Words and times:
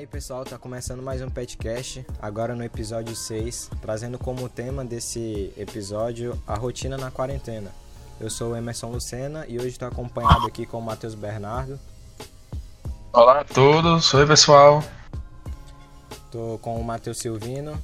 Fala 0.00 0.06
aí 0.06 0.06
pessoal, 0.06 0.44
tá 0.46 0.56
começando 0.56 1.02
mais 1.02 1.20
um 1.20 1.28
podcast, 1.28 2.06
agora 2.22 2.54
no 2.54 2.64
episódio 2.64 3.14
6, 3.14 3.70
trazendo 3.82 4.18
como 4.18 4.48
tema 4.48 4.82
desse 4.82 5.52
episódio 5.58 6.42
a 6.46 6.54
rotina 6.54 6.96
na 6.96 7.10
quarentena. 7.10 7.70
Eu 8.18 8.30
sou 8.30 8.52
o 8.52 8.56
Emerson 8.56 8.90
Lucena 8.90 9.44
e 9.46 9.58
hoje 9.58 9.68
estou 9.68 9.86
acompanhado 9.86 10.46
aqui 10.46 10.64
com 10.64 10.78
o 10.78 10.82
Matheus 10.82 11.14
Bernardo. 11.14 11.78
Olá 13.12 13.40
a 13.40 13.44
todos, 13.44 14.14
oi 14.14 14.26
pessoal. 14.26 14.82
Tô 16.32 16.58
com 16.62 16.80
o 16.80 16.84
Matheus 16.84 17.18
Silvino. 17.18 17.78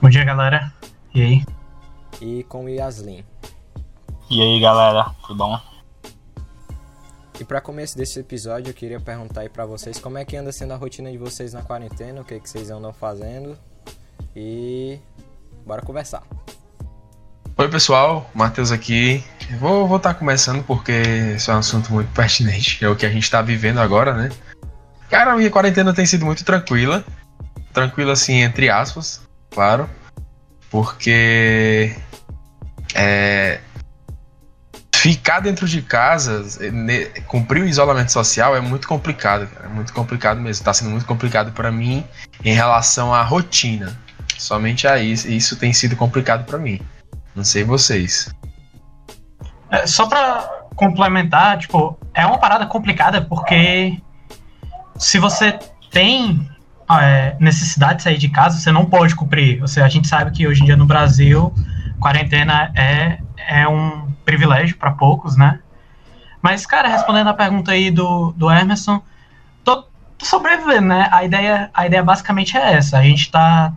Bom 0.00 0.08
dia 0.08 0.24
galera, 0.24 0.72
e 1.14 1.20
aí? 1.20 1.44
E 2.22 2.42
com 2.44 2.64
o 2.64 2.68
Yaslin. 2.70 3.22
E 4.30 4.40
aí 4.40 4.58
galera, 4.58 5.14
tudo 5.26 5.36
bom? 5.36 5.69
E 7.40 7.44
para 7.44 7.58
começo 7.58 7.96
desse 7.96 8.20
episódio, 8.20 8.68
eu 8.68 8.74
queria 8.74 9.00
perguntar 9.00 9.40
aí 9.40 9.48
para 9.48 9.64
vocês 9.64 9.98
como 9.98 10.18
é 10.18 10.26
que 10.26 10.36
anda 10.36 10.52
sendo 10.52 10.74
a 10.74 10.76
rotina 10.76 11.10
de 11.10 11.16
vocês 11.16 11.54
na 11.54 11.62
quarentena, 11.62 12.20
o 12.20 12.24
que, 12.24 12.34
é 12.34 12.38
que 12.38 12.46
vocês 12.46 12.68
andam 12.70 12.92
fazendo 12.92 13.56
e 14.36 14.98
bora 15.64 15.80
conversar. 15.80 16.22
Oi 17.56 17.68
pessoal, 17.70 18.30
Matheus 18.34 18.70
aqui. 18.70 19.24
Vou 19.58 19.96
estar 19.96 20.12
tá 20.12 20.14
começando 20.14 20.62
porque 20.64 20.92
esse 21.34 21.50
é 21.50 21.54
um 21.54 21.58
assunto 21.60 21.90
muito 21.90 22.12
pertinente, 22.12 22.84
é 22.84 22.88
o 22.90 22.94
que 22.94 23.06
a 23.06 23.10
gente 23.10 23.22
está 23.22 23.40
vivendo 23.40 23.78
agora, 23.78 24.12
né? 24.12 24.28
Cara, 25.08 25.34
minha 25.34 25.50
quarentena 25.50 25.94
tem 25.94 26.04
sido 26.04 26.26
muito 26.26 26.44
tranquila, 26.44 27.02
tranquila 27.72 28.12
assim 28.12 28.42
entre 28.42 28.68
aspas, 28.68 29.22
claro, 29.48 29.88
porque 30.70 31.96
é, 32.94 33.60
ficar 35.00 35.40
dentro 35.40 35.66
de 35.66 35.80
casa, 35.80 36.44
cumprir 37.26 37.62
o 37.62 37.66
isolamento 37.66 38.12
social 38.12 38.54
é 38.54 38.60
muito 38.60 38.86
complicado, 38.86 39.46
cara. 39.46 39.64
É 39.64 39.68
muito 39.68 39.94
complicado 39.94 40.36
mesmo. 40.36 40.60
Está 40.60 40.74
sendo 40.74 40.90
muito 40.90 41.06
complicado 41.06 41.52
para 41.52 41.72
mim 41.72 42.04
em 42.44 42.52
relação 42.52 43.14
à 43.14 43.22
rotina. 43.22 43.98
Somente 44.36 44.86
a 44.86 44.98
isso, 44.98 45.26
isso 45.26 45.56
tem 45.56 45.72
sido 45.72 45.96
complicado 45.96 46.44
para 46.44 46.58
mim. 46.58 46.78
Não 47.34 47.44
sei 47.44 47.64
vocês. 47.64 48.30
É, 49.70 49.86
só 49.86 50.06
para 50.06 50.42
complementar, 50.76 51.58
tipo, 51.58 51.98
é 52.12 52.26
uma 52.26 52.38
parada 52.38 52.66
complicada 52.66 53.22
porque 53.22 53.98
se 54.98 55.18
você 55.18 55.58
tem 55.90 56.46
é, 57.00 57.36
necessidade 57.40 57.98
de 57.98 58.02
sair 58.02 58.18
de 58.18 58.28
casa, 58.28 58.58
você 58.58 58.70
não 58.70 58.84
pode 58.84 59.14
cumprir. 59.14 59.66
Seja, 59.66 59.86
a 59.86 59.88
gente 59.88 60.06
sabe 60.06 60.30
que 60.30 60.46
hoje 60.46 60.60
em 60.60 60.66
dia 60.66 60.76
no 60.76 60.84
Brasil, 60.84 61.54
quarentena 61.98 62.70
é, 62.76 63.18
é 63.48 63.66
um 63.68 64.10
privilégio 64.24 64.76
para 64.76 64.92
poucos, 64.92 65.36
né? 65.36 65.60
Mas, 66.42 66.64
cara, 66.64 66.88
respondendo 66.88 67.28
a 67.28 67.34
pergunta 67.34 67.72
aí 67.72 67.90
do, 67.90 68.32
do 68.32 68.50
Emerson, 68.50 69.02
tô, 69.62 69.82
tô 70.16 70.24
sobrevivendo, 70.24 70.88
né? 70.88 71.08
A 71.12 71.24
ideia, 71.24 71.70
a 71.74 71.86
ideia 71.86 72.02
basicamente 72.02 72.56
é 72.56 72.74
essa. 72.74 72.98
A 72.98 73.02
gente 73.02 73.30
tá. 73.30 73.72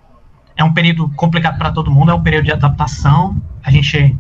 É 0.56 0.64
um 0.64 0.73
período 0.73 1.09
complicado 1.16 1.58
para 1.58 1.72
todo 1.72 1.91
mundo, 1.91 2.11
é 2.11 2.14
um 2.14 2.22
período 2.22 2.45
de 2.45 2.52
adaptação. 2.52 3.36
A 3.64 3.72
gente 3.72 4.16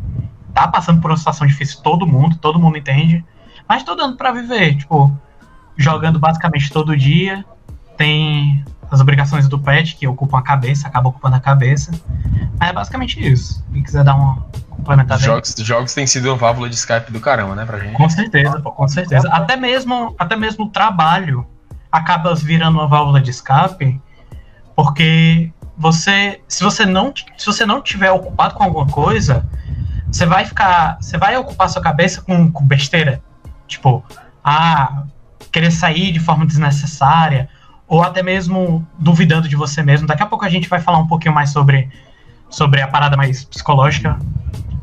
tá 0.53 0.67
passando 0.67 0.99
por 0.99 1.11
uma 1.11 1.17
situação 1.17 1.45
difícil, 1.45 1.81
todo 1.81 2.07
mundo, 2.07 2.37
todo 2.37 2.59
mundo 2.59 2.77
entende. 2.77 3.23
Mas 3.67 3.83
tô 3.83 3.95
dando 3.95 4.17
para 4.17 4.31
viver, 4.31 4.75
tipo, 4.75 5.15
jogando 5.77 6.19
basicamente 6.19 6.71
todo 6.71 6.97
dia. 6.97 7.45
Tem 7.95 8.65
as 8.93 9.01
obrigações 9.01 9.47
do 9.47 9.57
pet 9.57 9.95
que 9.95 10.07
ocupam 10.07 10.37
a 10.37 10.41
cabeça, 10.41 10.87
acaba 10.87 11.09
ocupando 11.09 11.35
a 11.35 11.39
cabeça. 11.39 11.91
Mas 12.59 12.69
é 12.69 12.73
basicamente 12.73 13.19
isso. 13.19 13.65
Quem 13.73 13.81
quiser 13.81 14.03
dar 14.03 14.15
uma, 14.15 14.45
complementar 14.69 15.19
jogos, 15.19 15.55
jogos 15.59 15.93
têm 15.93 16.05
sido 16.05 16.27
uma 16.27 16.35
válvula 16.35 16.69
de 16.69 16.75
Skype 16.75 17.11
do 17.11 17.19
caramba, 17.19 17.55
né, 17.55 17.65
pra 17.65 17.79
gente? 17.79 17.93
Com 17.93 18.09
certeza, 18.09 18.59
pô, 18.59 18.71
com 18.71 18.87
certeza. 18.87 19.27
Até 19.29 19.55
mesmo, 19.55 20.15
até 20.19 20.35
mesmo 20.35 20.65
o 20.65 20.69
trabalho 20.69 21.47
acaba 21.91 22.35
virando 22.35 22.77
uma 22.77 22.87
válvula 22.87 23.19
de 23.19 23.31
escape, 23.31 23.99
porque 24.75 25.51
você, 25.77 26.41
se 26.47 26.63
você 26.63 26.85
não, 26.85 27.13
se 27.37 27.45
você 27.45 27.65
não 27.65 27.81
tiver 27.81 28.11
ocupado 28.11 28.53
com 28.53 28.63
alguma 28.63 28.87
coisa, 28.87 29.47
você 30.11 30.25
vai 30.25 30.45
ficar, 30.45 30.97
você 31.01 31.17
vai 31.17 31.35
ocupar 31.37 31.69
sua 31.69 31.81
cabeça 31.81 32.21
com, 32.21 32.51
com 32.51 32.65
besteira, 32.65 33.23
tipo, 33.67 34.03
ah, 34.43 35.03
querer 35.51 35.71
sair 35.71 36.11
de 36.11 36.19
forma 36.19 36.45
desnecessária, 36.45 37.49
ou 37.93 38.01
até 38.01 38.23
mesmo 38.23 38.85
duvidando 38.97 39.47
de 39.47 39.55
você 39.55 39.83
mesmo. 39.83 40.07
Daqui 40.07 40.23
a 40.23 40.25
pouco 40.25 40.43
a 40.43 40.49
gente 40.49 40.67
vai 40.67 40.81
falar 40.81 40.97
um 40.97 41.05
pouquinho 41.05 41.33
mais 41.33 41.51
sobre 41.51 41.89
sobre 42.49 42.81
a 42.81 42.87
parada 42.87 43.15
mais 43.15 43.45
psicológica 43.45 44.17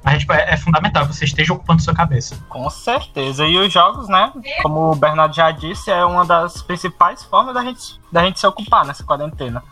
mas 0.02 0.20
tipo, 0.20 0.32
é, 0.32 0.54
é, 0.54 0.56
fundamental 0.56 1.06
que 1.06 1.14
você 1.14 1.24
esteja 1.24 1.52
ocupando 1.52 1.82
sua 1.82 1.94
cabeça. 1.94 2.38
Com 2.48 2.68
certeza. 2.70 3.46
E 3.46 3.58
os 3.58 3.70
jogos, 3.70 4.08
né? 4.08 4.32
Como 4.62 4.92
o 4.92 4.96
Bernardo 4.96 5.34
já 5.34 5.50
disse, 5.50 5.90
é 5.90 6.04
uma 6.04 6.24
das 6.24 6.62
principais 6.62 7.22
formas 7.24 7.54
da 7.54 7.62
gente, 7.62 8.00
da 8.10 8.24
gente 8.24 8.40
se 8.40 8.46
ocupar 8.46 8.84
nessa 8.86 9.04
quarentena. 9.04 9.62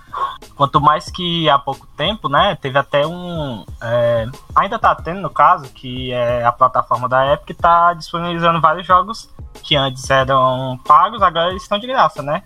Quanto 0.55 0.81
mais 0.81 1.11
que 1.11 1.49
há 1.49 1.59
pouco 1.59 1.87
tempo, 1.97 2.29
né? 2.29 2.57
Teve 2.61 2.79
até 2.79 3.07
um. 3.07 3.65
É, 3.81 4.27
ainda 4.55 4.79
tá 4.79 4.95
tendo, 4.95 5.21
no 5.21 5.31
caso, 5.31 5.73
que 5.73 6.13
é 6.13 6.45
a 6.45 6.53
plataforma 6.53 7.09
da 7.09 7.33
Epic 7.33 7.57
tá 7.57 7.95
disponibilizando 7.95 8.61
vários 8.61 8.87
jogos 8.87 9.31
que 9.63 9.77
antes 9.77 10.09
eram 10.11 10.79
pagos, 10.87 11.23
agora 11.23 11.55
estão 11.55 11.79
de 11.79 11.87
graça, 11.87 12.23
né? 12.23 12.43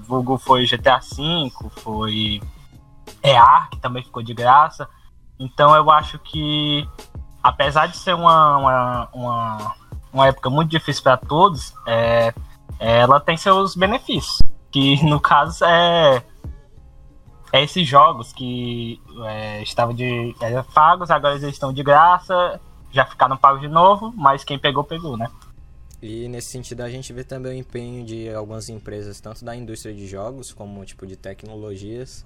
Vulgo 0.00 0.38
foi 0.38 0.66
GTA 0.66 0.98
V, 0.98 1.50
foi. 1.80 2.40
É 3.22 3.36
Ark, 3.36 3.78
também 3.78 4.02
ficou 4.02 4.22
de 4.22 4.34
graça. 4.34 4.88
Então 5.38 5.74
eu 5.74 5.90
acho 5.90 6.18
que 6.18 6.86
apesar 7.42 7.86
de 7.86 7.96
ser 7.96 8.14
uma, 8.14 8.56
uma, 8.58 9.08
uma, 9.12 9.74
uma 10.12 10.26
época 10.26 10.50
muito 10.50 10.70
difícil 10.70 11.02
para 11.02 11.16
todos, 11.16 11.74
é, 11.86 12.34
ela 12.78 13.20
tem 13.20 13.36
seus 13.36 13.74
benefícios. 13.74 14.42
Que 14.70 15.02
no 15.04 15.18
caso 15.18 15.64
é, 15.64 16.22
é 17.52 17.62
esses 17.62 17.86
jogos 17.86 18.32
que 18.32 19.00
é, 19.24 19.62
estavam 19.62 19.94
de 19.94 20.34
é, 20.40 20.62
pagos, 20.74 21.10
agora 21.10 21.36
eles 21.36 21.48
estão 21.48 21.72
de 21.72 21.82
graça, 21.82 22.60
já 22.90 23.04
ficaram 23.04 23.36
pagos 23.36 23.60
de 23.60 23.68
novo, 23.68 24.12
mas 24.16 24.44
quem 24.44 24.58
pegou, 24.58 24.84
pegou, 24.84 25.16
né? 25.16 25.30
E 26.00 26.28
nesse 26.28 26.50
sentido 26.50 26.82
a 26.82 26.90
gente 26.90 27.12
vê 27.12 27.24
também 27.24 27.56
o 27.56 27.60
empenho 27.60 28.04
de 28.04 28.28
algumas 28.30 28.68
empresas, 28.68 29.20
tanto 29.20 29.44
da 29.44 29.56
indústria 29.56 29.92
de 29.92 30.06
jogos 30.06 30.52
como 30.52 30.84
tipo 30.84 31.06
de 31.06 31.16
tecnologias, 31.16 32.24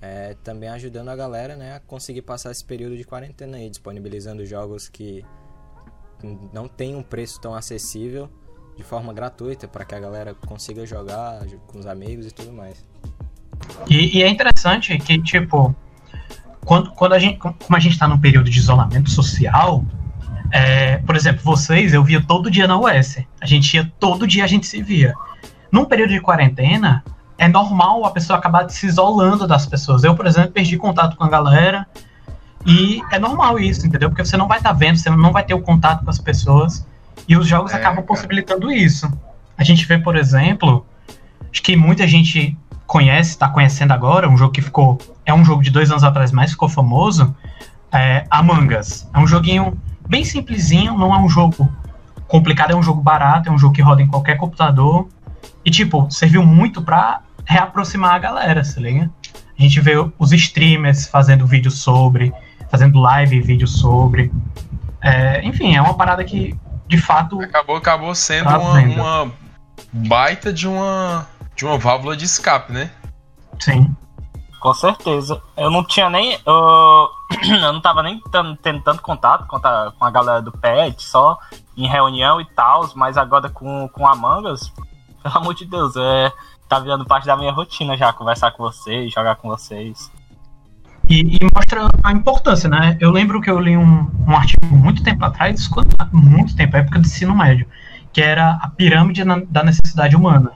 é, 0.00 0.36
também 0.44 0.68
ajudando 0.68 1.08
a 1.08 1.16
galera 1.16 1.56
né, 1.56 1.74
a 1.74 1.80
conseguir 1.80 2.22
passar 2.22 2.52
esse 2.52 2.64
período 2.64 2.96
de 2.96 3.04
quarentena 3.04 3.56
aí, 3.56 3.68
disponibilizando 3.68 4.46
jogos 4.46 4.88
que 4.88 5.24
não 6.52 6.68
tem 6.68 6.94
um 6.94 7.02
preço 7.02 7.40
tão 7.40 7.54
acessível 7.54 8.28
de 8.76 8.84
forma 8.84 9.12
gratuita 9.12 9.66
para 9.66 9.84
que 9.84 9.94
a 9.94 9.98
galera 9.98 10.34
consiga 10.34 10.86
jogar 10.86 11.44
com 11.66 11.80
os 11.80 11.86
amigos 11.86 12.26
e 12.26 12.30
tudo 12.30 12.52
mais. 12.52 12.84
E, 13.90 14.18
e 14.18 14.22
é 14.22 14.28
interessante 14.28 14.96
que, 14.98 15.20
tipo, 15.20 15.74
quando, 16.64 16.92
quando 16.92 17.14
a 17.14 17.18
gente, 17.18 17.38
como 17.38 17.76
a 17.76 17.80
gente 17.80 17.92
está 17.92 18.06
num 18.06 18.20
período 18.20 18.48
de 18.48 18.58
isolamento 18.58 19.10
social, 19.10 19.84
é, 20.50 20.98
por 20.98 21.16
exemplo, 21.16 21.42
vocês 21.42 21.92
eu 21.92 22.02
via 22.02 22.22
todo 22.22 22.50
dia 22.50 22.66
na 22.66 22.78
US. 22.78 23.18
A 23.40 23.46
gente 23.46 23.74
ia 23.74 23.90
todo 23.98 24.26
dia, 24.26 24.44
a 24.44 24.46
gente 24.46 24.66
se 24.66 24.82
via. 24.82 25.14
Num 25.70 25.84
período 25.84 26.10
de 26.10 26.20
quarentena, 26.20 27.04
é 27.36 27.46
normal 27.46 28.04
a 28.04 28.10
pessoa 28.10 28.38
acabar 28.38 28.68
se 28.68 28.86
isolando 28.86 29.46
das 29.46 29.66
pessoas. 29.66 30.04
Eu, 30.04 30.14
por 30.14 30.26
exemplo, 30.26 30.50
perdi 30.50 30.76
contato 30.76 31.16
com 31.16 31.24
a 31.24 31.28
galera 31.28 31.86
e 32.66 33.00
é 33.12 33.18
normal 33.18 33.58
isso, 33.58 33.86
entendeu? 33.86 34.08
Porque 34.08 34.24
você 34.24 34.36
não 34.36 34.48
vai 34.48 34.58
estar 34.58 34.70
tá 34.70 34.74
vendo, 34.74 34.96
você 34.96 35.10
não 35.10 35.32
vai 35.32 35.44
ter 35.44 35.54
o 35.54 35.60
contato 35.60 36.04
com 36.04 36.10
as 36.10 36.18
pessoas 36.18 36.86
e 37.28 37.36
os 37.36 37.46
jogos 37.46 37.72
é, 37.72 37.76
acabam 37.76 38.04
possibilitando 38.04 38.70
isso. 38.72 39.10
A 39.56 39.62
gente 39.62 39.86
vê, 39.86 39.98
por 39.98 40.16
exemplo, 40.16 40.84
acho 41.52 41.62
que 41.62 41.76
muita 41.76 42.06
gente 42.06 42.56
conhece, 42.86 43.30
está 43.30 43.48
conhecendo 43.48 43.92
agora, 43.92 44.28
um 44.28 44.36
jogo 44.36 44.52
que 44.52 44.62
ficou, 44.62 44.98
é 45.24 45.32
um 45.32 45.44
jogo 45.44 45.62
de 45.62 45.70
dois 45.70 45.90
anos 45.90 46.02
atrás, 46.02 46.32
mas 46.32 46.52
ficou 46.52 46.68
famoso, 46.68 47.34
é 47.92 48.24
Among 48.30 48.74
Us. 48.76 49.06
É 49.14 49.18
um 49.18 49.26
joguinho 49.26 49.78
bem 50.08 50.24
simplesinho, 50.24 50.96
não 50.96 51.14
é 51.14 51.18
um 51.18 51.28
jogo 51.28 51.68
complicado, 52.26 52.72
é 52.72 52.76
um 52.76 52.82
jogo 52.82 53.00
barato, 53.00 53.48
é 53.48 53.52
um 53.52 53.58
jogo 53.58 53.74
que 53.74 53.82
roda 53.82 54.02
em 54.02 54.06
qualquer 54.06 54.36
computador. 54.36 55.08
E, 55.64 55.70
tipo, 55.70 56.10
serviu 56.10 56.44
muito 56.44 56.82
pra 56.82 57.20
reaproximar 57.44 58.14
a 58.14 58.18
galera, 58.18 58.64
se 58.64 58.80
liga? 58.80 59.10
A 59.58 59.62
gente 59.62 59.80
vê 59.80 59.94
os 60.18 60.32
streamers 60.32 61.08
fazendo 61.08 61.46
vídeo 61.46 61.70
sobre, 61.70 62.32
fazendo 62.70 62.98
live 63.00 63.40
vídeo 63.40 63.66
sobre. 63.66 64.30
É, 65.00 65.44
enfim, 65.44 65.74
é 65.74 65.82
uma 65.82 65.94
parada 65.94 66.22
que, 66.24 66.56
de 66.86 66.98
fato. 66.98 67.40
Acabou, 67.40 67.76
acabou 67.76 68.14
sendo 68.14 68.44
tá 68.44 68.58
uma, 68.58 68.80
uma, 68.80 69.32
baita 69.92 70.52
de 70.52 70.68
uma, 70.68 71.26
de 71.56 71.64
uma 71.64 71.76
válvula 71.76 72.16
de 72.16 72.24
escape, 72.24 72.72
né? 72.72 72.90
Sim. 73.58 73.94
Com 74.60 74.74
certeza. 74.74 75.40
Eu 75.56 75.70
não 75.70 75.84
tinha 75.84 76.08
nem. 76.10 76.36
Uh, 76.36 77.08
eu 77.62 77.72
não 77.72 77.80
tava 77.80 78.02
nem 78.02 78.22
tendo 78.62 78.80
tanto 78.82 79.02
contato 79.02 79.46
com 79.46 79.56
a, 79.56 79.92
com 79.92 80.04
a 80.04 80.10
galera 80.10 80.40
do 80.40 80.52
PET, 80.52 81.02
só 81.02 81.38
em 81.76 81.86
reunião 81.86 82.40
e 82.40 82.44
tal, 82.44 82.90
mas 82.94 83.16
agora 83.16 83.48
com, 83.48 83.88
com 83.88 84.06
a 84.06 84.14
Mangas, 84.14 84.72
pelo 85.22 85.36
amor 85.36 85.54
de 85.54 85.66
Deus, 85.66 85.94
é, 85.96 86.32
tá 86.68 86.78
virando 86.78 87.04
parte 87.04 87.26
da 87.26 87.36
minha 87.36 87.52
rotina 87.52 87.96
já, 87.96 88.12
conversar 88.12 88.52
com 88.52 88.62
vocês, 88.62 89.12
jogar 89.12 89.36
com 89.36 89.48
vocês. 89.48 90.10
E, 91.08 91.36
e, 91.36 91.38
mostra 91.54 91.88
a 92.02 92.12
importância, 92.12 92.68
né? 92.68 92.96
Eu 93.00 93.10
lembro 93.10 93.40
que 93.40 93.50
eu 93.50 93.58
li 93.58 93.76
um, 93.76 94.10
um 94.26 94.36
artigo 94.36 94.66
muito 94.66 95.02
tempo 95.02 95.24
atrás, 95.24 95.68
muito 96.12 96.54
tempo, 96.54 96.76
época 96.76 96.98
do 96.98 97.06
ensino 97.06 97.34
médio, 97.34 97.66
que 98.12 98.20
era 98.20 98.58
a 98.60 98.68
pirâmide 98.68 99.24
na, 99.24 99.40
da 99.48 99.62
necessidade 99.62 100.14
humana. 100.14 100.52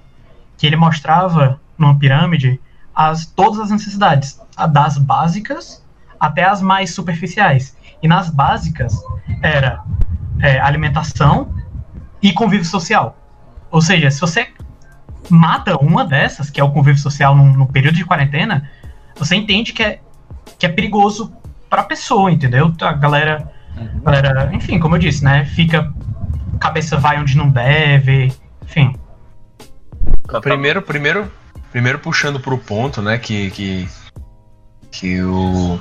Que 0.58 0.66
ele 0.66 0.76
mostrava 0.76 1.58
numa 1.78 1.98
pirâmide 1.98 2.60
as, 2.94 3.24
todas 3.24 3.60
as 3.60 3.70
necessidades, 3.70 4.38
das 4.70 4.98
básicas 4.98 5.81
até 6.22 6.44
as 6.44 6.62
mais 6.62 6.94
superficiais. 6.94 7.76
E 8.00 8.06
nas 8.06 8.30
básicas 8.30 8.94
era 9.42 9.82
é, 10.40 10.60
alimentação 10.60 11.52
e 12.22 12.32
convívio 12.32 12.64
social. 12.64 13.18
Ou 13.72 13.82
seja, 13.82 14.08
se 14.08 14.20
você 14.20 14.50
mata 15.28 15.76
uma 15.76 16.04
dessas, 16.04 16.48
que 16.48 16.60
é 16.60 16.64
o 16.64 16.70
convívio 16.70 17.00
social 17.00 17.34
no, 17.34 17.52
no 17.52 17.66
período 17.66 17.96
de 17.96 18.04
quarentena, 18.04 18.70
você 19.16 19.34
entende 19.34 19.72
que 19.72 19.82
é, 19.82 20.00
que 20.56 20.64
é 20.64 20.68
perigoso 20.68 21.32
para 21.68 21.82
a 21.82 21.84
pessoa, 21.84 22.30
entendeu? 22.30 22.72
A 22.80 22.92
galera, 22.92 23.50
uhum. 23.76 24.00
galera, 24.04 24.48
enfim, 24.52 24.78
como 24.78 24.94
eu 24.94 25.00
disse, 25.00 25.24
né? 25.24 25.44
Fica 25.44 25.92
cabeça 26.60 26.96
vai 26.96 27.20
onde 27.20 27.36
não 27.36 27.48
deve, 27.48 28.32
enfim. 28.62 28.94
Primeiro, 30.40 30.80
primeiro, 30.82 31.32
primeiro 31.72 31.98
puxando 31.98 32.38
pro 32.38 32.56
ponto, 32.56 33.02
né, 33.02 33.18
que 33.18 33.50
que 33.50 33.88
que 34.92 35.20
o 35.22 35.80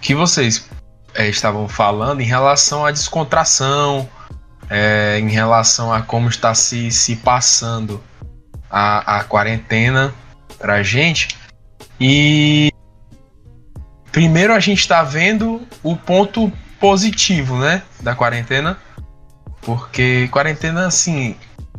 que 0.00 0.14
vocês 0.14 0.68
é, 1.14 1.28
estavam 1.28 1.68
falando 1.68 2.20
em 2.20 2.24
relação 2.24 2.84
à 2.84 2.90
descontração, 2.90 4.08
é, 4.68 5.18
em 5.18 5.28
relação 5.28 5.92
a 5.92 6.02
como 6.02 6.28
está 6.28 6.54
se, 6.54 6.90
se 6.90 7.16
passando 7.16 8.02
a, 8.70 9.18
a 9.18 9.24
quarentena 9.24 10.12
pra 10.58 10.82
gente. 10.82 11.36
E 12.00 12.70
primeiro 14.12 14.52
a 14.52 14.60
gente 14.60 14.80
está 14.80 15.02
vendo 15.02 15.66
o 15.82 15.96
ponto 15.96 16.52
positivo, 16.78 17.58
né, 17.58 17.82
da 18.00 18.14
quarentena. 18.14 18.78
Porque 19.62 20.28
quarentena, 20.30 20.86
assim, 20.86 21.34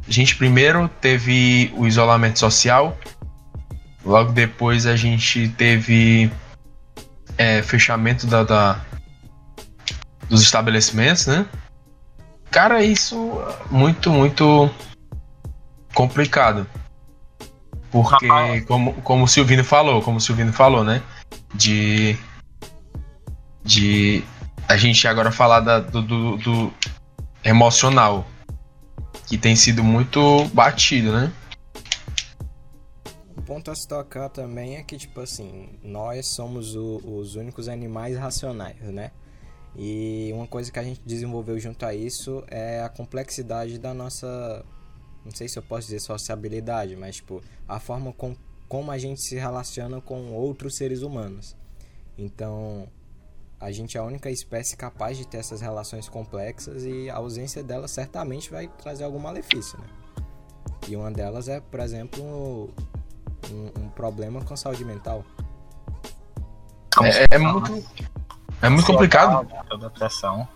a 0.08 0.12
gente 0.12 0.36
primeiro 0.36 0.90
teve 1.02 1.72
o 1.76 1.88
isolamento 1.88 2.40
social, 2.40 2.98
logo 4.04 4.32
depois 4.32 4.86
a 4.86 4.96
gente 4.96 5.50
teve 5.50 6.32
é, 7.38 7.62
fechamento 7.62 8.26
da, 8.28 8.44
da, 8.44 8.82
dos 10.30 10.42
estabelecimentos, 10.42 11.28
né? 11.28 11.46
Cara, 12.50 12.84
isso 12.84 13.42
muito, 13.70 14.10
muito 14.12 14.70
complicado. 15.94 16.68
Porque, 17.92 18.28
como, 18.68 18.94
como 19.02 19.24
o 19.24 19.28
Silvino 19.28 19.64
falou, 19.64 20.02
como 20.02 20.18
o 20.18 20.22
Silvino 20.22 20.52
falou, 20.52 20.84
né? 20.84 21.02
De. 21.54 22.18
De. 23.64 24.24
A 24.68 24.76
gente 24.76 25.08
agora 25.08 25.32
falar 25.32 25.62
da, 25.62 25.80
do, 25.80 26.02
do, 26.02 26.38
do 26.38 26.74
emocional. 27.44 28.26
Que 29.26 29.38
tem 29.38 29.56
sido 29.56 29.84
muito 29.84 30.46
batido, 30.54 31.12
né? 31.12 31.32
Ponto 33.48 33.72
a 33.72 33.76
se 33.76 33.88
tocar 33.88 34.28
também 34.28 34.76
é 34.76 34.84
que, 34.84 34.98
tipo 34.98 35.22
assim, 35.22 35.70
nós 35.82 36.28
somos 36.28 36.76
o, 36.76 36.98
os 36.98 37.36
únicos 37.36 37.70
animais 37.70 38.18
racionais, 38.18 38.78
né? 38.82 39.12
E 39.74 40.30
uma 40.34 40.46
coisa 40.46 40.70
que 40.70 40.78
a 40.78 40.84
gente 40.84 41.00
desenvolveu 41.06 41.58
junto 41.58 41.86
a 41.86 41.96
isso 41.96 42.44
é 42.48 42.82
a 42.82 42.90
complexidade 42.90 43.80
da 43.80 43.94
nossa. 43.94 44.66
Não 45.24 45.32
sei 45.34 45.48
se 45.48 45.58
eu 45.58 45.64
posso 45.64 45.88
dizer 45.88 46.02
sociabilidade, 46.02 46.98
mas 46.98 47.16
tipo, 47.16 47.42
a 47.66 47.80
forma 47.80 48.12
com, 48.12 48.36
como 48.68 48.92
a 48.92 48.98
gente 48.98 49.22
se 49.22 49.36
relaciona 49.36 50.02
com 50.02 50.34
outros 50.34 50.76
seres 50.76 51.02
humanos. 51.02 51.56
Então, 52.18 52.90
a 53.62 53.72
gente 53.72 53.96
é 53.96 54.02
a 54.02 54.04
única 54.04 54.30
espécie 54.30 54.76
capaz 54.76 55.18
de 55.18 55.26
ter 55.26 55.38
essas 55.38 55.62
relações 55.62 56.10
complexas 56.10 56.84
e 56.84 57.10
a 57.10 57.16
ausência 57.16 57.64
delas 57.64 57.92
certamente 57.92 58.52
vai 58.52 58.68
trazer 58.68 59.06
algum 59.06 59.20
malefício, 59.20 59.80
né? 59.80 59.88
E 60.90 60.98
uma 60.98 61.10
delas 61.10 61.48
é, 61.48 61.62
por 61.62 61.80
exemplo, 61.80 62.74
um, 63.52 63.82
um 63.82 63.90
problema 63.90 64.42
com 64.42 64.56
saúde 64.56 64.84
mental. 64.86 65.24
É, 67.04 67.36
é 67.36 67.38
muito 67.38 67.84
é 68.62 68.70
muito 68.70 68.86
complicado. 68.86 69.48
Depressão. 69.80 70.48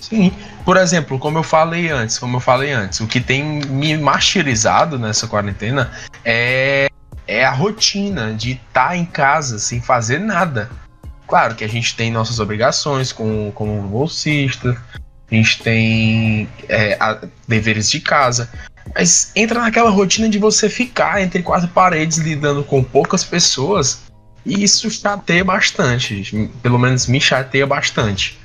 Sim. 0.00 0.32
Por 0.64 0.76
exemplo, 0.76 1.18
como 1.18 1.38
eu 1.38 1.42
falei 1.42 1.90
antes, 1.90 2.18
como 2.18 2.36
eu 2.36 2.40
falei 2.40 2.72
antes, 2.72 3.00
o 3.00 3.06
que 3.06 3.20
tem 3.20 3.42
me 3.42 3.96
martirizado 3.96 4.98
nessa 4.98 5.26
quarentena 5.26 5.90
é, 6.24 6.88
é 7.26 7.44
a 7.44 7.50
rotina 7.50 8.34
de 8.34 8.52
estar 8.52 8.88
tá 8.88 8.96
em 8.96 9.04
casa 9.04 9.58
sem 9.58 9.80
fazer 9.80 10.18
nada. 10.18 10.70
Claro 11.26 11.56
que 11.56 11.64
a 11.64 11.68
gente 11.68 11.96
tem 11.96 12.10
nossas 12.10 12.38
obrigações 12.38 13.10
como, 13.10 13.50
como 13.52 13.82
bolsista, 13.82 14.80
a 15.28 15.34
gente 15.34 15.60
tem 15.62 16.48
é, 16.68 16.96
a, 17.00 17.18
deveres 17.48 17.90
de 17.90 18.00
casa, 18.00 18.48
mas 18.94 19.32
entra 19.34 19.60
naquela 19.60 19.90
rotina 19.90 20.28
de 20.28 20.38
você 20.38 20.68
ficar 20.68 21.22
entre 21.22 21.42
quatro 21.42 21.68
paredes 21.68 22.18
lidando 22.18 22.64
com 22.64 22.82
poucas 22.82 23.24
pessoas 23.24 24.06
e 24.44 24.62
isso 24.62 24.88
chateia 24.88 25.44
bastante, 25.44 26.50
pelo 26.62 26.78
menos 26.78 27.08
me 27.08 27.20
chateia 27.20 27.66
bastante. 27.66 28.38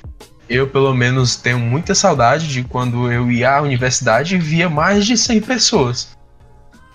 Eu, 0.48 0.68
pelo 0.68 0.92
menos, 0.92 1.36
tenho 1.36 1.58
muita 1.58 1.94
saudade 1.94 2.48
de 2.48 2.64
quando 2.64 3.10
eu 3.10 3.30
ia 3.30 3.56
à 3.56 3.62
universidade 3.62 4.34
e 4.34 4.38
via 4.38 4.68
mais 4.68 5.06
de 5.06 5.16
100 5.16 5.40
pessoas. 5.42 6.18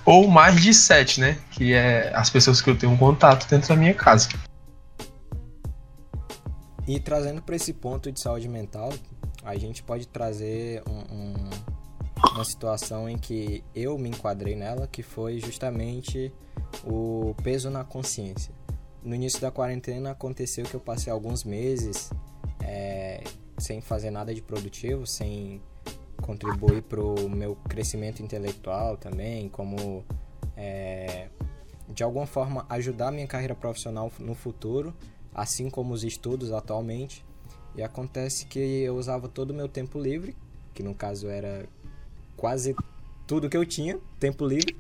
Ou 0.06 0.28
mais 0.28 0.62
de 0.62 0.74
7, 0.74 1.22
né? 1.22 1.38
Que 1.52 1.74
é 1.74 2.12
as 2.14 2.30
pessoas 2.30 2.62
que 2.62 2.70
eu 2.70 2.78
tenho 2.78 2.96
contato 2.98 3.50
dentro 3.50 3.70
da 3.70 3.76
minha 3.76 3.94
casa. 3.94 4.30
E 6.86 7.00
trazendo 7.00 7.42
para 7.42 7.56
esse 7.56 7.74
ponto 7.74 8.12
de 8.12 8.20
saúde 8.20 8.48
mental, 8.48 8.94
a 9.44 9.56
gente 9.56 9.82
pode 9.82 10.08
trazer 10.08 10.84
um, 10.88 11.16
um, 11.16 11.50
uma 12.34 12.46
situação 12.46 13.10
em 13.10 13.18
que 13.18 13.64
eu 13.76 13.98
me 13.98 14.10
enquadrei 14.10 14.56
nela, 14.56 14.88
que 14.88 15.04
foi 15.04 15.40
justamente 15.40 16.32
o 16.84 17.36
peso 17.44 17.70
na 17.70 17.84
consciência 17.84 18.54
no 19.08 19.16
início 19.16 19.40
da 19.40 19.50
quarentena 19.50 20.12
aconteceu 20.12 20.66
que 20.66 20.76
eu 20.76 20.82
passei 20.82 21.12
alguns 21.12 21.46
meses 21.46 22.12
é, 22.62 23.24
sem 23.58 23.80
fazer 23.80 24.12
nada 24.12 24.36
de 24.36 24.42
produtivo, 24.42 25.08
sem 25.08 25.62
contribuir 26.22 26.82
para 26.82 27.02
o 27.02 27.30
meu 27.30 27.56
crescimento 27.70 28.22
intelectual 28.22 28.98
também, 28.98 29.48
como 29.48 30.04
é, 30.58 31.30
de 31.88 32.04
alguma 32.04 32.26
forma 32.26 32.66
ajudar 32.70 33.12
minha 33.12 33.28
carreira 33.28 33.56
profissional 33.56 34.12
no 34.20 34.36
futuro, 34.36 34.94
assim 35.34 35.70
como 35.70 35.94
os 35.94 36.04
estudos 36.04 36.52
atualmente. 36.52 37.26
E 37.76 37.84
acontece 37.84 38.46
que 38.46 38.60
eu 38.60 38.98
usava 38.98 39.30
todo 39.30 39.52
o 39.52 39.54
meu 39.54 39.70
tempo 39.70 39.98
livre, 40.00 40.36
que 40.74 40.84
no 40.84 40.94
caso 40.94 41.30
era 41.30 41.66
quase 42.38 42.76
tudo 43.26 43.50
que 43.50 43.58
eu 43.58 43.66
tinha, 43.66 44.00
tempo 44.20 44.46
livre, 44.46 44.78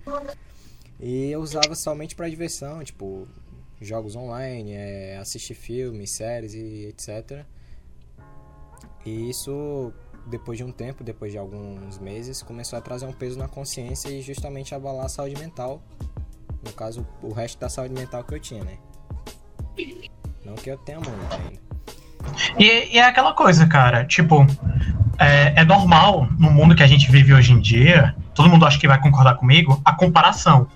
e 0.99 1.31
eu 1.31 1.41
usava 1.41 1.75
somente 1.75 2.15
para 2.15 2.29
diversão, 2.29 2.83
tipo 2.83 3.27
jogos 3.81 4.15
online, 4.15 4.73
é, 4.73 5.17
assistir 5.17 5.53
filmes, 5.53 6.11
séries 6.11 6.53
e 6.53 6.87
etc. 6.87 7.45
E 9.05 9.29
isso, 9.29 9.93
depois 10.25 10.57
de 10.57 10.63
um 10.63 10.71
tempo, 10.71 11.03
depois 11.03 11.31
de 11.31 11.37
alguns 11.37 11.99
meses, 11.99 12.41
começou 12.41 12.77
a 12.77 12.81
trazer 12.81 13.05
um 13.05 13.13
peso 13.13 13.37
na 13.37 13.47
consciência 13.47 14.09
e 14.09 14.21
justamente 14.21 14.73
abalar 14.73 15.05
a 15.05 15.09
saúde 15.09 15.39
mental. 15.39 15.81
No 16.65 16.73
caso, 16.73 17.05
o 17.21 17.31
resto 17.31 17.59
da 17.59 17.69
saúde 17.69 17.93
mental 17.93 18.23
que 18.23 18.33
eu 18.33 18.39
tinha, 18.39 18.63
né? 18.63 18.77
Não 20.43 20.55
que 20.55 20.71
eu 20.71 20.77
tenha 20.77 20.99
muito 20.99 21.33
ainda. 21.33 21.67
E, 22.57 22.95
e 22.95 22.97
é 22.97 23.03
aquela 23.03 23.33
coisa, 23.33 23.67
cara, 23.67 24.03
tipo, 24.05 24.45
é, 25.17 25.53
é, 25.55 25.65
normal 25.65 26.27
no 26.37 26.51
mundo 26.51 26.75
que 26.75 26.83
a 26.83 26.87
gente 26.87 27.11
vive 27.11 27.33
hoje 27.33 27.51
em 27.51 27.59
dia, 27.59 28.15
todo 28.33 28.49
mundo 28.49 28.65
acha 28.65 28.79
que 28.79 28.87
vai 28.87 28.99
concordar 28.99 29.35
comigo, 29.35 29.81
a 29.83 29.93
comparação. 29.93 30.67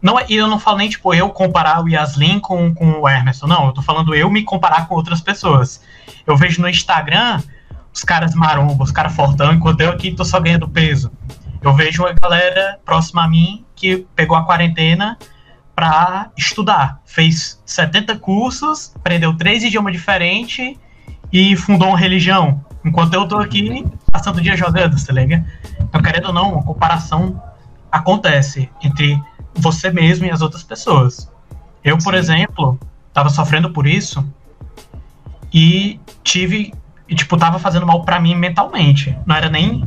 Não, 0.00 0.18
e 0.28 0.34
eu 0.34 0.48
não 0.48 0.58
falo 0.58 0.78
nem, 0.78 0.88
tipo, 0.88 1.14
eu 1.14 1.30
comparar 1.30 1.82
o 1.82 1.88
Yaslin 1.88 2.40
com, 2.40 2.74
com 2.74 3.00
o 3.00 3.08
Emerson. 3.08 3.46
Não, 3.46 3.66
eu 3.66 3.72
tô 3.72 3.82
falando 3.82 4.14
eu 4.14 4.28
me 4.28 4.42
comparar 4.42 4.88
com 4.88 4.96
outras 4.96 5.20
pessoas. 5.20 5.80
Eu 6.26 6.36
vejo 6.36 6.60
no 6.60 6.68
Instagram 6.68 7.40
os 7.94 8.02
caras 8.02 8.34
marombos, 8.34 8.88
os 8.88 8.92
caras 8.92 9.14
fortão, 9.14 9.52
enquanto 9.52 9.80
eu 9.80 9.90
aqui 9.90 10.10
tô 10.12 10.24
só 10.24 10.40
ganhando 10.40 10.68
peso. 10.68 11.12
Eu 11.62 11.72
vejo 11.72 12.02
uma 12.02 12.12
galera 12.12 12.80
próxima 12.84 13.24
a 13.24 13.28
mim 13.28 13.64
que 13.76 14.06
pegou 14.16 14.36
a 14.36 14.44
quarentena 14.44 15.16
para 15.74 16.30
estudar. 16.36 17.00
Fez 17.04 17.62
70 17.64 18.16
cursos, 18.16 18.92
aprendeu 18.96 19.36
três 19.36 19.62
idiomas 19.62 19.92
diferentes 19.92 20.76
e 21.32 21.56
fundou 21.56 21.88
uma 21.88 21.98
religião. 21.98 22.64
Enquanto 22.84 23.14
eu 23.14 23.26
tô 23.26 23.38
aqui 23.38 23.84
passando 24.10 24.38
o 24.38 24.40
dia 24.40 24.56
jogando, 24.56 24.96
tá 25.04 25.12
ligado? 25.12 25.44
Então, 25.80 26.02
querendo 26.02 26.26
ou 26.26 26.32
não, 26.32 26.52
uma 26.54 26.62
comparação 26.62 27.40
acontece 27.90 28.68
entre 28.82 29.20
você 29.54 29.90
mesmo 29.90 30.26
e 30.26 30.30
as 30.30 30.40
outras 30.40 30.62
pessoas. 30.62 31.30
Eu, 31.84 31.98
por 31.98 32.14
Sim. 32.14 32.20
exemplo, 32.20 32.78
estava 33.08 33.28
sofrendo 33.28 33.70
por 33.70 33.86
isso 33.86 34.26
e 35.52 36.00
tive 36.24 36.72
e 37.08 37.14
tipo 37.14 37.36
tava 37.36 37.58
fazendo 37.58 37.86
mal 37.86 38.04
para 38.04 38.18
mim 38.18 38.34
mentalmente. 38.34 39.16
Não 39.26 39.36
era 39.36 39.50
nem 39.50 39.80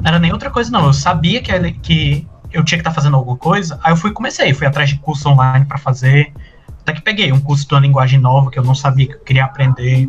não 0.00 0.08
era 0.08 0.18
nem 0.18 0.32
outra 0.32 0.50
coisa 0.50 0.70
não. 0.70 0.86
Eu 0.86 0.92
sabia 0.92 1.42
que 1.42 1.72
que 1.82 2.26
eu 2.50 2.64
tinha 2.64 2.78
que 2.78 2.82
estar 2.82 2.90
tá 2.90 2.94
fazendo 2.94 3.16
alguma 3.16 3.36
coisa. 3.36 3.78
Aí 3.82 3.92
eu 3.92 3.96
fui 3.96 4.12
comecei, 4.12 4.54
fui 4.54 4.66
atrás 4.66 4.88
de 4.88 4.96
curso 4.96 5.28
online 5.28 5.66
para 5.66 5.76
fazer. 5.76 6.32
Até 6.80 6.92
que 6.92 7.02
peguei 7.02 7.32
um 7.32 7.40
curso 7.40 7.66
de 7.66 7.74
uma 7.74 7.80
linguagem 7.80 8.18
nova 8.18 8.50
que 8.50 8.58
eu 8.58 8.64
não 8.64 8.74
sabia 8.74 9.06
que 9.06 9.14
eu 9.14 9.20
queria 9.20 9.44
aprender. 9.44 10.08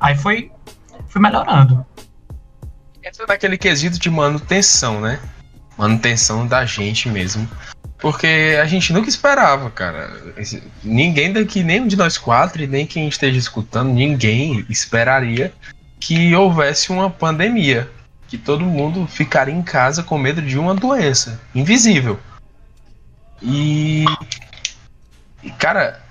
Aí 0.00 0.16
foi 0.16 0.52
fui 1.16 1.22
melhorando. 1.22 1.84
Entra 3.02 3.26
naquele 3.26 3.56
quesito 3.56 3.98
de 3.98 4.10
manutenção, 4.10 5.00
né? 5.00 5.18
Manutenção 5.78 6.46
da 6.46 6.64
gente 6.64 7.08
mesmo 7.10 7.46
Porque 7.98 8.58
a 8.60 8.64
gente 8.66 8.92
nunca 8.92 9.08
esperava, 9.08 9.70
cara. 9.70 10.10
Ninguém 10.82 11.32
daqui, 11.32 11.62
nenhum 11.62 11.86
de 11.86 11.96
nós 11.96 12.18
quatro, 12.18 12.62
e 12.62 12.66
nem 12.66 12.86
quem 12.86 13.08
esteja 13.08 13.38
escutando, 13.38 13.92
ninguém 13.92 14.66
esperaria 14.68 15.52
que 15.98 16.34
houvesse 16.34 16.90
uma 16.90 17.08
pandemia. 17.08 17.90
Que 18.28 18.36
todo 18.36 18.64
mundo 18.64 19.06
ficaria 19.06 19.54
em 19.54 19.62
casa 19.62 20.02
com 20.02 20.18
medo 20.18 20.42
de 20.42 20.58
uma 20.58 20.74
doença 20.74 21.40
invisível. 21.54 22.18
E. 23.40 24.04
e, 25.42 25.50
cara. 25.52 26.02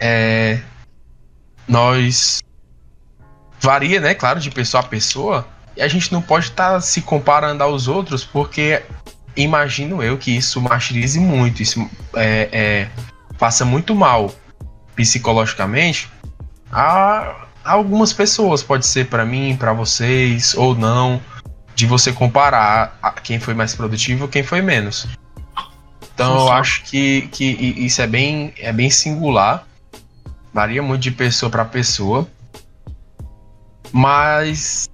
É. 0.00 0.60
Nós. 1.68 2.42
Varia, 3.60 4.00
né? 4.00 4.14
Claro, 4.14 4.40
de 4.40 4.50
pessoa 4.50 4.82
a 4.82 4.86
pessoa. 4.86 5.46
E 5.76 5.82
a 5.82 5.88
gente 5.88 6.12
não 6.12 6.22
pode 6.22 6.46
estar 6.46 6.80
se 6.80 7.02
comparando 7.02 7.62
aos 7.62 7.86
outros, 7.88 8.24
porque 8.24 8.82
imagino 9.36 10.02
eu 10.02 10.16
que 10.16 10.34
isso 10.34 10.60
martirize 10.60 11.20
muito, 11.20 11.62
isso 11.62 11.88
é, 12.14 12.48
é, 12.50 12.88
faça 13.36 13.64
muito 13.64 13.94
mal 13.94 14.32
psicologicamente 14.94 16.10
a, 16.72 17.46
algumas 17.64 18.12
pessoas. 18.12 18.62
Pode 18.62 18.86
ser 18.86 19.06
para 19.06 19.24
mim, 19.24 19.56
para 19.58 19.72
vocês 19.72 20.54
ou 20.54 20.74
não, 20.74 21.20
de 21.74 21.86
você 21.86 22.12
comparar 22.12 22.98
a 23.02 23.12
quem 23.12 23.38
foi 23.38 23.52
mais 23.52 23.74
produtivo, 23.74 24.26
quem 24.26 24.42
foi 24.42 24.62
menos. 24.62 25.06
Então 26.14 26.46
eu 26.46 26.52
acho 26.52 26.82
que, 26.84 27.28
que 27.30 27.44
isso 27.44 28.00
é 28.00 28.06
bem, 28.06 28.54
é 28.58 28.72
bem 28.72 28.88
singular, 28.88 29.66
varia 30.52 30.82
muito 30.82 31.02
de 31.02 31.10
pessoa 31.10 31.50
para 31.50 31.62
pessoa, 31.66 32.26
mas 33.96 34.90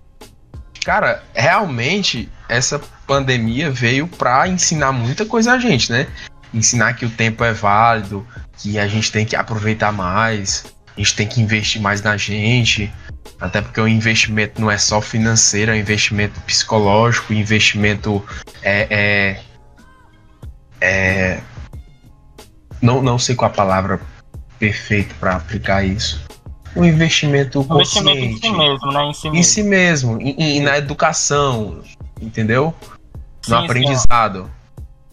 cara, 0.85 1.25
realmente 1.35 2.29
essa 2.49 2.81
pandemia 3.05 3.69
veio 3.69 4.07
para 4.07 4.47
ensinar 4.47 4.93
muita 4.93 5.27
coisa 5.27 5.55
a 5.55 5.59
gente, 5.59 5.91
né? 5.91 6.07
Ensinar 6.55 6.93
que 6.95 7.05
o 7.05 7.11
tempo 7.11 7.43
é 7.43 7.53
válido, 7.53 8.25
que 8.59 8.79
a 8.79 8.87
gente 8.87 9.11
tem 9.11 9.27
que 9.27 9.35
aproveitar 9.35 9.91
mais, 9.91 10.65
a 10.97 11.01
gente 11.01 11.17
tem 11.17 11.27
que 11.27 11.41
investir 11.41 11.83
mais 11.83 12.01
na 12.01 12.17
gente. 12.17 12.93
Até 13.41 13.61
porque 13.61 13.81
o 13.81 13.89
investimento 13.89 14.61
não 14.61 14.71
é 14.71 14.79
só 14.79 15.01
financeiro, 15.01 15.73
é 15.73 15.75
um 15.75 15.79
investimento 15.79 16.41
psicológico, 16.43 17.33
investimento 17.33 18.25
é, 18.63 18.87
é, 18.89 19.41
é 20.81 21.41
não, 22.81 23.03
não 23.03 23.19
sei 23.19 23.35
qual 23.35 23.51
a 23.51 23.55
palavra 23.55 24.01
perfeita 24.61 25.13
para 25.19 25.35
aplicar 25.35 25.85
isso. 25.85 26.23
Um 26.75 26.85
investimento 26.85 27.61
Um 27.61 27.75
investimento 27.75 28.19
em 28.19 28.33
consciente 28.33 28.47
si 28.47 28.53
mesmo, 28.57 28.93
né? 28.93 29.05
Em 29.05 29.13
si 29.13 29.29
em 29.29 29.31
mesmo. 29.31 29.45
si 29.45 29.63
mesmo, 29.63 30.21
em, 30.21 30.31
em- 30.59 30.61
na 30.61 30.79
educação, 30.79 31.81
entendeu? 32.21 32.75
No 33.49 33.59
sim, 33.59 33.65
aprendizado. 33.65 34.51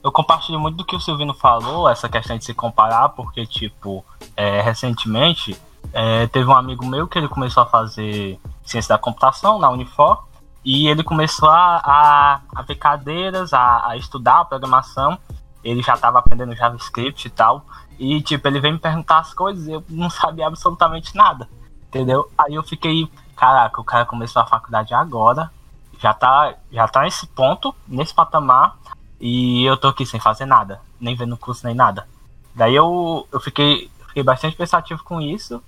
eu 0.03 0.11
compartilho 0.11 0.59
muito 0.59 0.77
do 0.77 0.85
que 0.85 0.95
o 0.95 0.99
Silvino 0.99 1.33
falou, 1.33 1.89
essa 1.89 2.07
questão 2.07 2.37
de 2.37 2.45
se 2.45 2.53
comparar, 2.53 3.09
porque, 3.09 3.45
tipo, 3.45 4.05
é, 4.35 4.61
recentemente 4.61 5.57
é, 5.91 6.27
teve 6.27 6.47
um 6.47 6.55
amigo 6.55 6.85
meu 6.85 7.07
que 7.07 7.17
ele 7.17 7.27
começou 7.27 7.63
a 7.63 7.65
fazer 7.65 8.39
ciência 8.63 8.95
da 8.95 8.97
computação 8.99 9.57
na 9.59 9.69
Unifor 9.69 10.23
e 10.63 10.87
ele 10.87 11.03
começou 11.03 11.49
a, 11.49 11.81
a, 11.83 12.41
a 12.55 12.61
ver 12.61 12.75
cadeiras, 12.75 13.51
a, 13.53 13.87
a 13.89 13.97
estudar 13.97 14.45
programação. 14.45 15.17
Ele 15.63 15.81
já 15.81 15.95
estava 15.95 16.19
aprendendo 16.19 16.55
JavaScript 16.55 17.27
e 17.27 17.31
tal. 17.31 17.65
E, 17.99 18.21
tipo, 18.21 18.47
ele 18.47 18.61
veio 18.61 18.73
me 18.73 18.79
perguntar 18.79 19.19
as 19.19 19.33
coisas 19.33 19.67
e 19.67 19.73
eu 19.73 19.83
não 19.89 20.09
sabia 20.09 20.47
absolutamente 20.47 21.13
nada. 21.15 21.49
Entendeu? 21.89 22.31
Aí 22.37 22.55
eu 22.55 22.63
fiquei, 22.63 23.11
caraca, 23.35 23.81
o 23.81 23.83
cara 23.83 24.05
começou 24.05 24.41
a 24.41 24.45
faculdade 24.45 24.93
agora, 24.93 25.51
já 25.99 26.13
tá, 26.13 26.55
já 26.71 26.87
tá 26.87 27.01
nesse 27.01 27.27
ponto, 27.27 27.75
nesse 27.85 28.13
patamar, 28.13 28.77
e 29.19 29.65
eu 29.65 29.75
tô 29.75 29.89
aqui 29.89 30.05
sem 30.05 30.19
fazer 30.19 30.45
nada, 30.45 30.79
nem 30.99 31.15
vendo 31.15 31.35
curso 31.35 31.65
nem 31.67 31.75
nada. 31.75 32.07
Daí 32.55 32.73
eu, 32.73 33.27
eu 33.31 33.39
fiquei, 33.39 33.91
fiquei 34.07 34.23
bastante 34.23 34.55
pensativo 34.55 35.03
com 35.03 35.19
isso. 35.19 35.61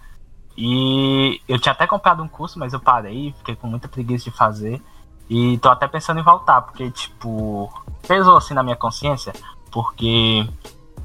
E 0.58 1.42
eu 1.48 1.60
tinha 1.60 1.72
até 1.72 1.88
comprado 1.88 2.24
um 2.24 2.28
curso, 2.28 2.60
mas 2.60 2.74
eu 2.74 2.80
parei, 2.80 3.34
fiquei 3.40 3.56
com 3.56 3.68
muita 3.68 3.88
preguiça 3.88 4.26
de 4.26 4.32
fazer. 4.32 4.82
E 5.30 5.58
tô 5.60 5.70
até 5.70 5.88
pensando 5.88 6.20
em 6.20 6.24
voltar, 6.24 6.62
porque, 6.62 6.92
tipo, 6.92 7.72
pesou 8.08 8.38
assim 8.38 8.54
na 8.54 8.64
minha 8.64 8.76
consciência, 8.76 9.34
porque 9.72 10.48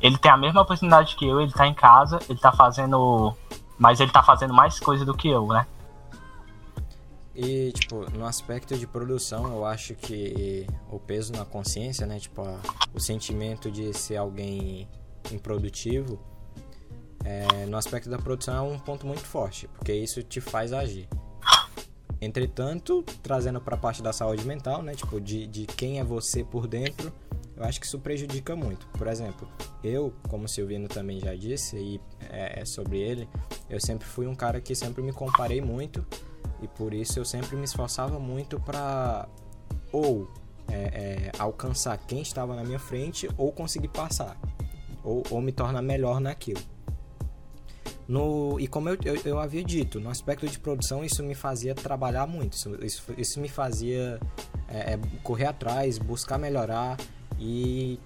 ele 0.00 0.18
tem 0.18 0.30
a 0.30 0.36
mesma 0.36 0.62
oportunidade 0.62 1.16
que 1.16 1.26
eu, 1.26 1.40
ele 1.40 1.52
tá 1.52 1.66
em 1.66 1.74
casa, 1.74 2.18
ele 2.28 2.38
tá 2.38 2.52
fazendo. 2.52 3.34
Mas 3.78 4.00
ele 4.00 4.10
tá 4.10 4.22
fazendo 4.22 4.54
mais 4.54 4.78
coisa 4.80 5.04
do 5.04 5.14
que 5.14 5.28
eu, 5.28 5.46
né? 5.48 5.66
E, 7.34 7.70
tipo, 7.72 8.10
no 8.16 8.24
aspecto 8.24 8.74
de 8.78 8.86
produção, 8.86 9.46
eu 9.54 9.66
acho 9.66 9.94
que 9.94 10.66
o 10.90 10.98
peso 10.98 11.32
na 11.34 11.44
consciência, 11.44 12.06
né? 12.06 12.18
Tipo, 12.18 12.40
a- 12.42 12.58
o 12.94 12.98
sentimento 13.00 13.70
de 13.70 13.92
ser 13.92 14.16
alguém 14.16 14.88
improdutivo, 15.30 16.18
é, 17.22 17.66
no 17.66 17.76
aspecto 17.76 18.08
da 18.08 18.16
produção 18.18 18.56
é 18.56 18.60
um 18.62 18.78
ponto 18.78 19.06
muito 19.06 19.20
forte, 19.26 19.68
porque 19.68 19.92
isso 19.92 20.22
te 20.22 20.40
faz 20.40 20.72
agir. 20.72 21.06
Entretanto, 22.20 23.04
trazendo 23.22 23.60
para 23.60 23.74
a 23.74 23.78
parte 23.78 24.02
da 24.02 24.12
saúde 24.12 24.46
mental, 24.46 24.80
né? 24.82 24.94
Tipo, 24.94 25.20
de, 25.20 25.46
de 25.46 25.66
quem 25.66 25.98
é 26.00 26.04
você 26.04 26.42
por 26.42 26.66
dentro, 26.66 27.12
eu 27.56 27.64
acho 27.64 27.80
que 27.80 27.86
isso 27.86 27.98
prejudica 27.98 28.54
muito. 28.54 28.86
Por 28.88 29.06
exemplo, 29.06 29.48
eu, 29.82 30.12
como 30.28 30.44
o 30.44 30.48
Silvino 30.48 30.88
também 30.88 31.18
já 31.18 31.34
disse, 31.34 31.76
e 31.76 32.00
é, 32.30 32.60
é 32.60 32.64
sobre 32.64 32.98
ele, 32.98 33.28
eu 33.70 33.80
sempre 33.80 34.06
fui 34.06 34.26
um 34.26 34.34
cara 34.34 34.60
que 34.60 34.74
sempre 34.74 35.02
me 35.02 35.12
comparei 35.12 35.60
muito 35.60 36.04
e 36.62 36.68
por 36.68 36.92
isso 36.92 37.18
eu 37.18 37.24
sempre 37.24 37.56
me 37.56 37.64
esforçava 37.64 38.18
muito 38.18 38.60
para 38.60 39.28
ou 39.92 40.28
é, 40.68 40.74
é, 40.74 41.32
alcançar 41.38 41.96
quem 41.98 42.20
estava 42.20 42.54
na 42.54 42.64
minha 42.64 42.78
frente 42.78 43.28
ou 43.36 43.52
conseguir 43.52 43.88
passar 43.88 44.36
ou, 45.02 45.22
ou 45.30 45.40
me 45.40 45.52
tornar 45.52 45.82
melhor 45.82 46.20
naquilo. 46.20 46.60
No, 48.08 48.60
e 48.60 48.68
como 48.68 48.88
eu, 48.88 48.96
eu, 49.04 49.16
eu 49.24 49.38
havia 49.40 49.64
dito, 49.64 49.98
no 49.98 50.08
aspecto 50.08 50.46
de 50.46 50.58
produção 50.60 51.04
isso 51.04 51.24
me 51.24 51.34
fazia 51.34 51.74
trabalhar 51.74 52.26
muito, 52.26 52.52
isso, 52.52 52.84
isso, 52.84 53.14
isso 53.18 53.40
me 53.40 53.48
fazia 53.48 54.20
é, 54.68 54.92
é, 54.92 55.00
correr 55.24 55.46
atrás, 55.46 55.98
buscar 55.98 56.38
melhorar 56.38 56.96
e 57.38 57.98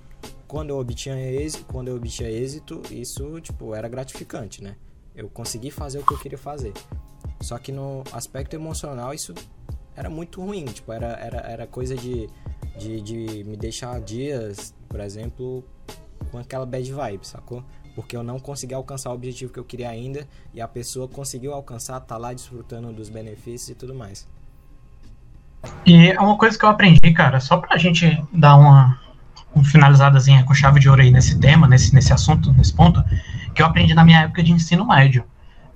quando 0.47 0.71
eu 0.71 0.79
obtinha 0.79 1.17
êxito, 1.17 1.65
quando 1.67 1.89
eu 1.89 1.97
obtinha 1.97 2.29
êxito, 2.29 2.83
isso 2.91 3.41
tipo 3.41 3.75
era 3.75 3.89
gratificante, 3.89 4.63
né? 4.63 4.77
Eu 5.15 5.29
consegui 5.29 5.71
fazer 5.71 5.99
o 5.99 6.07
que 6.07 6.13
eu 6.13 6.19
queria 6.19 6.39
fazer. 6.39 6.73
Só 7.41 7.59
que 7.59 7.73
no 7.73 8.03
aspecto 8.13 8.55
emocional 8.55 9.15
isso 9.15 9.35
era 9.97 10.11
muito 10.11 10.41
ruim, 10.43 10.65
tipo, 10.65 10.93
era, 10.93 11.09
era, 11.09 11.39
era 11.39 11.67
coisa 11.67 11.95
de, 11.97 12.29
de, 12.79 13.01
de 13.01 13.45
me 13.45 13.57
deixar 13.57 14.01
dias, 14.01 14.75
por 14.89 15.01
exemplo, 15.01 15.65
com 16.31 16.39
aquela 16.39 16.67
bad 16.67 16.91
vibe, 16.93 17.27
sacou? 17.27 17.65
Porque 17.95 18.17
eu 18.17 18.23
não 18.23 18.39
consegui 18.39 18.75
alcançar 18.75 19.11
o 19.11 19.15
objetivo 19.15 19.53
que 19.53 19.59
eu 19.59 19.65
queria 19.65 19.89
ainda 19.89 20.27
e 20.55 20.61
a 20.61 20.69
pessoa 20.69 21.09
conseguiu 21.09 21.53
alcançar, 21.53 22.01
tá 22.01 22.17
lá 22.17 22.33
desfrutando 22.33 22.93
dos 22.93 23.09
benefícios 23.09 23.71
e 23.71 23.75
tudo 23.75 23.95
mais. 23.95 24.27
E 25.85 26.09
é 26.09 26.21
uma 26.21 26.39
coisa 26.39 26.59
que 26.59 26.65
eu 26.65 26.69
aprendi, 26.69 27.13
cara, 27.13 27.39
só 27.41 27.59
pra 27.59 27.77
gente 27.77 28.07
dar 28.33 28.57
uma, 28.57 28.99
uma 29.55 29.65
finalizadazinha 29.65 30.45
com 30.45 30.55
chave 30.55 30.81
de 30.81 30.89
ouro 30.89 31.03
aí 31.03 31.11
nesse 31.11 31.39
tema, 31.39 31.67
nesse, 31.67 31.95
nesse 31.95 32.13
assunto, 32.13 32.53
nesse 32.53 32.73
ponto, 32.73 33.05
que 33.55 33.63
eu 33.63 33.67
aprendi 33.67 33.95
na 33.95 34.05
minha 34.05 34.23
época 34.23 34.43
de 34.43 34.53
ensino 34.53 34.87
médio. 34.87 35.25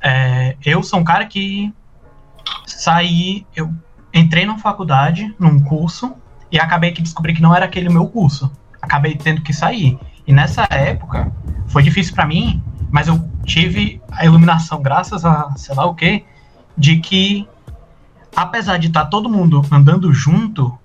É, 0.02 0.56
eu 0.64 0.82
sou 0.82 1.00
um 1.00 1.04
cara 1.04 1.26
que 1.26 1.72
saí, 2.66 3.46
eu 3.54 3.72
entrei 4.12 4.46
numa 4.46 4.58
faculdade, 4.58 5.34
num 5.38 5.60
curso, 5.60 6.14
e 6.50 6.58
acabei 6.58 6.92
que 6.92 7.02
descobri 7.02 7.34
que 7.34 7.42
não 7.42 7.54
era 7.54 7.64
aquele 7.64 7.88
meu 7.88 8.06
curso. 8.06 8.50
Acabei 8.80 9.16
tendo 9.16 9.40
que 9.40 9.52
sair. 9.52 9.98
E 10.26 10.32
nessa 10.32 10.66
época, 10.70 11.32
foi 11.66 11.82
difícil 11.82 12.14
pra 12.14 12.26
mim, 12.26 12.62
mas 12.90 13.08
eu 13.08 13.28
tive 13.44 14.00
a 14.12 14.24
iluminação, 14.24 14.80
graças 14.80 15.24
a 15.24 15.52
sei 15.56 15.74
lá 15.74 15.84
o 15.84 15.94
que, 15.94 16.24
de 16.76 16.98
que 16.98 17.48
apesar 18.34 18.78
de 18.78 18.88
estar 18.88 19.06
todo 19.06 19.28
mundo 19.28 19.64
andando 19.70 20.12
junto, 20.12 20.76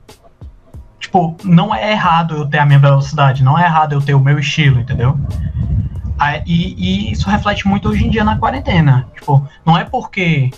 tipo, 1.00 1.36
não 1.44 1.74
é 1.74 1.92
errado 1.92 2.36
eu 2.36 2.46
ter 2.48 2.60
a 2.60 2.66
minha 2.66 2.80
velocidade, 2.80 3.44
não 3.44 3.58
é 3.58 3.64
errado 3.64 3.94
eu 3.94 4.02
ter 4.02 4.14
o 4.14 4.20
meu 4.20 4.38
estilo, 4.38 4.80
entendeu? 4.80 5.18
E, 6.46 6.76
e 6.78 7.12
isso 7.12 7.30
reflete 7.30 7.68
muito 7.68 7.88
hoje 7.88 8.06
em 8.06 8.10
dia 8.10 8.24
na 8.24 8.38
quarentena. 8.38 9.08
Tipo, 9.16 9.48
não 9.66 9.78
é 9.78 9.86
porque 9.86 10.52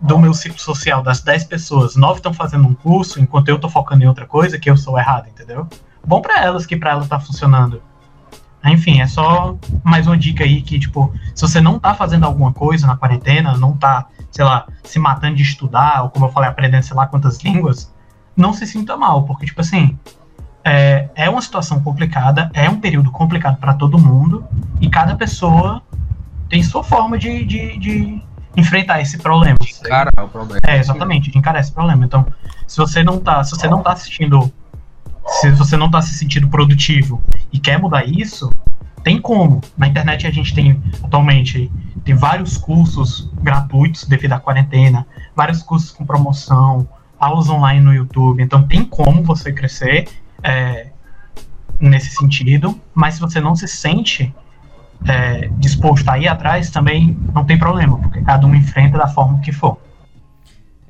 do 0.00 0.18
meu 0.18 0.32
ciclo 0.32 0.60
social, 0.60 1.02
das 1.02 1.20
10 1.20 1.44
pessoas, 1.44 1.96
9 1.96 2.18
estão 2.18 2.32
fazendo 2.32 2.68
um 2.68 2.74
curso, 2.74 3.20
enquanto 3.20 3.48
eu 3.48 3.58
tô 3.58 3.68
focando 3.68 4.04
em 4.04 4.06
outra 4.06 4.26
coisa, 4.26 4.58
que 4.58 4.70
eu 4.70 4.76
sou 4.76 4.98
errado, 4.98 5.26
entendeu? 5.28 5.66
Bom 6.06 6.20
pra 6.20 6.42
elas 6.42 6.64
que 6.64 6.76
pra 6.76 6.92
elas 6.92 7.08
tá 7.08 7.18
funcionando. 7.18 7.82
Enfim, 8.64 9.00
é 9.00 9.06
só 9.06 9.56
mais 9.82 10.06
uma 10.06 10.16
dica 10.16 10.44
aí 10.44 10.60
que, 10.62 10.78
tipo, 10.78 11.12
se 11.34 11.42
você 11.42 11.60
não 11.60 11.78
tá 11.78 11.94
fazendo 11.94 12.24
alguma 12.24 12.52
coisa 12.52 12.86
na 12.86 12.96
quarentena, 12.96 13.56
não 13.56 13.76
tá, 13.76 14.06
sei 14.30 14.44
lá, 14.44 14.66
se 14.84 14.98
matando 14.98 15.36
de 15.36 15.42
estudar, 15.42 16.02
ou 16.02 16.10
como 16.10 16.26
eu 16.26 16.32
falei, 16.32 16.48
aprendendo 16.48 16.82
sei 16.82 16.96
lá 16.96 17.06
quantas 17.06 17.38
línguas, 17.42 17.92
não 18.36 18.52
se 18.52 18.66
sinta 18.66 18.96
mal, 18.96 19.24
porque, 19.24 19.46
tipo 19.46 19.60
assim, 19.60 19.98
é, 20.64 21.08
é 21.14 21.30
uma 21.30 21.40
situação 21.40 21.80
complicada, 21.80 22.50
é 22.52 22.68
um 22.68 22.80
período 22.80 23.10
complicado 23.10 23.56
para 23.58 23.74
todo 23.74 23.98
mundo, 23.98 24.44
e 24.80 24.88
cada 24.90 25.14
pessoa 25.14 25.82
tem 26.48 26.62
sua 26.62 26.84
forma 26.84 27.18
de, 27.18 27.44
de, 27.44 27.78
de 27.78 28.22
enfrentar 28.56 29.00
esse 29.00 29.18
problema. 29.18 29.56
Cara, 29.84 30.10
é 30.16 30.22
o 30.22 30.28
problema. 30.28 30.60
É, 30.66 30.78
exatamente, 30.78 31.30
de 31.30 31.38
encarar 31.38 31.60
esse 31.60 31.72
problema. 31.72 32.04
Então, 32.04 32.26
se 32.66 32.78
você 32.78 33.02
não 33.02 33.18
tá, 33.18 33.44
se 33.44 33.52
você 33.52 33.68
não 33.68 33.82
tá 33.82 33.92
assistindo, 33.92 34.52
se 35.40 35.50
você 35.52 35.76
não 35.76 35.90
tá 35.90 36.00
se 36.02 36.14
sentindo 36.14 36.48
produtivo 36.48 37.22
e 37.52 37.58
quer 37.58 37.78
mudar 37.78 38.04
isso, 38.04 38.50
tem 39.02 39.20
como. 39.20 39.60
Na 39.76 39.86
internet 39.86 40.26
a 40.26 40.30
gente 40.30 40.52
tem 40.54 40.82
atualmente 41.02 41.70
tem 42.04 42.14
vários 42.14 42.56
cursos 42.56 43.30
gratuitos 43.40 44.04
devido 44.04 44.32
à 44.32 44.40
quarentena, 44.40 45.06
vários 45.34 45.62
cursos 45.62 45.90
com 45.90 46.04
promoção, 46.06 46.88
aulas 47.18 47.48
online 47.48 47.80
no 47.80 47.94
YouTube. 47.94 48.42
Então 48.42 48.66
tem 48.66 48.84
como 48.84 49.22
você 49.22 49.52
crescer 49.52 50.08
é, 50.42 50.88
nesse 51.80 52.10
sentido, 52.10 52.78
mas 52.94 53.14
se 53.14 53.20
você 53.20 53.40
não 53.40 53.54
se 53.54 53.68
sente 53.68 54.34
é, 55.06 55.48
disposto 55.58 56.08
a 56.08 56.18
ir 56.18 56.28
atrás, 56.28 56.70
também 56.70 57.16
não 57.34 57.44
tem 57.44 57.58
problema, 57.58 57.98
porque 57.98 58.22
cada 58.22 58.46
um 58.46 58.54
enfrenta 58.54 58.98
da 58.98 59.08
forma 59.08 59.40
que 59.40 59.52
for. 59.52 59.78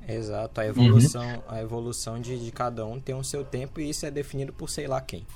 Exato, 0.09 0.61
a 0.61 0.67
evolução, 0.67 1.23
uhum. 1.23 1.41
a 1.49 1.61
evolução 1.61 2.21
de, 2.21 2.39
de 2.45 2.53
cada 2.53 2.87
um 2.87 3.01
tem 3.01 3.15
o 3.15 3.25
seu 3.25 3.45
tempo 3.45 3.81
e 3.81 3.91
isso 3.91 4.07
é 4.07 4.11
definido 4.11 4.53
por 4.53 4.71
sei 4.71 4.87
lá 4.87 5.01
quem 5.01 5.27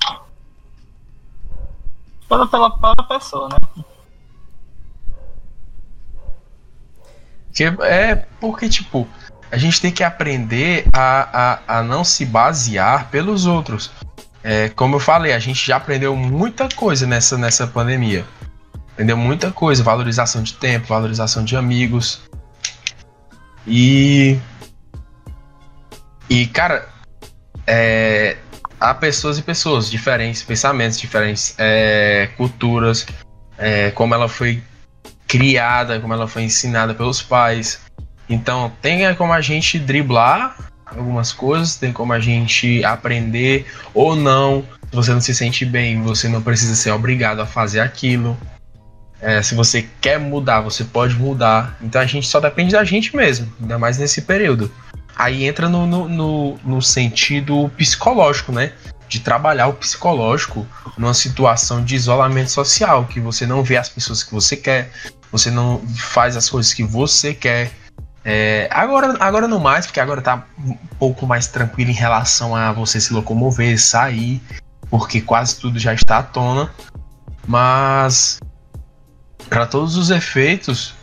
pela, 2.31 2.47
pela 2.47 2.71
própria 2.71 3.09
pessoa, 3.09 3.49
né? 3.49 3.85
Que 7.53 7.65
é 7.65 8.15
porque, 8.41 8.69
tipo, 8.69 9.09
a 9.51 9.57
gente 9.57 9.81
tem 9.81 9.91
que 9.91 10.05
aprender 10.05 10.87
a, 10.93 11.59
a, 11.67 11.79
a 11.79 11.83
não 11.83 12.05
se 12.05 12.25
basear 12.25 13.09
pelos 13.11 13.47
outros. 13.47 13.91
É, 14.43 14.69
como 14.71 14.97
eu 14.97 15.01
falei, 15.01 15.33
a 15.33 15.39
gente 15.39 15.67
já 15.67 15.77
aprendeu 15.77 16.15
muita 16.17 16.69
coisa 16.69 17.07
nessa, 17.07 17.37
nessa 17.37 17.67
pandemia. 17.67 18.25
Aprendeu 18.93 19.17
muita 19.17 19.51
coisa, 19.51 19.83
valorização 19.83 20.43
de 20.43 20.55
tempo, 20.55 20.87
valorização 20.87 21.45
de 21.45 21.57
amigos. 21.57 22.23
E. 23.67 24.39
E, 26.29 26.47
cara, 26.47 26.89
é, 27.67 28.37
há 28.79 28.95
pessoas 28.95 29.37
e 29.37 29.43
pessoas 29.43 29.91
diferentes, 29.91 30.43
pensamentos 30.43 30.99
diferentes, 30.99 31.55
é, 31.59 32.29
culturas, 32.37 33.05
é, 33.59 33.91
como 33.91 34.15
ela 34.15 34.29
foi 34.29 34.63
criada, 35.27 36.01
como 36.01 36.13
ela 36.13 36.27
foi 36.27 36.43
ensinada 36.43 36.95
pelos 36.95 37.21
pais. 37.21 37.81
Então, 38.31 38.73
tem 38.81 39.15
como 39.17 39.33
a 39.33 39.41
gente 39.41 39.79
driblar 39.79 40.57
algumas 40.87 41.33
coisas, 41.33 41.77
tem 41.77 41.93
como 41.93 42.13
a 42.13 42.21
gente 42.21 42.83
aprender 42.85 43.67
ou 43.93 44.17
não. 44.17 44.65
Se 44.89 44.97
você 44.97 45.13
não 45.13 45.21
se 45.21 45.35
sente 45.35 45.67
bem, 45.67 46.01
você 46.03 46.29
não 46.29 46.41
precisa 46.41 46.75
ser 46.75 46.93
obrigado 46.93 47.41
a 47.41 47.47
fazer 47.47 47.81
aquilo. 47.81 48.39
É, 49.21 49.43
se 49.43 49.55
você 49.55 49.87
quer 50.01 50.19
mudar, 50.19 50.61
você 50.61 50.85
pode 50.85 51.15
mudar. 51.17 51.77
Então 51.83 52.01
a 52.01 52.07
gente 52.07 52.27
só 52.27 52.41
depende 52.41 52.73
da 52.73 52.85
gente 52.85 53.15
mesmo, 53.15 53.53
ainda 53.61 53.79
mais 53.79 53.99
nesse 53.99 54.23
período. 54.23 54.73
Aí 55.15 55.45
entra 55.45 55.69
no, 55.69 55.87
no, 55.87 56.09
no, 56.09 56.59
no 56.65 56.81
sentido 56.81 57.71
psicológico, 57.77 58.53
né? 58.53 58.73
de 59.11 59.19
trabalhar 59.19 59.67
o 59.67 59.73
psicológico 59.73 60.65
numa 60.97 61.13
situação 61.13 61.85
de 61.85 61.97
isolamento 61.97 62.53
social, 62.53 63.05
que 63.07 63.19
você 63.19 63.45
não 63.45 63.61
vê 63.61 63.77
as 63.77 63.89
pessoas 63.89 64.23
que 64.23 64.33
você 64.33 64.57
quer, 64.57 64.93
você 65.33 65.51
não 65.51 65.85
faz 65.97 66.37
as 66.37 66.49
coisas 66.49 66.73
que 66.73 66.85
você 66.85 67.35
quer. 67.35 67.73
É, 68.25 68.69
agora, 68.71 69.17
agora 69.19 69.49
não 69.49 69.59
mais, 69.59 69.87
porque 69.87 70.01
agora 70.01 70.21
tá 70.21 70.45
um 70.59 70.75
pouco 70.99 71.27
mais 71.27 71.47
tranquilo 71.47 71.91
em 71.91 71.95
relação 71.95 72.55
a 72.55 72.73
você 72.73 73.01
se 73.01 73.13
locomover, 73.13 73.81
sair, 73.81 74.41
porque 74.91 75.21
quase 75.21 75.59
tudo 75.59 75.79
já 75.79 75.95
está 75.95 76.19
à 76.19 76.23
tona. 76.23 76.71
Mas 77.47 78.39
para 79.49 79.67
todos 79.67 79.97
os 79.97 80.11
efeitos, 80.11 80.95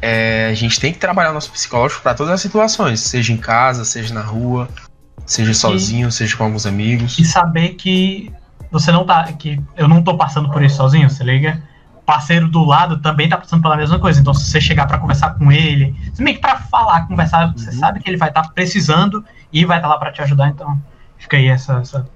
é, 0.00 0.48
a 0.50 0.54
gente 0.54 0.80
tem 0.80 0.92
que 0.92 0.98
trabalhar 0.98 1.32
nosso 1.32 1.50
psicológico 1.52 2.02
para 2.02 2.14
todas 2.14 2.32
as 2.32 2.40
situações, 2.40 3.00
seja 3.00 3.32
em 3.32 3.36
casa, 3.36 3.84
seja 3.84 4.12
na 4.14 4.22
rua, 4.22 4.68
seja 5.26 5.54
sozinho, 5.54 6.08
e, 6.08 6.12
seja 6.12 6.36
com 6.36 6.44
alguns 6.44 6.66
amigos. 6.66 7.18
E 7.18 7.24
saber 7.24 7.74
que 7.74 8.32
você 8.70 8.90
não 8.90 9.04
tá. 9.04 9.32
que 9.32 9.60
eu 9.76 9.86
não 9.86 10.02
tô 10.02 10.16
passando 10.16 10.50
por 10.50 10.62
isso 10.62 10.76
sozinho, 10.76 11.08
você 11.08 11.22
liga? 11.22 11.62
Parceiro 12.12 12.46
do 12.46 12.62
lado 12.62 13.00
também 13.00 13.26
tá 13.26 13.38
passando 13.38 13.62
pela 13.62 13.74
mesma 13.74 13.98
coisa. 13.98 14.20
Então, 14.20 14.34
se 14.34 14.44
você 14.44 14.60
chegar 14.60 14.86
para 14.86 14.98
conversar 14.98 15.38
com 15.38 15.50
ele, 15.50 15.96
meio 16.18 16.36
que 16.36 16.42
pra 16.42 16.58
falar, 16.58 17.08
conversar, 17.08 17.46
uhum. 17.46 17.56
você 17.56 17.72
sabe 17.72 18.00
que 18.00 18.10
ele 18.10 18.18
vai 18.18 18.28
estar 18.28 18.42
tá 18.42 18.48
precisando 18.50 19.24
e 19.50 19.64
vai 19.64 19.78
estar 19.78 19.88
tá 19.88 19.94
lá 19.94 19.98
para 19.98 20.12
te 20.12 20.20
ajudar. 20.20 20.50
Então, 20.50 20.78
fica 21.16 21.38
aí 21.38 21.46
essa, 21.46 21.78
essa 21.78 22.06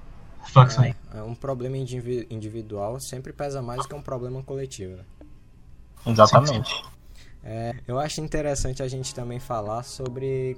reflexão 0.43 0.83
aí. 0.83 0.95
É, 1.15 1.23
um 1.23 1.33
problema 1.33 1.75
individual 1.75 2.99
sempre 2.99 3.33
pesa 3.33 3.59
mais 3.59 3.81
do 3.81 3.87
que 3.87 3.95
um 3.95 4.01
problema 4.03 4.43
coletivo. 4.43 4.97
Né? 4.97 5.03
Exatamente. 6.05 6.85
É, 7.43 7.73
eu 7.87 7.97
acho 7.97 8.21
interessante 8.21 8.83
a 8.83 8.87
gente 8.87 9.15
também 9.15 9.39
falar 9.39 9.81
sobre. 9.81 10.57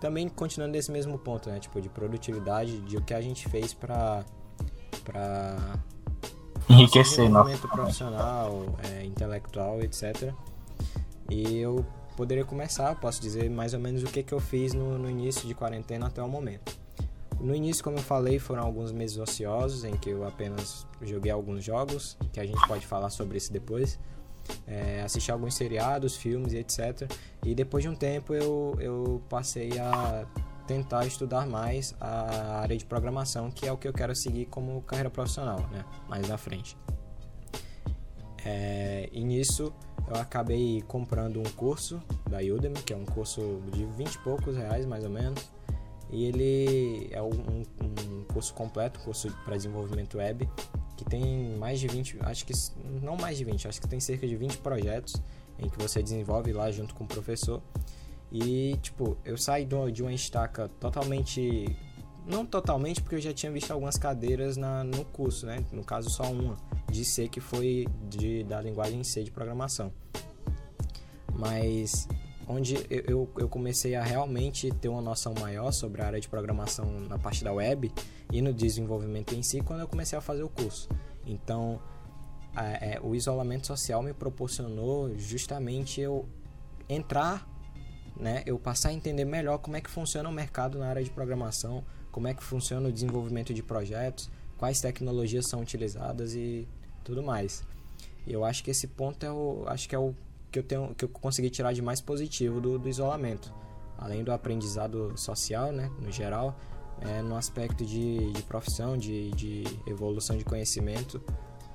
Também 0.00 0.30
continuando 0.30 0.72
nesse 0.72 0.90
mesmo 0.90 1.18
ponto, 1.18 1.50
né? 1.50 1.60
Tipo, 1.60 1.78
de 1.78 1.90
produtividade, 1.90 2.80
de 2.80 2.96
o 2.96 3.02
que 3.02 3.12
a 3.12 3.20
gente 3.20 3.46
fez 3.50 3.74
pra. 3.74 4.24
pra 5.04 5.56
enriquecer 6.68 7.28
nosso 7.28 7.68
profissional, 7.68 8.64
é, 8.90 9.04
intelectual, 9.04 9.80
etc. 9.82 10.32
E 11.30 11.58
eu 11.58 11.84
poderia 12.16 12.44
começar, 12.44 12.94
posso 13.00 13.20
dizer 13.20 13.48
mais 13.50 13.74
ou 13.74 13.80
menos 13.80 14.02
o 14.02 14.06
que, 14.06 14.22
que 14.22 14.32
eu 14.32 14.40
fiz 14.40 14.72
no, 14.72 14.98
no 14.98 15.10
início 15.10 15.46
de 15.46 15.54
quarentena 15.54 16.06
até 16.06 16.22
o 16.22 16.28
momento. 16.28 16.76
No 17.40 17.54
início, 17.54 17.82
como 17.82 17.98
eu 17.98 18.02
falei, 18.02 18.38
foram 18.38 18.62
alguns 18.62 18.92
meses 18.92 19.18
ociosos 19.18 19.84
em 19.84 19.96
que 19.96 20.10
eu 20.10 20.24
apenas 20.26 20.86
joguei 21.00 21.32
alguns 21.32 21.64
jogos, 21.64 22.16
que 22.32 22.38
a 22.38 22.46
gente 22.46 22.64
pode 22.68 22.86
falar 22.86 23.10
sobre 23.10 23.38
isso 23.38 23.52
depois 23.52 23.98
é, 24.66 25.02
assistir 25.02 25.30
alguns 25.30 25.54
seriados, 25.54 26.16
filmes 26.16 26.52
e 26.52 26.58
etc. 26.58 27.10
E 27.44 27.54
depois 27.54 27.82
de 27.82 27.88
um 27.88 27.94
tempo 27.94 28.34
eu, 28.34 28.76
eu 28.78 29.22
passei 29.28 29.78
a 29.78 30.26
tentar 30.72 31.04
estudar 31.04 31.46
mais 31.46 31.94
a 32.00 32.60
área 32.60 32.76
de 32.76 32.84
programação, 32.84 33.50
que 33.50 33.66
é 33.66 33.72
o 33.72 33.76
que 33.76 33.86
eu 33.86 33.92
quero 33.92 34.14
seguir 34.16 34.46
como 34.46 34.80
carreira 34.82 35.10
profissional, 35.10 35.60
né? 35.70 35.84
Mais 36.08 36.26
na 36.26 36.38
frente. 36.38 36.76
É, 38.44 39.08
e 39.12 39.22
nisso 39.22 39.72
eu 40.08 40.16
acabei 40.16 40.82
comprando 40.88 41.38
um 41.38 41.50
curso 41.52 42.02
da 42.28 42.38
Udemy, 42.38 42.82
que 42.82 42.92
é 42.92 42.96
um 42.96 43.04
curso 43.04 43.60
de 43.70 43.84
20 43.84 44.14
e 44.14 44.18
poucos 44.20 44.56
reais 44.56 44.86
mais 44.86 45.04
ou 45.04 45.10
menos. 45.10 45.46
E 46.10 46.24
ele 46.24 47.08
é 47.12 47.22
um, 47.22 47.64
um 47.82 48.24
curso 48.32 48.54
completo, 48.54 48.98
curso 49.00 49.30
para 49.44 49.56
desenvolvimento 49.56 50.16
web, 50.16 50.48
que 50.96 51.04
tem 51.04 51.56
mais 51.58 51.80
de 51.80 51.86
20, 51.86 52.18
acho 52.22 52.46
que 52.46 52.52
não 53.02 53.16
mais 53.16 53.36
de 53.36 53.44
20, 53.44 53.68
acho 53.68 53.80
que 53.80 53.88
tem 53.88 54.00
cerca 54.00 54.26
de 54.26 54.36
20 54.36 54.58
projetos 54.58 55.16
em 55.58 55.68
que 55.68 55.78
você 55.78 56.02
desenvolve 56.02 56.52
lá 56.52 56.70
junto 56.70 56.94
com 56.94 57.04
o 57.04 57.06
professor. 57.06 57.62
E, 58.32 58.78
tipo, 58.80 59.18
eu 59.24 59.36
saí 59.36 59.66
de 59.66 60.02
uma 60.02 60.12
estaca 60.12 60.68
totalmente. 60.80 61.76
Não 62.26 62.46
totalmente, 62.46 63.02
porque 63.02 63.16
eu 63.16 63.20
já 63.20 63.32
tinha 63.32 63.50
visto 63.52 63.70
algumas 63.72 63.98
cadeiras 63.98 64.56
na, 64.56 64.82
no 64.84 65.04
curso, 65.04 65.44
né? 65.44 65.62
No 65.72 65.84
caso, 65.84 66.08
só 66.08 66.22
uma, 66.30 66.56
de 66.90 67.04
C, 67.04 67.28
que 67.28 67.40
foi 67.40 67.86
de, 68.08 68.44
da 68.44 68.60
linguagem 68.60 69.02
C 69.04 69.22
de 69.22 69.30
programação. 69.30 69.92
Mas 71.34 72.08
onde 72.46 72.76
eu, 72.88 73.28
eu 73.36 73.48
comecei 73.48 73.94
a 73.94 74.02
realmente 74.02 74.70
ter 74.70 74.88
uma 74.88 75.02
noção 75.02 75.34
maior 75.40 75.72
sobre 75.72 76.02
a 76.02 76.06
área 76.06 76.20
de 76.20 76.28
programação 76.28 77.00
na 77.00 77.18
parte 77.18 77.42
da 77.42 77.52
web 77.52 77.92
e 78.30 78.42
no 78.42 78.52
desenvolvimento 78.52 79.34
em 79.34 79.42
si 79.42 79.60
quando 79.60 79.80
eu 79.80 79.88
comecei 79.88 80.18
a 80.18 80.20
fazer 80.20 80.42
o 80.42 80.48
curso. 80.48 80.88
Então, 81.26 81.80
é, 82.56 83.00
o 83.02 83.14
isolamento 83.14 83.66
social 83.66 84.02
me 84.02 84.12
proporcionou 84.12 85.16
justamente 85.16 86.00
eu 86.00 86.28
entrar, 86.88 87.48
né, 88.16 88.42
eu 88.46 88.58
passar 88.58 88.90
a 88.90 88.92
entender 88.92 89.24
melhor 89.24 89.58
como 89.58 89.76
é 89.76 89.80
que 89.80 89.90
funciona 89.90 90.28
o 90.28 90.32
mercado 90.32 90.78
na 90.78 90.86
área 90.86 91.02
de 91.02 91.10
programação, 91.10 91.84
como 92.10 92.28
é 92.28 92.34
que 92.34 92.42
funciona 92.42 92.88
o 92.88 92.92
desenvolvimento 92.92 93.54
de 93.54 93.62
projetos, 93.62 94.30
quais 94.58 94.80
tecnologias 94.80 95.46
são 95.48 95.60
utilizadas 95.60 96.34
e 96.34 96.68
tudo 97.02 97.22
mais. 97.22 97.64
E 98.26 98.32
eu 98.32 98.44
acho 98.44 98.62
que 98.62 98.70
esse 98.70 98.86
ponto 98.86 99.24
é 99.24 99.32
o, 99.32 99.64
acho 99.66 99.88
que 99.88 99.94
é 99.94 99.98
o 99.98 100.14
que 100.50 100.58
eu 100.58 100.62
tenho 100.62 100.94
que 100.94 101.04
eu 101.04 101.08
consegui 101.08 101.50
tirar 101.50 101.72
de 101.72 101.80
mais 101.80 102.00
positivo 102.00 102.60
do, 102.60 102.78
do 102.78 102.88
isolamento. 102.88 103.52
Além 103.98 104.22
do 104.22 104.32
aprendizado 104.32 105.16
social 105.16 105.72
né 105.72 105.90
no 105.98 106.12
geral 106.12 106.56
é, 107.00 107.22
no 107.22 107.36
aspecto 107.36 107.84
de, 107.84 108.30
de 108.32 108.42
profissão 108.42 108.96
de, 108.96 109.30
de 109.30 109.64
evolução 109.86 110.36
de 110.36 110.44
conhecimento 110.44 111.20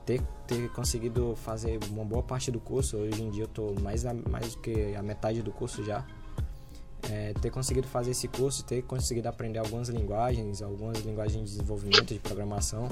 ter, 0.06 0.22
ter 0.46 0.70
conseguido 0.70 1.36
fazer 1.36 1.80
uma 1.90 2.06
boa 2.06 2.24
parte 2.24 2.50
do 2.50 2.60
curso. 2.60 2.96
Hoje 2.96 3.22
em 3.22 3.30
dia 3.30 3.44
eu 3.44 3.48
estou 3.48 3.76
mais 3.82 4.04
mais 4.30 4.56
do 4.56 4.62
que 4.62 4.96
a 4.96 5.04
metade 5.04 5.42
do 5.42 5.52
curso 5.52 5.84
já 5.84 6.06
é, 7.10 7.34
ter 7.42 7.50
conseguido 7.50 7.88
fazer 7.88 8.12
esse 8.12 8.28
curso 8.28 8.64
ter 8.64 8.82
conseguido 8.84 9.28
aprender 9.28 9.60
algumas 9.60 9.90
linguagens 9.90 10.62
algumas 10.62 11.00
linguagens 11.00 11.50
de 11.50 11.58
desenvolvimento 11.58 12.14
de 12.14 12.20
programação 12.20 12.88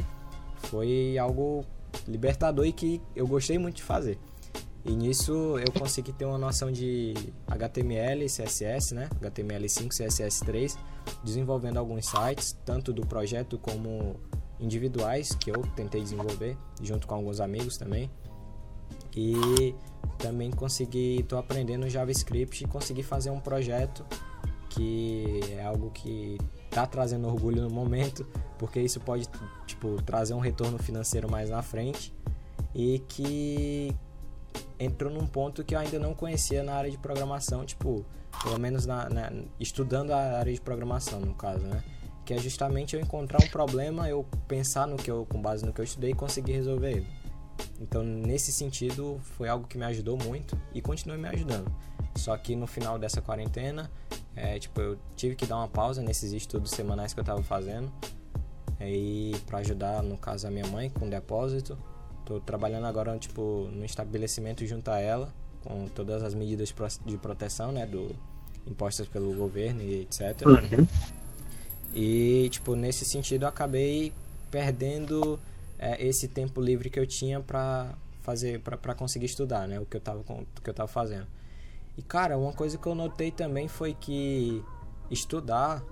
foi 0.58 1.18
algo 1.18 1.66
libertador 2.08 2.66
e 2.66 2.72
que 2.72 3.02
eu 3.16 3.28
gostei 3.28 3.58
muito 3.58 3.78
de 3.78 3.84
fazer 3.84 4.18
e 4.86 4.96
nisso 4.96 5.58
eu 5.58 5.72
consegui 5.72 6.14
ter 6.14 6.26
uma 6.26 6.38
noção 6.38 6.72
de 6.72 7.16
HTML 7.48 8.24
CSS, 8.28 8.94
né? 8.94 9.10
HTML5, 9.20 9.88
CSS3, 9.88 10.78
desenvolvendo 11.24 11.78
alguns 11.78 12.06
sites, 12.06 12.56
tanto 12.64 12.94
do 12.94 13.02
projeto 13.04 13.58
como 13.58 14.16
individuais 14.60 15.34
que 15.34 15.50
eu 15.50 15.64
tentei 15.76 16.02
desenvolver, 16.02 16.56
junto 16.84 17.08
com 17.08 17.16
alguns 17.16 17.40
amigos 17.40 17.78
também. 17.78 18.12
E 19.16 19.76
também 20.18 20.52
consegui, 20.52 21.22
estou 21.22 21.40
aprendendo 21.40 21.90
JavaScript 21.90 22.64
e 22.64 22.68
consegui 22.68 23.04
fazer 23.04 23.30
um 23.30 23.40
projeto 23.40 24.06
que 24.70 25.40
é 25.52 25.64
algo 25.64 25.90
que 25.92 26.38
tá 26.70 26.86
trazendo 26.86 27.28
orgulho 27.28 27.62
no 27.62 27.70
momento, 27.70 28.28
porque 28.58 28.82
isso 28.82 29.00
pode, 29.00 29.30
tipo, 29.66 30.02
trazer 30.02 30.34
um 30.34 30.40
retorno 30.40 30.78
financeiro 30.78 31.32
mais 31.32 31.50
na 31.50 31.62
frente 31.62 32.14
e 32.74 33.00
que 33.08 33.96
entrou 34.78 35.12
num 35.12 35.26
ponto 35.26 35.64
que 35.64 35.74
eu 35.74 35.80
ainda 35.80 35.98
não 35.98 36.14
conhecia 36.14 36.62
na 36.62 36.74
área 36.74 36.92
de 36.92 36.98
programação, 36.98 37.66
tipo, 37.66 38.06
pelo 38.44 38.60
menos 38.60 38.86
na, 38.86 39.10
na, 39.10 39.32
estudando 39.60 40.12
a 40.12 40.40
área 40.40 40.54
de 40.54 40.60
programação, 40.60 41.22
no 41.22 41.34
caso, 41.34 41.66
né? 41.66 41.82
Que 42.26 42.34
é 42.34 42.38
justamente 42.38 42.96
eu 42.96 43.02
encontrar 43.02 43.42
um 43.42 43.48
problema, 43.48 44.10
eu 44.10 44.26
pensar 44.48 44.88
no 44.88 44.98
que 44.98 45.10
eu, 45.10 45.26
com 45.30 45.42
base 45.42 45.66
no 45.66 45.72
que 45.72 45.80
eu 45.80 45.86
estudei 45.86 46.12
e 46.12 46.14
conseguir 46.14 46.54
resolver 46.54 46.92
ele. 46.92 47.08
Então, 47.80 48.04
nesse 48.04 48.52
sentido, 48.52 49.20
foi 49.38 49.50
algo 49.50 49.68
que 49.68 49.78
me 49.78 49.86
ajudou 49.86 50.18
muito 50.18 50.58
e 50.74 50.82
continua 50.82 51.18
me 51.18 51.28
ajudando. 51.28 51.72
Só 52.16 52.36
que 52.38 52.56
no 52.56 52.66
final 52.66 52.98
dessa 52.98 53.22
quarentena, 53.22 53.92
é, 54.36 54.58
tipo, 54.60 54.80
eu 54.80 54.98
tive 55.16 55.36
que 55.36 55.46
dar 55.46 55.58
uma 55.58 55.68
pausa 55.68 56.02
nesses 56.02 56.32
estudos 56.32 56.72
semanais 56.72 57.14
que 57.14 57.20
eu 57.20 57.24
estava 57.24 57.44
fazendo. 57.44 57.92
E 58.80 59.34
para 59.46 59.60
ajudar, 59.60 60.04
no 60.04 60.18
caso, 60.18 60.48
a 60.48 60.52
minha 60.52 60.68
mãe 60.68 60.90
com 60.90 61.10
depósito. 61.10 61.78
Tô 62.26 62.40
trabalhando 62.40 62.86
agora, 62.86 63.18
tipo, 63.18 63.70
no 63.72 63.86
estabelecimento 63.86 64.66
junto 64.66 64.90
a 64.90 65.00
ela, 65.00 65.34
com 65.64 65.88
todas 65.88 66.24
as 66.24 66.34
medidas 66.34 66.74
de 67.06 67.18
proteção, 67.18 67.72
né, 67.72 67.86
do 67.86 68.16
impostas 68.68 69.08
pelo 69.08 69.34
governo 69.36 69.82
e 69.82 70.02
etc. 70.02 70.42
Uhum. 70.46 70.88
E, 71.94 72.50
tipo, 72.50 72.76
nesse 72.76 73.06
sentido, 73.06 73.44
eu 73.44 73.50
acabei 73.50 74.12
perdendo 74.52 75.40
é, 75.78 76.06
esse 76.06 76.28
tempo 76.28 76.62
livre 76.62 76.90
que 76.90 77.00
eu 77.00 77.06
tinha 77.06 77.40
para 77.40 77.94
fazer, 78.22 78.60
para 78.60 78.96
conseguir 78.96 79.28
estudar, 79.28 79.68
né, 79.68 79.80
o 79.80 79.86
que 79.86 79.98
eu 79.98 80.02
tava, 80.02 80.20
o 80.20 80.62
que 80.62 80.70
eu 80.70 80.74
tava 80.74 80.88
fazendo. 80.88 81.28
E 81.98 82.02
cara, 82.02 82.38
uma 82.38 82.52
coisa 82.52 82.78
que 82.78 82.88
eu 82.88 82.96
notei 82.96 83.32
também 83.32 83.68
foi 83.68 83.94
que 83.94 84.64
estudar, 85.12 85.84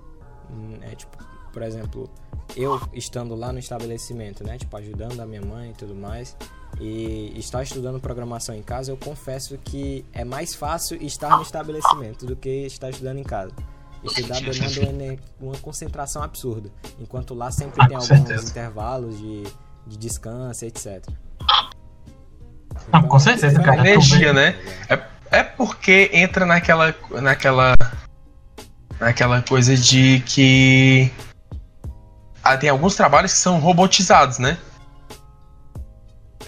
hum, 0.50 0.78
é 0.82 0.94
tipo, 0.94 1.16
por 1.52 1.62
exemplo, 1.62 2.10
eu 2.56 2.80
estando 2.92 3.34
lá 3.34 3.52
no 3.52 3.58
estabelecimento, 3.58 4.44
né, 4.44 4.58
tipo 4.58 4.76
ajudando 4.76 5.20
a 5.20 5.26
minha 5.26 5.42
mãe 5.42 5.70
e 5.70 5.74
tudo 5.74 5.94
mais, 5.94 6.36
e 6.80 7.32
estar 7.38 7.62
estudando 7.62 8.00
programação 8.00 8.54
em 8.54 8.62
casa, 8.62 8.90
eu 8.90 8.96
confesso 8.96 9.56
que 9.58 10.04
é 10.12 10.24
mais 10.24 10.54
fácil 10.54 11.00
estar 11.00 11.36
no 11.36 11.42
estabelecimento 11.42 12.26
do 12.26 12.34
que 12.34 12.66
estar 12.66 12.90
estudando 12.90 13.18
em 13.18 13.24
casa. 13.24 13.52
Estudar 14.02 14.40
demanda 14.40 15.22
uma 15.40 15.56
concentração 15.58 16.22
absurda, 16.22 16.70
enquanto 16.98 17.32
lá 17.32 17.50
sempre 17.50 17.86
tem 17.86 17.96
alguns 17.96 18.50
intervalos 18.50 19.16
de, 19.18 19.44
de 19.86 19.96
descanso, 19.96 20.64
etc. 20.64 21.02
Então, 22.88 22.88
ah, 22.92 23.02
com 23.02 23.18
certeza, 23.18 23.60
cara. 23.60 23.80
Energia, 23.80 24.32
né? 24.32 24.56
É 24.88 24.96
é 25.34 25.42
porque 25.42 26.10
entra 26.12 26.46
naquela. 26.46 26.94
naquela. 27.10 27.74
naquela 29.00 29.42
coisa 29.42 29.76
de 29.76 30.22
que. 30.24 31.10
Ah, 32.42 32.56
tem 32.56 32.68
alguns 32.68 32.94
trabalhos 32.94 33.32
que 33.32 33.38
são 33.38 33.58
robotizados, 33.58 34.38
né? 34.38 34.56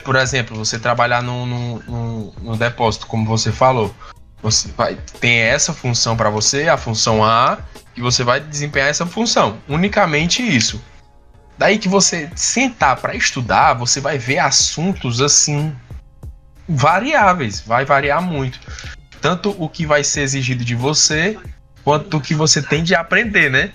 Por 0.04 0.14
exemplo, 0.14 0.56
você 0.56 0.78
trabalhar 0.78 1.20
no 1.20 2.56
depósito, 2.56 3.08
como 3.08 3.26
você 3.26 3.50
falou. 3.50 3.92
Você 4.40 4.68
vai, 4.76 4.96
tem 5.18 5.38
essa 5.38 5.72
função 5.72 6.16
para 6.16 6.30
você, 6.30 6.68
a 6.68 6.76
função 6.76 7.24
A, 7.24 7.58
e 7.96 8.00
você 8.00 8.22
vai 8.22 8.38
desempenhar 8.38 8.88
essa 8.88 9.04
função. 9.04 9.58
Unicamente 9.66 10.42
isso. 10.42 10.80
Daí 11.58 11.78
que 11.78 11.88
você 11.88 12.30
sentar 12.34 12.96
para 12.96 13.14
estudar, 13.14 13.74
você 13.74 14.00
vai 14.00 14.18
ver 14.18 14.38
assuntos 14.38 15.20
assim 15.20 15.74
variáveis, 16.68 17.60
vai 17.60 17.84
variar 17.84 18.20
muito. 18.20 18.60
Tanto 19.20 19.54
o 19.58 19.68
que 19.68 19.86
vai 19.86 20.04
ser 20.04 20.22
exigido 20.22 20.64
de 20.64 20.74
você, 20.74 21.38
quanto 21.82 22.16
o 22.18 22.20
que 22.20 22.34
você 22.34 22.60
tem 22.60 22.82
de 22.82 22.94
aprender, 22.94 23.50
né? 23.50 23.72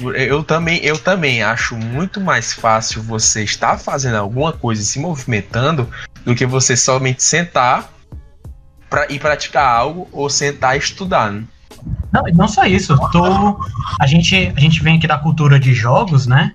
Eu 0.00 0.42
também, 0.42 0.78
eu 0.78 0.98
também 0.98 1.42
acho 1.42 1.76
muito 1.76 2.20
mais 2.20 2.52
fácil 2.52 3.02
você 3.02 3.44
estar 3.44 3.78
fazendo 3.78 4.16
alguma 4.16 4.52
coisa, 4.52 4.82
se 4.82 4.98
movimentando, 4.98 5.88
do 6.24 6.34
que 6.34 6.46
você 6.46 6.76
somente 6.76 7.22
sentar 7.22 7.92
para 8.88 9.10
ir 9.12 9.18
praticar 9.18 9.66
algo 9.66 10.08
ou 10.10 10.30
sentar 10.30 10.76
e 10.76 10.78
estudar. 10.78 11.30
Né? 11.30 11.44
Não, 12.10 12.22
não 12.34 12.48
só 12.48 12.64
isso. 12.64 12.96
Tô, 13.10 13.58
a, 14.00 14.06
gente, 14.06 14.52
a 14.56 14.60
gente 14.60 14.82
vem 14.82 14.96
aqui 14.96 15.06
da 15.06 15.18
cultura 15.18 15.60
de 15.60 15.74
jogos, 15.74 16.26
né? 16.26 16.54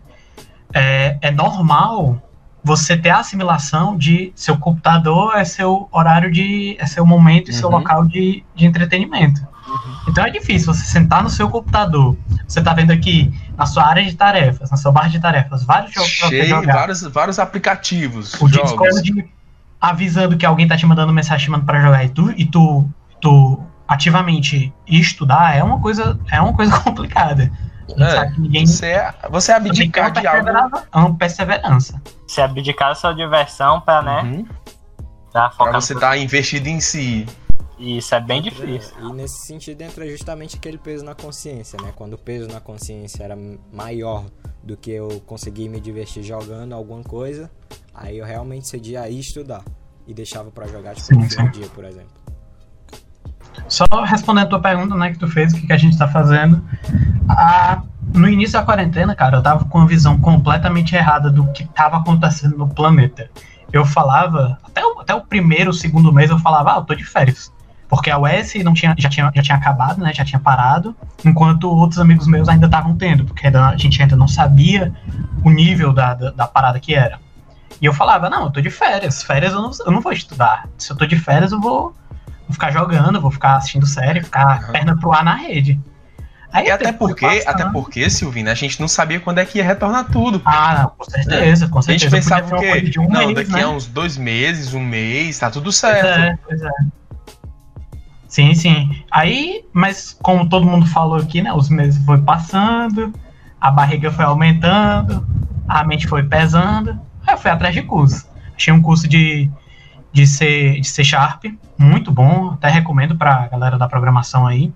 É, 0.77 1.17
é 1.21 1.31
normal 1.31 2.21
você 2.63 2.97
ter 2.97 3.09
a 3.09 3.19
assimilação 3.19 3.97
de 3.97 4.31
seu 4.35 4.57
computador 4.57 5.35
é 5.35 5.45
seu 5.45 5.87
horário 5.91 6.31
de. 6.31 6.75
é 6.79 6.85
seu 6.85 7.05
momento 7.05 7.49
e 7.49 7.53
uhum. 7.53 7.59
seu 7.59 7.69
local 7.69 8.05
de, 8.05 8.43
de 8.53 8.65
entretenimento. 8.65 9.41
Uhum. 9.67 9.95
Então 10.09 10.25
é 10.25 10.29
difícil 10.29 10.73
você 10.73 10.85
sentar 10.85 11.23
no 11.23 11.29
seu 11.29 11.49
computador. 11.49 12.17
Você 12.47 12.59
está 12.59 12.73
vendo 12.73 12.91
aqui 12.91 13.33
na 13.57 13.65
sua 13.65 13.85
área 13.85 14.03
de 14.03 14.15
tarefas, 14.15 14.69
na 14.69 14.77
sua 14.77 14.91
barra 14.91 15.09
de 15.09 15.19
tarefas, 15.19 15.63
vários 15.63 15.93
jogos 15.93 16.09
Cheio, 16.09 16.29
pra 16.29 16.39
você 16.39 16.47
jogar. 16.47 16.73
Vários, 16.73 17.01
vários 17.03 17.39
aplicativos. 17.39 18.33
O 18.35 18.47
jogos. 18.47 18.71
Discord 18.71 19.29
avisando 19.79 20.37
que 20.37 20.45
alguém 20.45 20.65
está 20.65 20.75
te 20.75 20.85
mandando 20.85 21.13
mensagem 21.13 21.45
chamando 21.45 21.65
para 21.65 21.81
jogar 21.81 22.03
e 22.03 22.09
tu, 22.09 22.33
e 22.35 22.45
tu, 22.45 22.89
tu 23.21 23.63
ativamente 23.87 24.73
estudar 24.87 25.55
é 25.55 25.63
uma 25.63 25.79
coisa, 25.79 26.19
é 26.31 26.41
uma 26.41 26.53
coisa 26.53 26.77
complicada. 26.81 27.51
É, 27.95 28.29
ninguém... 28.37 28.65
você, 28.65 28.87
é, 28.87 29.13
você 29.29 29.51
abdicar 29.51 30.11
de 30.11 30.25
algo. 30.27 30.49
É 30.49 30.97
uma 30.97 31.15
perseverança. 31.15 32.01
Você 32.27 32.41
abdicar 32.41 32.89
da 32.89 32.95
sua 32.95 33.13
diversão 33.13 33.79
pra, 33.81 34.01
né? 34.01 34.21
Uhum. 34.23 34.45
Pra, 35.31 35.49
pra 35.49 35.71
você 35.71 35.93
estar 35.93 36.09
tá 36.09 36.17
investido 36.17 36.67
em 36.67 36.79
si. 36.79 37.25
Isso 37.79 38.15
é 38.15 38.19
bem 38.19 38.41
difícil. 38.41 38.93
E 38.99 39.13
nesse 39.13 39.45
sentido 39.45 39.81
entra 39.81 40.07
justamente 40.09 40.57
aquele 40.57 40.77
peso 40.77 41.05
na 41.05 41.13
consciência, 41.13 41.79
né? 41.81 41.91
Quando 41.95 42.13
o 42.13 42.17
peso 42.17 42.47
na 42.51 42.59
consciência 42.59 43.23
era 43.23 43.37
maior 43.71 44.25
do 44.63 44.75
que 44.75 44.91
eu 44.91 45.21
conseguir 45.25 45.69
me 45.69 45.79
divertir 45.79 46.23
jogando 46.23 46.73
alguma 46.73 47.03
coisa, 47.03 47.51
aí 47.93 48.17
eu 48.17 48.25
realmente 48.25 48.67
cedia 48.67 49.01
a 49.01 49.09
estudar. 49.09 49.63
E 50.07 50.13
deixava 50.13 50.49
para 50.49 50.67
jogar 50.67 50.95
tipo, 50.95 51.07
sim, 51.07 51.43
no 51.43 51.51
dia, 51.51 51.67
por 51.67 51.85
exemplo. 51.85 52.09
Só 53.67 53.85
respondendo 54.05 54.45
a 54.45 54.49
tua 54.49 54.61
pergunta, 54.61 54.95
né, 54.95 55.11
que 55.11 55.19
tu 55.19 55.27
fez, 55.27 55.53
o 55.53 55.57
que, 55.57 55.67
que 55.67 55.73
a 55.73 55.77
gente 55.77 55.97
tá 55.97 56.07
fazendo. 56.07 56.63
A, 57.29 57.81
no 58.13 58.27
início 58.27 58.53
da 58.53 58.65
quarentena, 58.65 59.15
cara, 59.15 59.37
eu 59.37 59.43
tava 59.43 59.65
com 59.65 59.79
uma 59.79 59.87
visão 59.87 60.17
completamente 60.17 60.95
errada 60.95 61.29
do 61.29 61.51
que 61.51 61.65
tava 61.65 61.97
acontecendo 61.97 62.57
no 62.57 62.67
planeta. 62.67 63.29
Eu 63.71 63.85
falava, 63.85 64.57
até 64.63 64.85
o, 64.85 64.99
até 64.99 65.13
o 65.13 65.21
primeiro, 65.21 65.73
segundo 65.73 66.11
mês, 66.11 66.29
eu 66.29 66.39
falava, 66.39 66.73
ah, 66.73 66.77
eu 66.77 66.83
tô 66.83 66.95
de 66.95 67.03
férias. 67.03 67.51
Porque 67.89 68.09
a 68.09 68.17
US 68.17 68.53
não 68.63 68.73
tinha, 68.73 68.93
já, 68.97 69.09
tinha, 69.09 69.31
já 69.33 69.41
tinha 69.41 69.57
acabado, 69.57 70.01
né? 70.01 70.13
Já 70.13 70.25
tinha 70.25 70.39
parado, 70.39 70.95
enquanto 71.23 71.69
outros 71.69 71.99
amigos 71.99 72.27
meus 72.27 72.49
ainda 72.49 72.65
estavam 72.65 72.95
tendo, 72.97 73.23
porque 73.23 73.47
ainda, 73.47 73.67
a 73.67 73.77
gente 73.77 74.01
ainda 74.01 74.15
não 74.15 74.27
sabia 74.27 74.93
o 75.43 75.49
nível 75.49 75.93
da, 75.93 76.13
da, 76.13 76.31
da, 76.31 76.47
parada 76.47 76.79
que 76.79 76.93
era. 76.93 77.19
E 77.81 77.85
eu 77.85 77.93
falava, 77.93 78.29
não, 78.29 78.45
eu 78.45 78.51
tô 78.51 78.59
de 78.59 78.69
férias. 78.69 79.23
Férias 79.23 79.53
eu 79.53 79.61
não, 79.61 79.71
eu 79.85 79.91
não 79.91 80.01
vou 80.01 80.11
estudar. 80.11 80.67
Se 80.77 80.91
eu 80.91 80.97
tô 80.97 81.05
de 81.05 81.17
férias, 81.17 81.51
eu 81.51 81.61
vou 81.61 81.95
vou 82.47 82.53
ficar 82.53 82.71
jogando, 82.71 83.19
vou 83.19 83.29
ficar 83.29 83.57
assistindo 83.57 83.85
série, 83.85 84.23
ficar 84.23 84.63
uhum. 84.63 84.71
perna 84.71 84.97
pro 84.97 85.11
ar 85.11 85.23
na 85.23 85.35
rede. 85.35 85.79
Aí 86.57 86.67
e 86.67 86.71
até 86.71 86.91
porque, 86.91 87.43
até 87.45 87.65
porque, 87.69 88.09
Silvina, 88.09 88.51
a 88.51 88.55
gente 88.55 88.79
não 88.79 88.87
sabia 88.87 89.19
quando 89.19 89.37
é 89.37 89.45
que 89.45 89.59
ia 89.59 89.63
retornar 89.63 90.11
tudo. 90.11 90.41
Ah, 90.43 90.81
não, 90.81 90.89
com 90.97 91.03
certeza, 91.03 91.65
é. 91.65 91.67
com 91.67 91.81
certeza. 91.81 92.07
A 92.07 92.09
gente 92.09 92.23
pensava 92.23 92.57
que, 92.57 92.99
um 92.99 93.07
não, 93.07 93.27
mês, 93.27 93.35
daqui 93.35 93.51
né? 93.51 93.63
a 93.63 93.69
uns 93.69 93.85
dois 93.85 94.17
meses, 94.17 94.73
um 94.73 94.83
mês, 94.83 95.37
tá 95.37 95.51
tudo 95.51 95.71
certo. 95.71 96.01
Pois 96.01 96.17
é, 96.17 96.37
pois 96.47 96.61
é. 96.63 96.69
Sim, 98.27 98.55
sim. 98.55 99.03
Aí, 99.11 99.63
mas 99.71 100.17
como 100.21 100.49
todo 100.49 100.65
mundo 100.65 100.87
falou 100.87 101.17
aqui, 101.17 101.43
né, 101.43 101.53
os 101.53 101.69
meses 101.69 102.03
foi 102.03 102.19
passando, 102.21 103.13
a 103.61 103.69
barriga 103.69 104.11
foi 104.11 104.25
aumentando, 104.25 105.25
a 105.67 105.83
mente 105.83 106.07
foi 106.07 106.23
pesando, 106.23 106.99
aí 107.25 107.35
eu 107.35 107.37
fui 107.37 107.51
atrás 107.51 107.73
de 107.75 107.83
curso. 107.83 108.27
Achei 108.55 108.73
um 108.73 108.81
curso 108.81 109.07
de 109.07 109.47
de 110.11 110.25
C, 110.25 110.79
de 110.79 110.87
C 110.87 111.03
Sharp, 111.03 111.45
muito 111.77 112.11
bom, 112.11 112.53
até 112.53 112.69
recomendo 112.69 113.15
para 113.15 113.43
a 113.43 113.47
galera 113.47 113.77
da 113.77 113.87
programação 113.87 114.47
aí. 114.47 114.73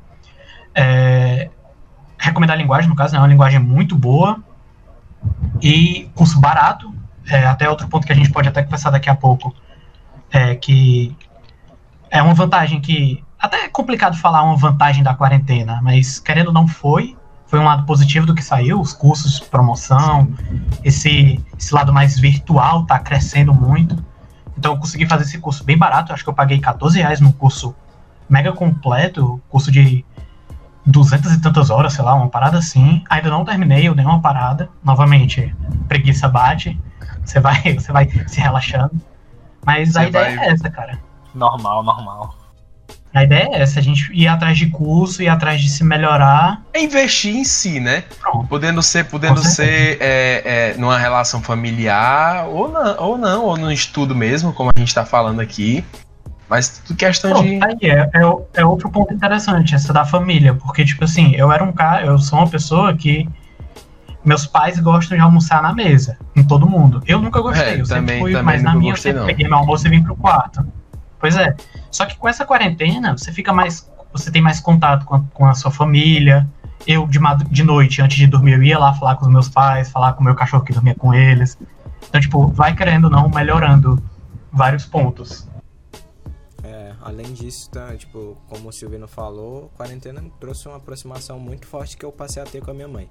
É, 0.75 1.49
recomendar 2.21 2.55
a 2.55 2.59
linguagem, 2.59 2.89
no 2.89 2.95
caso, 2.95 3.13
né, 3.13 3.17
é 3.17 3.21
uma 3.21 3.27
linguagem 3.27 3.59
muito 3.59 3.95
boa 3.95 4.39
e 5.61 6.09
curso 6.15 6.39
barato, 6.39 6.93
é, 7.27 7.45
até 7.45 7.69
outro 7.69 7.87
ponto 7.87 8.05
que 8.05 8.13
a 8.13 8.15
gente 8.15 8.31
pode 8.31 8.47
até 8.47 8.63
conversar 8.63 8.91
daqui 8.91 9.09
a 9.09 9.15
pouco, 9.15 9.53
é 10.31 10.55
que 10.55 11.15
é 12.09 12.21
uma 12.21 12.33
vantagem 12.33 12.79
que, 12.79 13.23
até 13.39 13.65
é 13.65 13.69
complicado 13.69 14.15
falar 14.17 14.43
uma 14.43 14.55
vantagem 14.55 15.03
da 15.03 15.15
quarentena, 15.15 15.79
mas 15.81 16.19
querendo 16.19 16.47
ou 16.47 16.53
não 16.53 16.67
foi, 16.67 17.17
foi 17.47 17.59
um 17.59 17.63
lado 17.63 17.85
positivo 17.85 18.25
do 18.25 18.35
que 18.35 18.43
saiu, 18.43 18.79
os 18.79 18.93
cursos 18.93 19.39
de 19.39 19.45
promoção, 19.45 20.31
esse, 20.83 21.43
esse 21.57 21.73
lado 21.73 21.91
mais 21.91 22.19
virtual 22.19 22.83
está 22.83 22.99
crescendo 22.99 23.53
muito, 23.53 24.03
então 24.57 24.73
eu 24.73 24.79
consegui 24.79 25.07
fazer 25.07 25.23
esse 25.23 25.39
curso 25.39 25.63
bem 25.63 25.77
barato, 25.77 26.13
acho 26.13 26.23
que 26.23 26.29
eu 26.29 26.33
paguei 26.33 26.59
14 26.59 26.99
reais 26.99 27.19
no 27.19 27.33
curso 27.33 27.75
mega 28.29 28.53
completo, 28.53 29.41
curso 29.49 29.71
de 29.71 30.05
200 30.85 31.33
e 31.33 31.41
tantas 31.41 31.69
horas, 31.69 31.93
sei 31.93 32.03
lá, 32.03 32.13
uma 32.13 32.29
parada 32.29 32.57
assim. 32.57 33.03
Ainda 33.09 33.29
não 33.29 33.45
terminei, 33.45 33.87
eu 33.87 33.95
dei 33.95 34.05
uma 34.05 34.21
parada. 34.21 34.69
Novamente, 34.83 35.55
preguiça 35.87 36.27
bate, 36.27 36.79
você 37.23 37.39
vai, 37.39 37.61
você 37.77 37.91
vai 37.91 38.09
se 38.27 38.39
relaxando. 38.39 38.99
Mas 39.65 39.93
você 39.93 39.99
a 39.99 40.07
ideia 40.07 40.35
vai... 40.35 40.47
é 40.47 40.51
essa, 40.51 40.69
cara. 40.69 40.99
Normal, 41.33 41.83
normal. 41.83 42.35
A 43.13 43.25
ideia 43.25 43.49
é 43.51 43.61
essa, 43.61 43.79
a 43.79 43.83
gente 43.83 44.09
ir 44.13 44.27
atrás 44.27 44.57
de 44.57 44.67
curso, 44.67 45.21
ir 45.21 45.27
atrás 45.27 45.59
de 45.59 45.69
se 45.69 45.83
melhorar. 45.83 46.61
É 46.73 46.81
investir 46.81 47.35
em 47.35 47.43
si, 47.43 47.79
né? 47.79 48.05
Pronto. 48.21 48.47
Podendo 48.47 48.81
ser, 48.81 49.05
podendo 49.05 49.43
ser 49.43 49.97
é, 49.99 50.41
é, 50.45 50.77
numa 50.77 50.97
relação 50.97 51.41
familiar, 51.41 52.47
ou 52.47 52.69
não, 52.69 52.95
ou 52.97 53.17
não, 53.17 53.45
ou 53.45 53.57
no 53.57 53.71
estudo 53.71 54.15
mesmo, 54.15 54.53
como 54.53 54.71
a 54.73 54.79
gente 54.79 54.95
tá 54.95 55.05
falando 55.05 55.41
aqui. 55.41 55.83
Mas 56.51 56.67
tudo 56.85 56.97
questão 56.97 57.41
de. 57.41 57.59
aí 57.63 57.77
é, 57.89 58.09
é, 58.13 58.21
é 58.55 58.65
outro 58.65 58.89
ponto 58.91 59.13
interessante, 59.13 59.73
essa 59.73 59.93
da 59.93 60.03
família. 60.03 60.53
Porque, 60.53 60.83
tipo 60.83 61.05
assim, 61.05 61.33
eu 61.33 61.49
era 61.49 61.63
um 61.63 61.71
cara, 61.71 62.05
eu 62.05 62.19
sou 62.19 62.39
uma 62.39 62.47
pessoa 62.49 62.93
que. 62.93 63.27
Meus 64.23 64.45
pais 64.45 64.77
gostam 64.79 65.17
de 65.17 65.23
almoçar 65.23 65.63
na 65.63 65.73
mesa, 65.73 66.15
com 66.35 66.43
todo 66.43 66.69
mundo. 66.69 67.01
Eu 67.07 67.19
nunca 67.19 67.41
gostei, 67.41 67.75
É, 67.75 67.81
eu 67.81 67.85
sempre 67.85 68.01
também- 68.01 68.19
fui, 68.19 68.31
também 68.33 68.45
mas 68.45 68.61
na 68.61 68.75
minha 68.75 68.91
eu 68.91 68.95
gostei, 68.95 69.11
sempre 69.13 69.21
não. 69.21 69.27
peguei 69.27 69.47
meu 69.47 69.57
almoço 69.57 69.87
e 69.87 69.89
vim 69.89 70.03
pro 70.03 70.15
quarto. 70.15 70.63
Pois 71.19 71.35
é. 71.37 71.55
Só 71.89 72.05
que 72.05 72.15
com 72.17 72.27
essa 72.27 72.45
quarentena, 72.45 73.17
você 73.17 73.31
fica 73.31 73.51
mais. 73.53 73.89
Você 74.11 74.29
tem 74.29 74.41
mais 74.41 74.59
contato 74.59 75.05
com 75.05 75.15
a, 75.15 75.21
com 75.33 75.45
a 75.45 75.53
sua 75.55 75.71
família. 75.71 76.45
Eu, 76.85 77.07
de, 77.07 77.17
de 77.49 77.63
noite, 77.63 78.01
antes 78.01 78.17
de 78.17 78.27
dormir, 78.27 78.53
eu 78.53 78.61
ia 78.63 78.77
lá 78.77 78.93
falar 78.93 79.15
com 79.15 79.25
os 79.25 79.31
meus 79.31 79.47
pais, 79.47 79.89
falar 79.89 80.13
com 80.13 80.21
o 80.21 80.23
meu 80.25 80.35
cachorro 80.35 80.63
que 80.63 80.73
dormia 80.73 80.93
com 80.95 81.13
eles. 81.13 81.57
Então, 82.09 82.19
tipo, 82.19 82.47
vai 82.47 82.75
querendo 82.75 83.05
ou 83.05 83.09
não, 83.09 83.29
melhorando 83.29 84.03
vários 84.51 84.85
pontos. 84.85 85.47
Além 87.01 87.33
disso, 87.33 87.69
tá, 87.69 87.95
tipo, 87.97 88.37
como 88.47 88.69
o 88.69 88.71
Silvino 88.71 89.07
falou, 89.07 89.71
quarentena 89.75 90.21
me 90.21 90.29
trouxe 90.39 90.67
uma 90.67 90.77
aproximação 90.77 91.39
muito 91.39 91.65
forte 91.65 91.97
que 91.97 92.05
eu 92.05 92.11
passei 92.11 92.41
a 92.41 92.45
ter 92.45 92.61
com 92.61 92.69
a 92.69 92.73
minha 92.73 92.87
mãe. 92.87 93.09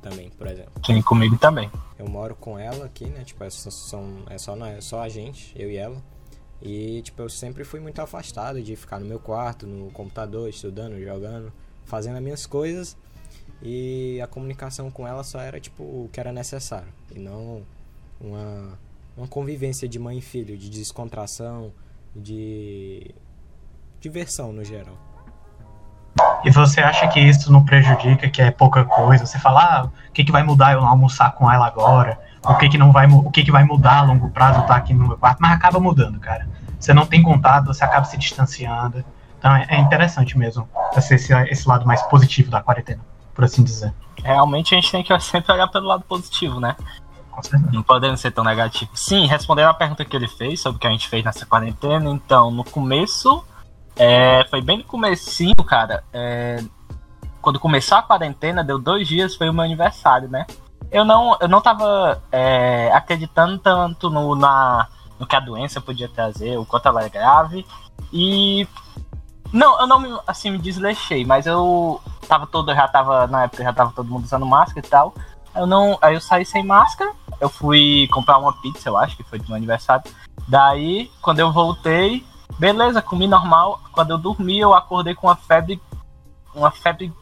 Também, 0.00 0.30
por 0.30 0.46
exemplo. 0.46 0.72
Sim, 0.84 1.02
comigo 1.02 1.36
também. 1.36 1.70
Eu 1.98 2.08
moro 2.08 2.34
com 2.34 2.58
ela 2.58 2.86
aqui, 2.86 3.06
né? 3.06 3.24
Tipo, 3.24 3.44
é 3.44 3.50
só, 3.50 3.70
são, 3.70 4.22
é 4.30 4.38
só, 4.38 4.56
é 4.64 4.80
só 4.80 5.02
a 5.02 5.08
gente, 5.08 5.52
eu 5.54 5.70
e 5.70 5.76
ela. 5.76 6.02
E, 6.62 7.02
tipo, 7.02 7.20
eu 7.22 7.28
sempre 7.28 7.64
fui 7.64 7.80
muito 7.80 8.00
afastado 8.00 8.62
de 8.62 8.74
ficar 8.74 8.98
no 8.98 9.06
meu 9.06 9.18
quarto, 9.18 9.66
no 9.66 9.90
computador, 9.90 10.48
estudando, 10.48 10.98
jogando, 11.02 11.52
fazendo 11.84 12.16
as 12.16 12.22
minhas 12.22 12.46
coisas. 12.46 12.96
E 13.62 14.20
a 14.22 14.26
comunicação 14.26 14.90
com 14.90 15.06
ela 15.06 15.22
só 15.22 15.40
era, 15.40 15.60
tipo, 15.60 15.82
o 15.82 16.08
que 16.10 16.20
era 16.20 16.32
necessário. 16.32 16.88
E 17.14 17.18
não 17.18 17.62
uma, 18.20 18.78
uma 19.16 19.28
convivência 19.28 19.88
de 19.88 19.98
mãe 19.98 20.18
e 20.18 20.22
filho, 20.22 20.56
de 20.56 20.70
descontração, 20.70 21.72
de 22.14 23.14
diversão 24.00 24.52
no 24.52 24.64
geral. 24.64 24.94
E 26.44 26.50
você 26.50 26.80
acha 26.80 27.06
que 27.08 27.20
isso 27.20 27.52
não 27.52 27.64
prejudica, 27.64 28.28
que 28.30 28.40
é 28.40 28.50
pouca 28.50 28.84
coisa? 28.84 29.26
Você 29.26 29.38
fala, 29.38 29.62
ah, 29.62 29.84
o 29.84 30.12
que, 30.12 30.24
que 30.24 30.32
vai 30.32 30.42
mudar 30.42 30.72
eu 30.72 30.80
não 30.80 30.88
almoçar 30.88 31.32
com 31.32 31.50
ela 31.50 31.66
agora? 31.66 32.18
O 32.44 32.54
que, 32.54 32.68
que 32.68 32.78
não 32.78 32.92
vai, 32.92 33.06
o 33.06 33.30
que, 33.30 33.44
que 33.44 33.50
vai 33.50 33.64
mudar 33.64 33.98
a 33.98 34.02
longo 34.02 34.30
prazo 34.30 34.60
estar 34.60 34.76
aqui 34.76 34.94
no 34.94 35.08
meu 35.08 35.18
quarto? 35.18 35.38
Mas 35.40 35.52
acaba 35.52 35.80
mudando, 35.80 36.18
cara. 36.20 36.48
Você 36.78 36.94
não 36.94 37.04
tem 37.04 37.22
contato, 37.22 37.66
você 37.66 37.84
acaba 37.84 38.04
se 38.04 38.16
distanciando. 38.16 39.04
Então 39.38 39.54
é, 39.54 39.66
é 39.68 39.78
interessante 39.78 40.38
mesmo 40.38 40.68
esse, 40.96 41.14
esse, 41.14 41.32
esse 41.50 41.68
lado 41.68 41.86
mais 41.86 42.00
positivo 42.02 42.50
da 42.50 42.62
quarentena, 42.62 43.00
por 43.34 43.44
assim 43.44 43.62
dizer. 43.62 43.92
Realmente 44.22 44.74
a 44.74 44.80
gente 44.80 44.92
tem 44.92 45.02
que 45.02 45.18
sempre 45.20 45.52
olhar 45.52 45.68
pelo 45.68 45.86
lado 45.86 46.04
positivo, 46.04 46.60
né? 46.60 46.76
Com 47.30 47.42
certeza. 47.42 47.72
Não 47.72 47.82
podendo 47.82 48.16
ser 48.16 48.30
tão 48.30 48.44
negativo. 48.44 48.90
Sim, 48.94 49.26
respondendo 49.26 49.68
a 49.68 49.74
pergunta 49.74 50.04
que 50.04 50.16
ele 50.16 50.28
fez 50.28 50.60
sobre 50.60 50.76
o 50.76 50.80
que 50.80 50.86
a 50.86 50.90
gente 50.90 51.08
fez 51.08 51.24
nessa 51.24 51.44
quarentena, 51.44 52.08
então, 52.08 52.50
no 52.50 52.64
começo, 52.64 53.44
é, 53.96 54.46
foi 54.48 54.60
bem 54.60 54.78
no 54.78 54.84
comecinho, 54.84 55.56
cara. 55.64 56.04
é, 56.12 56.62
quando 57.46 57.60
começou 57.60 57.96
a 57.96 58.02
quarentena, 58.02 58.64
deu 58.64 58.76
dois 58.76 59.06
dias, 59.06 59.36
foi 59.36 59.48
o 59.48 59.54
meu 59.54 59.62
aniversário, 59.62 60.28
né? 60.28 60.44
Eu 60.90 61.04
não, 61.04 61.36
eu 61.40 61.46
não 61.46 61.60
tava 61.60 62.20
é, 62.32 62.90
acreditando 62.92 63.56
tanto 63.58 64.10
no, 64.10 64.34
na, 64.34 64.88
no 65.16 65.24
que 65.24 65.36
a 65.36 65.40
doença 65.40 65.80
podia 65.80 66.08
trazer, 66.08 66.58
o 66.58 66.66
quanto 66.66 66.88
ela 66.88 67.04
é 67.04 67.08
grave. 67.08 67.64
E. 68.12 68.66
Não, 69.52 69.80
eu 69.80 69.86
não 69.86 70.20
assim, 70.26 70.50
me 70.50 70.58
desleixei, 70.58 71.24
mas 71.24 71.46
eu 71.46 72.00
tava 72.26 72.48
todo, 72.48 72.74
já 72.74 72.88
tava, 72.88 73.28
na 73.28 73.44
época 73.44 73.62
já 73.62 73.72
tava 73.72 73.92
todo 73.94 74.10
mundo 74.10 74.24
usando 74.24 74.44
máscara 74.44 74.84
e 74.84 74.90
tal. 74.90 75.14
Eu 75.54 75.68
não. 75.68 75.96
Aí 76.02 76.14
eu 76.14 76.20
saí 76.20 76.44
sem 76.44 76.64
máscara. 76.64 77.12
Eu 77.40 77.48
fui 77.48 78.08
comprar 78.10 78.38
uma 78.38 78.52
pizza, 78.54 78.88
eu 78.88 78.96
acho 78.96 79.16
que 79.16 79.22
foi 79.22 79.38
do 79.38 79.46
meu 79.46 79.56
aniversário. 79.56 80.10
Daí, 80.48 81.12
quando 81.22 81.38
eu 81.38 81.52
voltei, 81.52 82.26
beleza, 82.58 83.02
comi 83.02 83.26
normal. 83.26 83.80
Quando 83.92 84.10
eu 84.10 84.18
dormi, 84.18 84.58
eu 84.58 84.74
acordei 84.74 85.14
com 85.14 85.26
uma 85.26 85.36
febre. 85.36 85.80
Uma 86.54 86.70
febre 86.70 87.12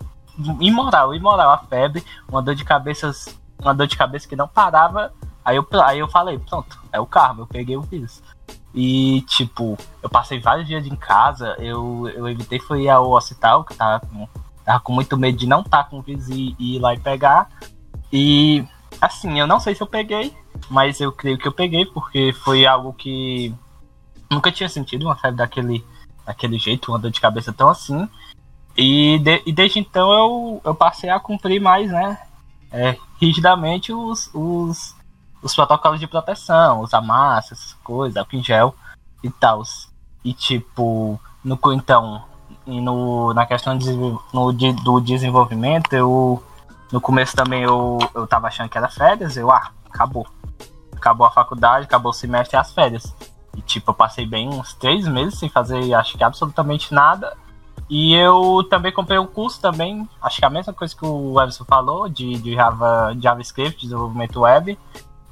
imoral, 0.60 1.14
imoral 1.14 1.50
a 1.50 1.58
febre, 1.58 2.04
uma 2.28 2.42
dor 2.42 2.54
de 2.54 2.64
cabeça, 2.64 3.10
uma 3.60 3.74
dor 3.74 3.86
de 3.86 3.96
cabeça 3.96 4.28
que 4.28 4.36
não 4.36 4.48
parava. 4.48 5.12
Aí 5.44 5.56
eu, 5.56 5.66
aí 5.82 5.98
eu 5.98 6.08
falei, 6.08 6.38
pronto, 6.38 6.78
é 6.92 6.98
o 6.98 7.06
carro, 7.06 7.42
eu 7.42 7.46
peguei 7.46 7.76
o 7.76 7.82
vírus. 7.82 8.22
E, 8.74 9.20
tipo, 9.28 9.78
eu 10.02 10.08
passei 10.08 10.40
vários 10.40 10.66
dias 10.66 10.86
em 10.86 10.96
casa, 10.96 11.54
eu, 11.58 12.08
eu 12.08 12.28
evitei 12.28 12.58
foi 12.58 12.88
ao 12.88 13.12
hospital, 13.12 13.62
que 13.62 13.76
tava 13.76 14.04
com, 14.04 14.28
tava 14.64 14.80
com 14.80 14.92
muito 14.92 15.16
medo 15.16 15.38
de 15.38 15.46
não 15.46 15.60
estar 15.60 15.84
com 15.84 15.98
o 15.98 16.02
vírus 16.02 16.28
e, 16.28 16.56
e 16.58 16.76
ir 16.76 16.78
lá 16.80 16.94
e 16.94 16.98
pegar. 16.98 17.48
E, 18.12 18.64
assim, 19.00 19.38
eu 19.38 19.46
não 19.46 19.60
sei 19.60 19.74
se 19.74 19.82
eu 19.82 19.86
peguei, 19.86 20.34
mas 20.68 21.00
eu 21.00 21.12
creio 21.12 21.38
que 21.38 21.46
eu 21.46 21.52
peguei, 21.52 21.86
porque 21.86 22.32
foi 22.32 22.66
algo 22.66 22.92
que 22.92 23.54
nunca 24.34 24.52
tinha 24.52 24.68
sentido 24.68 25.06
uma 25.06 25.16
febre 25.16 25.38
daquele, 25.38 25.84
daquele 26.26 26.58
jeito, 26.58 26.90
uma 26.92 26.98
dor 26.98 27.10
de 27.10 27.20
cabeça 27.20 27.52
tão 27.52 27.68
assim. 27.68 28.08
E, 28.76 29.18
de- 29.20 29.42
e 29.46 29.52
desde 29.52 29.78
então 29.78 30.12
eu, 30.12 30.60
eu 30.64 30.74
passei 30.74 31.08
a 31.08 31.20
cumprir 31.20 31.60
mais, 31.60 31.90
né, 31.90 32.18
é, 32.72 32.96
rigidamente 33.20 33.92
os, 33.92 34.28
os, 34.34 34.94
os 35.40 35.54
protocolos 35.54 36.00
de 36.00 36.06
proteção, 36.08 36.80
usar 36.80 37.00
máscara, 37.00 37.54
essas 37.54 37.72
coisas, 37.84 38.16
álcool 38.16 38.36
em 38.36 38.42
gel 38.42 38.74
e 39.22 39.30
tal. 39.30 39.62
E 40.24 40.32
tipo, 40.32 41.20
no, 41.44 41.58
então, 41.72 42.24
e 42.66 42.80
no, 42.80 43.32
na 43.32 43.46
questão 43.46 43.78
de, 43.78 43.92
no, 44.32 44.52
de- 44.52 44.72
do 44.72 45.00
desenvolvimento, 45.00 45.92
eu 45.92 46.42
no 46.90 47.00
começo 47.00 47.36
também 47.36 47.62
eu, 47.62 47.98
eu 48.14 48.26
tava 48.26 48.48
achando 48.48 48.68
que 48.68 48.78
era 48.78 48.88
férias, 48.88 49.36
eu, 49.36 49.50
ah, 49.50 49.70
acabou. 49.86 50.26
Acabou 50.96 51.26
a 51.26 51.30
faculdade, 51.30 51.84
acabou 51.84 52.10
o 52.10 52.14
semestre 52.14 52.56
e 52.56 52.58
as 52.58 52.72
férias. 52.72 53.14
E 53.56 53.60
tipo, 53.62 53.90
eu 53.90 53.94
passei 53.94 54.26
bem 54.26 54.48
uns 54.48 54.74
três 54.74 55.06
meses 55.06 55.38
sem 55.38 55.48
fazer, 55.48 55.92
acho 55.94 56.16
que 56.16 56.24
absolutamente 56.24 56.92
nada. 56.92 57.36
E 57.88 58.14
eu 58.14 58.66
também 58.70 58.92
comprei 58.92 59.18
um 59.18 59.26
curso 59.26 59.60
também, 59.60 60.08
acho 60.22 60.38
que 60.38 60.44
é 60.44 60.48
a 60.48 60.50
mesma 60.50 60.72
coisa 60.72 60.96
que 60.96 61.04
o 61.04 61.40
Everson 61.40 61.64
falou, 61.64 62.08
de, 62.08 62.38
de 62.38 62.54
Java, 62.54 63.14
JavaScript, 63.20 63.82
desenvolvimento 63.82 64.40
web. 64.40 64.78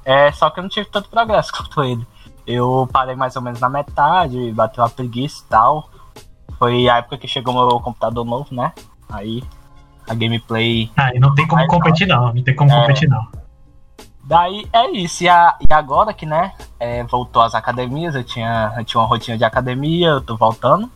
É, 0.05 0.31
só 0.31 0.49
que 0.49 0.59
eu 0.59 0.63
não 0.63 0.69
tive 0.69 0.87
tanto 0.89 1.09
progresso 1.09 1.51
quanto 1.55 1.83
ele. 1.83 2.05
Eu 2.45 2.87
parei 2.91 3.15
mais 3.15 3.35
ou 3.35 3.41
menos 3.41 3.59
na 3.59 3.69
metade, 3.69 4.51
bateu 4.51 4.83
a 4.83 4.89
preguiça 4.89 5.43
e 5.45 5.49
tal. 5.49 5.89
Foi 6.59 6.87
a 6.89 6.97
época 6.97 7.17
que 7.17 7.27
chegou 7.27 7.53
meu 7.53 7.79
computador 7.79 8.23
novo, 8.25 8.53
né? 8.53 8.71
Aí 9.09 9.41
a 10.07 10.13
gameplay 10.13 10.91
Ah, 10.97 11.11
e 11.13 11.19
não 11.19 11.33
tem 11.33 11.47
como 11.47 11.65
competir, 11.67 12.07
não. 12.07 12.33
Não 12.33 12.43
tem 12.43 12.55
como 12.55 12.71
É. 12.71 12.81
competir, 12.81 13.09
não. 13.09 13.25
Daí 14.23 14.67
é 14.71 14.89
isso. 14.91 15.23
E, 15.23 15.29
a- 15.29 15.57
e 15.59 15.73
agora 15.73 16.13
que, 16.13 16.25
né, 16.25 16.53
é, 16.79 17.03
voltou 17.03 17.41
às 17.41 17.53
academias, 17.53 18.15
eu 18.15 18.23
tinha, 18.23 18.73
eu 18.77 18.85
tinha 18.85 19.01
uma 19.01 19.07
rotina 19.07 19.37
de 19.37 19.43
academia, 19.43 20.07
eu 20.09 20.21
tô 20.21 20.37
voltando. 20.37 20.89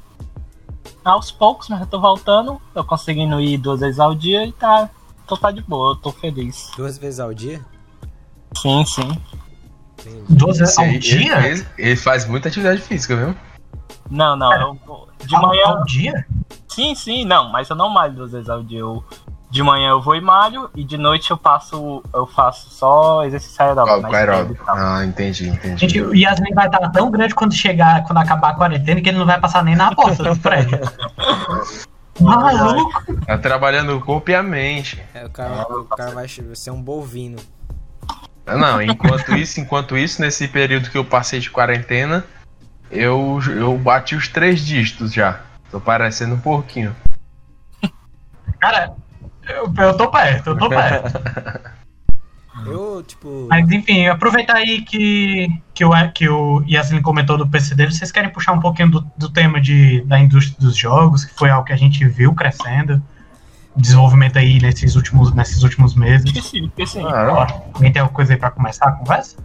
Aos 1.03 1.31
poucos, 1.31 1.69
mas 1.69 1.81
eu 1.81 1.87
tô 1.87 1.99
voltando. 1.99 2.61
Eu 2.73 2.83
conseguindo 2.83 3.39
ir 3.39 3.57
duas 3.57 3.79
vezes 3.81 3.99
ao 3.99 4.13
dia 4.15 4.45
e 4.45 4.51
tá. 4.51 4.89
Tô 5.25 5.35
tá 5.35 5.51
de 5.51 5.61
boa, 5.61 5.91
eu 5.91 5.95
tô 5.97 6.11
feliz. 6.11 6.71
Duas 6.77 6.97
vezes 6.97 7.19
ao 7.19 7.33
dia? 7.33 7.61
Sim, 8.55 8.85
sim. 8.85 9.09
Entendi. 9.99 10.23
Duas 10.29 10.57
vezes 10.57 10.77
ao 10.77 10.85
ele, 10.85 10.99
dia? 10.99 11.47
ele- 11.47 11.67
ele 11.77 11.95
faz 11.97 12.25
muita 12.25 12.47
atividade 12.47 12.81
física, 12.81 13.15
viu? 13.15 13.35
Não, 14.09 14.37
não, 14.37 14.53
eu 14.53 14.73
vou- 14.85 15.09
de 15.25 15.35
Ao- 15.35 15.41
manhã. 15.41 15.65
Ao 15.65 15.83
dia? 15.83 16.25
Sim, 16.69 16.95
sim, 16.95 17.25
não, 17.25 17.49
mas 17.51 17.69
eu 17.69 17.75
não 17.75 17.89
malho 17.89 18.13
duas 18.13 18.31
vezes 18.31 18.49
ao 18.49 18.63
dia. 18.63 18.79
Eu, 18.79 19.03
de 19.49 19.63
manhã 19.63 19.89
eu 19.89 20.01
vou 20.01 20.15
e 20.15 20.21
malho, 20.21 20.69
e 20.75 20.83
de 20.83 20.97
noite 20.97 21.31
eu 21.31 21.37
passo. 21.37 22.03
Eu 22.13 22.25
faço 22.27 22.69
só 22.69 23.23
exercício 23.23 23.63
aeróbico. 23.63 24.01
Com 24.01 24.15
aeróbico. 24.15 24.65
Ah, 24.67 25.05
entendi, 25.05 25.47
entendi. 25.47 25.79
Gente, 25.79 26.01
o 26.01 26.13
Yasmin 26.13 26.53
vai 26.53 26.65
estar 26.65 26.89
tão 26.89 27.09
grande 27.09 27.33
quando 27.33 27.53
chegar, 27.53 28.03
quando 28.03 28.17
acabar 28.17 28.49
a 28.49 28.55
quarentena, 28.55 29.01
que 29.01 29.09
ele 29.09 29.17
não 29.17 29.25
vai 29.25 29.39
passar 29.39 29.63
nem 29.63 29.75
na 29.75 29.95
porta 29.95 30.23
do 30.23 30.37
prédio. 30.37 30.79
Maluco! 32.19 33.15
Tá 33.25 33.37
trabalhando 33.37 33.95
o 33.95 34.01
corpo 34.01 34.31
e 34.31 34.35
a 34.35 34.43
mente. 34.43 35.01
É, 35.13 35.25
o 35.25 35.29
cara, 35.29 35.61
o 35.61 35.85
cara 35.85 36.11
vai 36.11 36.27
ser 36.27 36.71
um 36.71 36.81
bovino. 36.81 37.37
Não, 38.45 38.81
enquanto 38.81 39.35
isso, 39.35 39.59
enquanto 39.59 39.97
isso, 39.97 40.21
nesse 40.21 40.47
período 40.47 40.89
que 40.89 40.97
eu 40.97 41.05
passei 41.05 41.39
de 41.39 41.51
quarentena, 41.51 42.25
eu, 42.89 43.39
eu 43.55 43.77
bati 43.77 44.15
os 44.15 44.27
três 44.27 44.65
dígitos 44.65 45.13
já. 45.13 45.41
Tô 45.69 45.79
parecendo 45.79 46.35
um 46.35 46.39
porquinho. 46.39 46.95
Cara, 48.59 48.95
eu, 49.49 49.73
eu 49.77 49.97
tô 49.97 50.09
perto, 50.09 50.49
eu 50.51 50.57
tô 50.57 50.69
perto. 50.69 51.77
Eu, 52.65 53.03
tipo. 53.03 53.47
Mas 53.49 53.69
enfim, 53.69 54.07
aproveitar 54.07 54.57
aí 54.57 54.81
que, 54.81 55.47
que, 55.73 55.85
o, 55.85 55.91
que 56.11 56.27
o 56.27 56.63
Yasmin 56.67 57.01
comentou 57.01 57.37
do 57.37 57.47
PC 57.47 57.75
dele, 57.75 57.91
vocês 57.91 58.11
querem 58.11 58.29
puxar 58.29 58.53
um 58.53 58.59
pouquinho 58.59 58.89
do, 58.89 59.11
do 59.15 59.29
tema 59.29 59.61
de, 59.61 60.01
da 60.01 60.19
indústria 60.19 60.57
dos 60.59 60.75
jogos, 60.75 61.23
que 61.23 61.33
foi 61.35 61.49
algo 61.49 61.65
que 61.65 61.73
a 61.73 61.77
gente 61.77 62.05
viu 62.07 62.33
crescendo, 62.33 63.01
desenvolvimento 63.75 64.39
aí 64.39 64.59
nesses 64.59 64.95
últimos, 64.95 65.33
nesses 65.33 65.61
últimos 65.63 65.95
meses. 65.95 66.25
Esqueci, 66.25 66.65
esqueci. 66.65 66.99
Claro. 66.99 67.33
Ó, 67.33 67.47
alguém 67.75 67.91
tem 67.91 68.01
alguma 68.01 68.15
coisa 68.15 68.33
aí 68.33 68.39
pra 68.39 68.49
começar 68.49 68.87
a 68.87 68.91
conversa? 68.93 69.37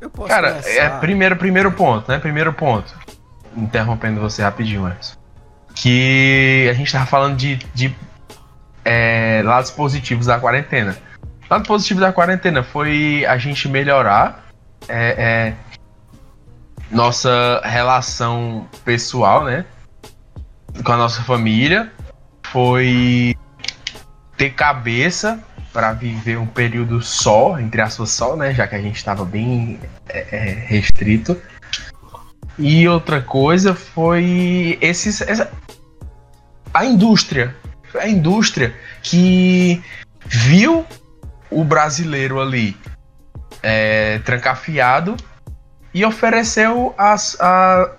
Eu 0.00 0.10
posso 0.10 0.28
Cara, 0.28 0.50
começar. 0.50 0.70
é 0.70 0.88
primeiro, 1.00 1.36
primeiro 1.36 1.72
ponto, 1.72 2.10
né? 2.10 2.18
Primeiro 2.18 2.52
ponto. 2.52 2.94
Interrompendo 3.56 4.20
você 4.20 4.42
rapidinho, 4.42 4.84
Anderson. 4.84 5.16
que 5.74 6.68
a 6.70 6.74
gente 6.74 6.92
tava 6.92 7.06
falando 7.06 7.36
de, 7.36 7.56
de 7.74 7.94
é, 8.88 9.42
lados 9.44 9.70
positivos 9.70 10.24
da 10.24 10.40
quarentena. 10.40 10.96
Lado 11.50 11.66
positivo 11.66 12.00
da 12.00 12.10
quarentena 12.10 12.62
foi 12.62 13.22
a 13.26 13.36
gente 13.36 13.68
melhorar 13.68 14.46
é, 14.88 15.08
é, 15.18 15.54
nossa 16.90 17.60
relação 17.64 18.66
pessoal, 18.86 19.44
né? 19.44 19.66
Com 20.82 20.92
a 20.92 20.96
nossa 20.96 21.22
família. 21.22 21.92
Foi 22.44 23.36
ter 24.38 24.50
cabeça 24.54 25.38
para 25.70 25.92
viver 25.92 26.38
um 26.38 26.46
período 26.46 27.02
só, 27.02 27.58
entre 27.58 27.82
aspas 27.82 28.10
só, 28.10 28.36
né? 28.36 28.54
Já 28.54 28.66
que 28.66 28.74
a 28.74 28.80
gente 28.80 28.96
estava 28.96 29.22
bem 29.22 29.78
é, 30.08 30.26
é, 30.34 30.52
restrito. 30.66 31.38
E 32.58 32.88
outra 32.88 33.20
coisa 33.20 33.74
foi 33.74 34.78
esses, 34.80 35.20
essa, 35.20 35.50
a 36.72 36.86
indústria. 36.86 37.54
A 37.96 38.08
indústria 38.08 38.74
que 39.02 39.82
viu 40.26 40.84
o 41.50 41.64
brasileiro 41.64 42.40
ali 42.40 42.76
é, 43.62 44.18
trancafiado 44.20 45.16
e 45.94 46.04
ofereceu 46.04 46.94
as, 46.98 47.36
a, 47.40 47.90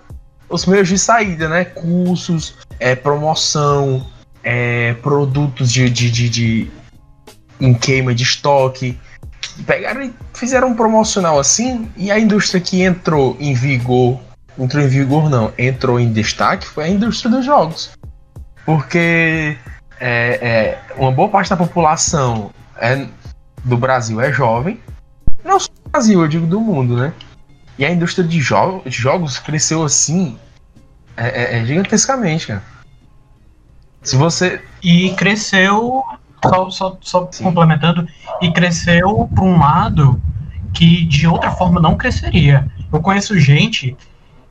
os 0.48 0.66
meios 0.66 0.88
de 0.88 0.98
saída, 0.98 1.48
né? 1.48 1.64
Cursos, 1.64 2.56
é, 2.78 2.94
promoção, 2.94 4.06
é, 4.42 4.94
produtos 4.94 5.70
de, 5.72 5.90
de, 5.90 6.10
de, 6.10 6.28
de 6.28 6.70
em 7.60 7.74
queima 7.74 8.14
de 8.14 8.22
estoque. 8.22 8.98
Pegaram 9.66 10.02
e 10.02 10.14
fizeram 10.32 10.68
um 10.68 10.74
promocional 10.74 11.38
assim, 11.38 11.90
e 11.96 12.10
a 12.10 12.18
indústria 12.18 12.60
que 12.60 12.82
entrou 12.82 13.36
em 13.38 13.52
vigor, 13.52 14.18
entrou 14.58 14.82
em 14.82 14.88
vigor 14.88 15.28
não, 15.28 15.52
entrou 15.58 16.00
em 16.00 16.12
destaque 16.12 16.66
foi 16.66 16.84
a 16.84 16.88
indústria 16.88 17.30
dos 17.30 17.44
jogos. 17.44 17.90
Porque 18.64 19.58
é, 20.00 20.38
é, 20.40 20.82
uma 20.96 21.12
boa 21.12 21.28
parte 21.28 21.50
da 21.50 21.56
população 21.56 22.50
é, 22.76 23.06
do 23.62 23.76
Brasil 23.76 24.20
é 24.20 24.32
jovem, 24.32 24.80
não 25.44 25.60
só 25.60 25.68
do 25.68 25.90
Brasil, 25.90 26.20
eu 26.20 26.28
digo 26.28 26.46
do 26.46 26.60
mundo, 26.60 26.96
né? 26.96 27.12
E 27.78 27.84
a 27.84 27.90
indústria 27.90 28.26
de, 28.26 28.40
jo 28.40 28.82
de 28.84 28.90
jogos 28.90 29.38
cresceu 29.38 29.84
assim 29.84 30.38
é, 31.16 31.56
é, 31.56 31.58
é 31.58 31.64
gigantescamente, 31.64 32.46
cara. 32.46 32.62
Se 34.02 34.16
você. 34.16 34.62
E 34.82 35.10
cresceu, 35.14 36.02
só, 36.42 36.70
só, 36.70 36.98
só 37.00 37.30
complementando, 37.42 38.08
e 38.40 38.50
cresceu 38.50 39.28
para 39.34 39.44
um 39.44 39.58
lado 39.58 40.20
que 40.72 41.04
de 41.04 41.26
outra 41.26 41.50
forma 41.50 41.80
não 41.80 41.96
cresceria. 41.96 42.66
Eu 42.90 43.00
conheço 43.00 43.38
gente 43.38 43.96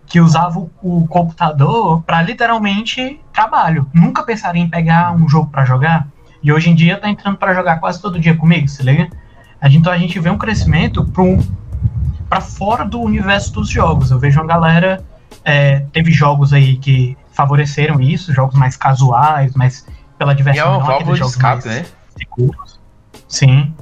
que 0.09 0.19
usava 0.19 0.59
o, 0.59 1.07
computador 1.07 2.01
para 2.01 2.21
literalmente 2.23 3.21
trabalho. 3.31 3.87
Nunca 3.93 4.23
pensaria 4.23 4.61
em 4.61 4.67
pegar 4.67 5.13
um 5.13 5.29
jogo 5.29 5.51
para 5.51 5.63
jogar. 5.63 6.07
E 6.41 6.51
hoje 6.51 6.69
em 6.69 6.75
dia 6.75 6.97
tá 6.97 7.07
entrando 7.07 7.37
para 7.37 7.53
jogar 7.53 7.79
quase 7.79 8.01
todo 8.01 8.19
dia 8.19 8.35
comigo, 8.35 8.67
se 8.67 8.81
liga? 8.81 9.07
Então 9.61 9.93
a 9.93 9.97
gente 9.97 10.19
vê 10.19 10.29
um 10.29 10.37
crescimento 10.37 11.05
para 12.27 12.41
fora 12.41 12.85
do 12.85 12.99
universo 12.99 13.53
dos 13.53 13.69
jogos. 13.69 14.09
Eu 14.09 14.17
vejo 14.17 14.39
uma 14.39 14.47
galera. 14.47 15.03
É, 15.45 15.81
teve 15.93 16.11
jogos 16.11 16.53
aí 16.53 16.77
que 16.77 17.15
favoreceram 17.31 18.01
isso, 18.01 18.33
jogos 18.33 18.55
mais 18.55 18.75
casuais, 18.75 19.53
mais 19.53 19.85
pela 20.17 20.33
diversão. 20.33 20.65
E 20.65 20.67
é 20.67 20.77
uma 20.77 20.85
válvula 20.85 21.15
de 21.17 21.23
escape, 21.23 21.67
né? 21.67 21.85
Seguros. 22.17 22.79
Sim. 23.27 23.73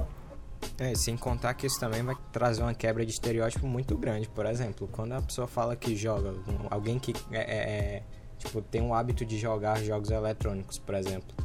É, 0.79 0.93
sem 0.93 1.17
contar 1.17 1.55
que 1.55 1.65
isso 1.65 1.79
também 1.79 2.03
vai 2.03 2.15
trazer 2.31 2.61
uma 2.61 2.73
quebra 2.73 3.03
de 3.03 3.11
estereótipo 3.11 3.65
muito 3.65 3.97
grande. 3.97 4.29
Por 4.29 4.45
exemplo, 4.45 4.87
quando 4.91 5.13
a 5.13 5.21
pessoa 5.21 5.47
fala 5.47 5.75
que 5.75 5.95
joga, 5.95 6.33
alguém 6.69 6.99
que 6.99 7.13
é, 7.31 7.39
é, 7.39 7.41
é, 7.41 8.03
tipo, 8.37 8.61
tem 8.61 8.81
o 8.81 8.93
hábito 8.93 9.25
de 9.25 9.39
jogar 9.39 9.83
jogos 9.83 10.11
eletrônicos, 10.11 10.77
por 10.77 10.93
exemplo, 10.93 11.35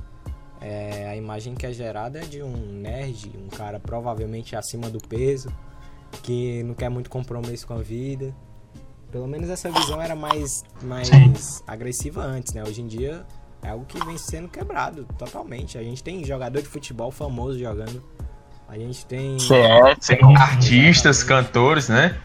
é, 0.60 1.08
a 1.08 1.16
imagem 1.16 1.54
que 1.54 1.66
é 1.66 1.72
gerada 1.72 2.20
é 2.20 2.22
de 2.22 2.42
um 2.42 2.56
nerd, 2.56 3.32
um 3.36 3.48
cara 3.48 3.80
provavelmente 3.80 4.54
acima 4.54 4.90
do 4.90 5.00
peso, 5.00 5.52
que 6.22 6.62
não 6.62 6.74
quer 6.74 6.90
muito 6.90 7.08
compromisso 7.08 7.66
com 7.66 7.74
a 7.74 7.82
vida. 7.82 8.34
Pelo 9.10 9.26
menos 9.26 9.48
essa 9.48 9.70
visão 9.70 10.00
era 10.00 10.14
mais, 10.14 10.62
mais 10.82 11.62
agressiva 11.66 12.22
antes, 12.22 12.52
né? 12.52 12.62
Hoje 12.62 12.80
em 12.80 12.86
dia 12.86 13.26
é 13.62 13.70
algo 13.70 13.84
que 13.84 14.02
vem 14.04 14.16
sendo 14.16 14.48
quebrado 14.48 15.06
totalmente. 15.18 15.78
A 15.78 15.82
gente 15.82 16.02
tem 16.02 16.24
jogador 16.24 16.60
de 16.60 16.68
futebol 16.68 17.10
famoso 17.10 17.58
jogando. 17.58 18.02
A 18.72 18.78
gente 18.78 19.04
tem. 19.04 19.38
CS, 19.38 20.06
tem 20.06 20.34
artistas, 20.34 21.22
cantores, 21.22 21.90
né? 21.90 22.16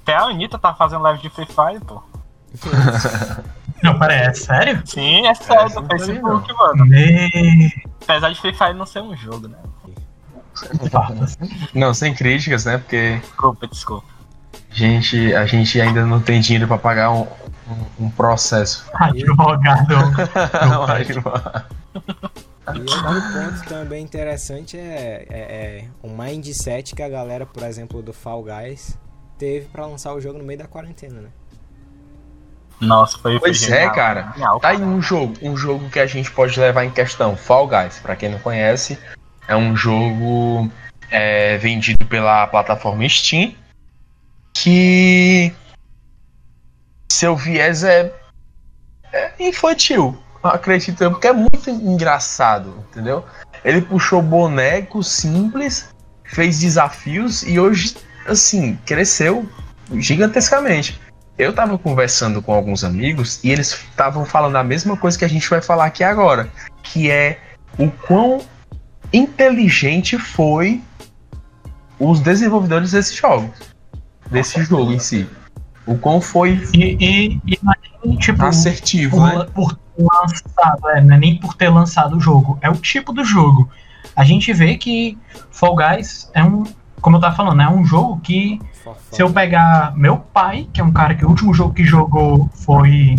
Até 0.00 0.14
a 0.14 0.26
Anitta 0.26 0.56
tá 0.56 0.72
fazendo 0.72 1.02
live 1.02 1.20
de 1.20 1.28
Free 1.28 1.44
Fire, 1.44 1.84
pô. 1.84 2.00
Não, 3.82 3.98
parece, 3.98 4.42
é 4.42 4.44
sério? 4.44 4.82
Sim, 4.86 5.26
é 5.26 5.34
sério, 5.34 5.72
é, 5.72 5.80
no 5.80 5.86
Facebook, 5.88 6.54
mano. 6.54 6.86
Me... 6.86 7.72
Apesar 8.00 8.30
de 8.30 8.40
Free 8.40 8.54
Fire 8.54 8.74
não 8.74 8.86
ser 8.86 9.00
um 9.00 9.16
jogo, 9.16 9.48
né? 9.48 9.58
Não, 11.74 11.92
sem 11.92 12.14
críticas, 12.14 12.64
né? 12.64 12.78
Porque. 12.78 13.16
Desculpa, 13.16 13.66
desculpa. 13.66 14.06
A 14.70 14.74
gente, 14.74 15.34
a 15.34 15.46
gente 15.46 15.80
ainda 15.80 16.06
não 16.06 16.20
tem 16.20 16.40
dinheiro 16.40 16.68
pra 16.68 16.78
pagar 16.78 17.10
um, 17.10 17.26
um, 17.68 18.04
um 18.04 18.10
processo. 18.10 18.86
Advogado. 18.94 19.96
E 22.68 22.78
outro 22.78 23.02
ponto 23.02 23.68
também 23.68 24.04
interessante 24.04 24.78
é, 24.78 25.26
é, 25.28 25.38
é 25.38 25.88
o 26.02 26.08
mindset 26.08 26.94
que 26.94 27.02
a 27.02 27.08
galera, 27.08 27.44
por 27.44 27.62
exemplo, 27.64 28.00
do 28.02 28.12
Fall 28.12 28.44
Guys 28.44 28.96
teve 29.36 29.66
para 29.66 29.86
lançar 29.86 30.14
o 30.14 30.20
jogo 30.20 30.38
no 30.38 30.44
meio 30.44 30.60
da 30.60 30.66
quarentena, 30.66 31.20
né? 31.20 31.28
Nossa, 32.80 33.18
foi 33.18 33.38
Pois 33.38 33.64
foi 33.64 33.76
é, 33.76 33.90
cara. 33.90 34.32
Genial, 34.32 34.60
tá 34.60 34.68
aí 34.68 34.82
um 34.82 35.02
jogo, 35.02 35.34
um 35.42 35.56
jogo 35.56 35.88
que 35.90 35.98
a 35.98 36.06
gente 36.06 36.30
pode 36.30 36.58
levar 36.58 36.84
em 36.84 36.90
questão. 36.90 37.36
Fall 37.36 37.66
Guys, 37.66 37.98
para 37.98 38.14
quem 38.14 38.28
não 38.28 38.38
conhece, 38.38 38.98
é 39.48 39.56
um 39.56 39.76
jogo 39.76 40.70
é, 41.10 41.58
vendido 41.58 42.04
pela 42.06 42.46
plataforma 42.46 43.08
Steam 43.08 43.54
que 44.54 45.52
seu 47.10 47.36
viés 47.36 47.84
é, 47.84 48.12
é 49.12 49.32
infantil, 49.38 50.20
acredito 50.42 51.10
porque 51.10 51.28
é 51.28 51.32
muito 51.32 51.70
engraçado, 51.70 52.84
entendeu? 52.90 53.24
Ele 53.64 53.80
puxou 53.80 54.20
bonecos 54.20 55.08
simples, 55.08 55.88
fez 56.24 56.60
desafios 56.60 57.42
e 57.42 57.60
hoje, 57.60 57.96
assim, 58.26 58.78
cresceu 58.84 59.48
gigantescamente. 59.94 61.00
Eu 61.38 61.52
tava 61.52 61.78
conversando 61.78 62.42
com 62.42 62.52
alguns 62.52 62.84
amigos 62.84 63.40
e 63.42 63.50
eles 63.50 63.72
estavam 63.72 64.24
falando 64.24 64.56
a 64.56 64.64
mesma 64.64 64.96
coisa 64.96 65.18
que 65.18 65.24
a 65.24 65.28
gente 65.28 65.48
vai 65.48 65.62
falar 65.62 65.86
aqui 65.86 66.04
agora, 66.04 66.50
que 66.82 67.10
é 67.10 67.38
o 67.78 67.90
quão 67.90 68.44
inteligente 69.12 70.18
foi 70.18 70.82
os 71.98 72.20
desenvolvedores 72.20 72.92
desse 72.92 73.14
jogo, 73.14 73.52
desse 74.30 74.62
jogo 74.64 74.92
em 74.92 74.98
si. 74.98 75.26
O 75.86 75.96
quão 75.96 76.20
foi 76.20 76.60
e, 76.74 76.96
e, 77.00 77.40
e 77.46 77.58
tipo, 78.18 78.44
assertivo, 78.44 79.16
por, 79.16 79.38
né? 79.38 79.46
por 79.54 79.74
ter 79.74 80.02
lançado, 80.02 80.88
é, 80.90 81.00
não 81.00 81.14
é 81.14 81.18
nem 81.18 81.36
por 81.38 81.54
ter 81.54 81.68
lançado 81.68 82.16
o 82.16 82.20
jogo, 82.20 82.58
é 82.60 82.68
o 82.68 82.74
tipo 82.74 83.12
do 83.12 83.24
jogo. 83.24 83.68
A 84.14 84.24
gente 84.24 84.52
vê 84.52 84.76
que 84.76 85.18
Fall 85.50 85.76
Guys 85.76 86.30
é 86.34 86.42
um, 86.42 86.64
como 87.00 87.16
eu 87.16 87.20
tava 87.20 87.34
falando, 87.34 87.62
é 87.62 87.68
um 87.68 87.84
jogo 87.84 88.20
que 88.20 88.60
se 89.10 89.22
eu 89.22 89.30
pegar 89.30 89.96
meu 89.96 90.18
pai, 90.18 90.68
que 90.72 90.80
é 90.80 90.84
um 90.84 90.92
cara 90.92 91.14
que 91.14 91.24
o 91.24 91.28
último 91.28 91.54
jogo 91.54 91.74
que 91.74 91.84
jogou 91.84 92.50
foi 92.52 93.16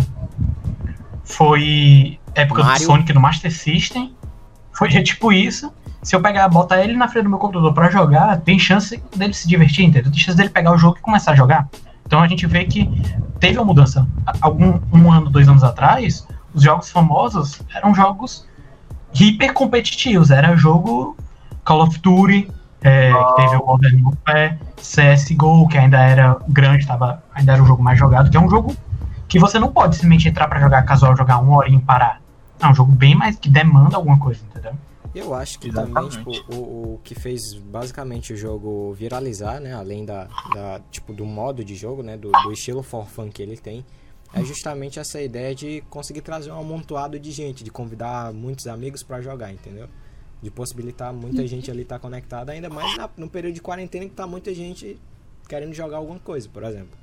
foi 1.24 2.18
época 2.34 2.62
Mario. 2.62 2.80
do 2.80 2.84
Sonic 2.84 3.12
no 3.12 3.20
Master 3.20 3.52
System, 3.52 4.14
foi 4.72 4.92
é 4.92 5.02
tipo 5.02 5.32
isso. 5.32 5.72
Se 6.02 6.14
eu 6.14 6.20
pegar, 6.20 6.46
botar 6.48 6.84
ele 6.84 6.94
na 6.94 7.08
frente 7.08 7.24
do 7.24 7.30
meu 7.30 7.38
computador 7.38 7.72
para 7.72 7.88
jogar, 7.88 8.38
tem 8.42 8.58
chance 8.58 9.02
dele 9.16 9.32
se 9.32 9.48
divertir, 9.48 9.86
entendeu? 9.86 10.12
Tem 10.12 10.20
chance 10.20 10.36
dele 10.36 10.50
pegar 10.50 10.72
o 10.72 10.76
jogo 10.76 10.98
e 10.98 11.00
começar 11.00 11.32
a 11.32 11.34
jogar. 11.34 11.66
Então 12.06 12.20
a 12.20 12.28
gente 12.28 12.46
vê 12.46 12.64
que 12.64 12.88
teve 13.40 13.58
uma 13.58 13.64
mudança. 13.64 14.06
Algum 14.40 14.80
um 14.92 15.10
ano, 15.10 15.30
dois 15.30 15.48
anos 15.48 15.64
atrás, 15.64 16.26
os 16.54 16.62
jogos 16.62 16.90
famosos 16.90 17.60
eram 17.74 17.94
jogos 17.94 18.46
hiper 19.14 19.52
competitivos. 19.52 20.30
Era 20.30 20.56
jogo 20.56 21.16
Call 21.64 21.82
of 21.82 21.98
Duty, 21.98 22.50
é, 22.82 23.12
que 23.12 23.36
teve 23.36 23.56
o 23.56 23.66
Modern 23.66 24.04
Warfare, 24.04 24.58
CSGO, 24.76 25.66
que 25.68 25.78
ainda 25.78 25.98
era 25.98 26.36
grande, 26.48 26.86
tava, 26.86 27.22
ainda 27.34 27.52
era 27.52 27.62
o 27.62 27.66
jogo 27.66 27.82
mais 27.82 27.98
jogado, 27.98 28.30
que 28.30 28.36
é 28.36 28.40
um 28.40 28.50
jogo 28.50 28.76
que 29.26 29.38
você 29.38 29.58
não 29.58 29.72
pode 29.72 29.96
simplesmente 29.96 30.28
entrar 30.28 30.46
para 30.48 30.60
jogar 30.60 30.82
casual, 30.82 31.16
jogar 31.16 31.38
uma 31.38 31.56
hora 31.56 31.68
e 31.68 31.78
parar. 31.80 32.20
É 32.60 32.66
um 32.66 32.74
jogo 32.74 32.92
bem 32.92 33.14
mais 33.14 33.36
que 33.36 33.48
demanda 33.48 33.96
alguma 33.96 34.18
coisa, 34.18 34.40
entendeu? 34.50 34.72
Eu 35.14 35.32
acho 35.32 35.60
que 35.60 35.68
Exatamente. 35.68 36.18
também, 36.18 36.34
tipo, 36.34 36.54
o, 36.54 36.94
o 36.94 37.00
que 37.04 37.14
fez 37.14 37.54
basicamente 37.54 38.32
o 38.32 38.36
jogo 38.36 38.92
viralizar, 38.94 39.60
né? 39.60 39.72
Além 39.72 40.04
da, 40.04 40.28
da 40.52 40.80
tipo, 40.90 41.12
do 41.12 41.24
modo 41.24 41.64
de 41.64 41.76
jogo, 41.76 42.02
né? 42.02 42.16
Do, 42.16 42.32
do 42.32 42.52
estilo 42.52 42.82
for 42.82 43.06
fun 43.06 43.30
que 43.30 43.40
ele 43.40 43.56
tem, 43.56 43.84
é 44.32 44.42
justamente 44.44 44.98
essa 44.98 45.22
ideia 45.22 45.54
de 45.54 45.82
conseguir 45.88 46.20
trazer 46.20 46.50
um 46.50 46.58
amontoado 46.58 47.18
de 47.18 47.30
gente, 47.30 47.62
de 47.62 47.70
convidar 47.70 48.32
muitos 48.32 48.66
amigos 48.66 49.04
para 49.04 49.20
jogar, 49.20 49.52
entendeu? 49.52 49.88
De 50.42 50.50
possibilitar 50.50 51.12
muita 51.12 51.46
gente 51.46 51.70
ali 51.70 51.82
estar 51.82 51.96
tá 51.96 52.00
conectada, 52.00 52.50
ainda 52.50 52.68
mais 52.68 52.96
na, 52.96 53.08
no 53.16 53.30
período 53.30 53.54
de 53.54 53.60
quarentena 53.62 54.04
que 54.06 54.10
tá 54.10 54.26
muita 54.26 54.52
gente 54.52 54.98
querendo 55.48 55.72
jogar 55.72 55.98
alguma 55.98 56.18
coisa, 56.18 56.48
por 56.48 56.64
exemplo. 56.64 56.98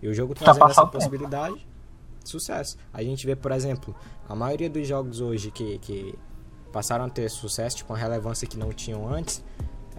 E 0.00 0.08
o 0.08 0.14
jogo 0.14 0.34
trazendo 0.34 0.70
essa 0.70 0.86
possibilidade, 0.86 1.66
sucesso. 2.24 2.78
A 2.92 3.02
gente 3.02 3.26
vê, 3.26 3.36
por 3.36 3.52
exemplo, 3.52 3.94
a 4.26 4.34
maioria 4.34 4.70
dos 4.70 4.88
jogos 4.88 5.20
hoje 5.20 5.50
que, 5.50 5.78
que 5.78 6.14
passaram 6.72 7.04
a 7.04 7.08
ter 7.08 7.28
sucesso, 7.30 7.76
tipo, 7.76 7.92
uma 7.92 7.98
relevância 7.98 8.48
que 8.48 8.56
não 8.56 8.72
tinham 8.72 9.06
antes, 9.12 9.44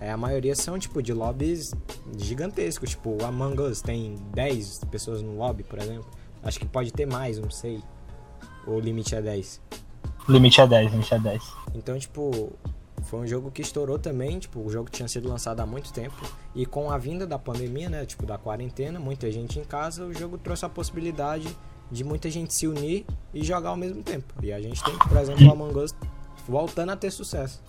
é, 0.03 0.11
a 0.11 0.17
maioria 0.17 0.55
são, 0.55 0.77
tipo, 0.77 1.01
de 1.01 1.13
lobbies 1.13 1.73
gigantescos. 2.17 2.89
Tipo, 2.89 3.17
o 3.21 3.25
Among 3.25 3.61
Us 3.61 3.81
tem 3.81 4.17
10 4.33 4.81
pessoas 4.91 5.21
no 5.21 5.37
lobby, 5.37 5.63
por 5.63 5.79
exemplo. 5.79 6.05
Acho 6.43 6.59
que 6.59 6.65
pode 6.65 6.91
ter 6.91 7.05
mais, 7.05 7.39
não 7.39 7.49
sei. 7.49 7.81
O 8.67 8.79
limite 8.79 9.15
é 9.15 9.21
10. 9.21 9.61
O 10.27 10.31
limite 10.31 10.59
é 10.59 10.67
10, 10.67 10.87
o 10.87 10.91
limite 10.91 11.13
é 11.13 11.19
10. 11.19 11.43
Então, 11.73 11.97
tipo, 11.97 12.51
foi 13.03 13.21
um 13.21 13.27
jogo 13.27 13.49
que 13.49 13.61
estourou 13.61 13.97
também, 13.97 14.39
tipo, 14.39 14.59
o 14.59 14.69
jogo 14.69 14.89
tinha 14.89 15.07
sido 15.07 15.29
lançado 15.29 15.61
há 15.61 15.65
muito 15.65 15.93
tempo. 15.93 16.21
E 16.53 16.65
com 16.65 16.91
a 16.91 16.97
vinda 16.97 17.25
da 17.25 17.39
pandemia, 17.39 17.89
né, 17.89 18.05
tipo, 18.05 18.25
da 18.25 18.37
quarentena, 18.37 18.99
muita 18.99 19.31
gente 19.31 19.57
em 19.57 19.63
casa, 19.63 20.05
o 20.05 20.13
jogo 20.13 20.37
trouxe 20.37 20.65
a 20.65 20.69
possibilidade 20.69 21.55
de 21.89 22.03
muita 22.03 22.29
gente 22.29 22.53
se 22.53 22.67
unir 22.67 23.05
e 23.33 23.43
jogar 23.43 23.69
ao 23.69 23.77
mesmo 23.77 24.03
tempo. 24.03 24.33
E 24.41 24.51
a 24.51 24.59
gente 24.59 24.83
tem, 24.83 24.97
por 24.97 25.15
exemplo, 25.17 25.47
o 25.47 25.51
Among 25.51 25.79
Us 25.79 25.95
voltando 26.47 26.91
a 26.91 26.95
ter 26.95 27.11
sucesso. 27.11 27.61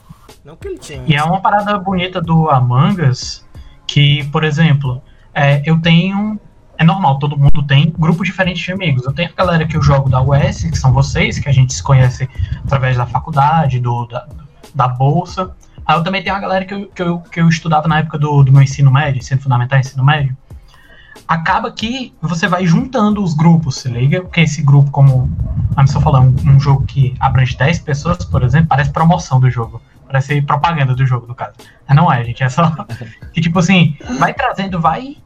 Não 0.44 0.56
que 0.56 0.68
ele 0.68 0.78
tinha. 0.78 1.02
E 1.06 1.14
é 1.14 1.22
uma 1.22 1.40
parada 1.40 1.78
bonita 1.78 2.20
do 2.20 2.48
Among 2.50 3.02
Us 3.02 3.44
que, 3.86 4.24
por 4.30 4.44
exemplo, 4.44 5.02
é, 5.32 5.62
eu 5.64 5.80
tenho. 5.80 6.38
É 6.76 6.82
normal, 6.82 7.20
todo 7.20 7.38
mundo 7.38 7.62
tem 7.62 7.94
grupos 7.96 8.26
diferentes 8.26 8.62
de 8.62 8.72
amigos. 8.72 9.04
Eu 9.04 9.12
tenho 9.12 9.30
a 9.30 9.32
galera 9.32 9.64
que 9.64 9.76
eu 9.76 9.82
jogo 9.82 10.10
da 10.10 10.20
UES, 10.20 10.64
que 10.64 10.76
são 10.76 10.92
vocês, 10.92 11.38
que 11.38 11.48
a 11.48 11.52
gente 11.52 11.72
se 11.72 11.80
conhece 11.80 12.28
através 12.64 12.96
da 12.96 13.06
faculdade, 13.06 13.78
do, 13.78 14.06
da, 14.06 14.26
da 14.74 14.88
bolsa. 14.88 15.54
Aí 15.86 15.96
eu 15.96 16.02
também 16.02 16.22
tenho 16.22 16.34
a 16.34 16.40
galera 16.40 16.64
que 16.64 16.74
eu, 16.74 16.86
que 16.88 17.02
eu, 17.02 17.18
que 17.20 17.40
eu 17.40 17.48
estudava 17.48 17.86
na 17.86 18.00
época 18.00 18.18
do, 18.18 18.42
do 18.42 18.50
meu 18.50 18.60
ensino 18.60 18.90
médio, 18.90 19.20
ensino 19.20 19.40
fundamental 19.40 19.78
ensino 19.78 20.04
médio. 20.04 20.36
Acaba 21.26 21.70
que 21.70 22.14
você 22.20 22.46
vai 22.46 22.66
juntando 22.66 23.22
os 23.22 23.34
grupos, 23.34 23.76
se 23.76 23.88
liga? 23.88 24.20
Porque 24.20 24.40
esse 24.40 24.62
grupo, 24.62 24.90
como 24.90 25.30
a 25.74 25.82
pessoa 25.82 26.02
falou, 26.02 26.20
um, 26.20 26.34
um 26.46 26.60
jogo 26.60 26.84
que 26.84 27.14
abrange 27.18 27.56
10 27.56 27.78
pessoas, 27.80 28.24
por 28.24 28.42
exemplo, 28.42 28.68
parece 28.68 28.90
promoção 28.90 29.40
do 29.40 29.50
jogo. 29.50 29.80
Parece 30.06 30.42
propaganda 30.42 30.94
do 30.94 31.06
jogo, 31.06 31.26
no 31.26 31.34
caso. 31.34 31.54
Mas 31.88 31.96
não 31.96 32.12
é, 32.12 32.22
gente. 32.24 32.42
É 32.42 32.48
só 32.48 32.70
que, 33.32 33.40
tipo 33.40 33.58
assim, 33.58 33.96
vai 34.18 34.34
trazendo, 34.34 34.80
vai 34.80 35.16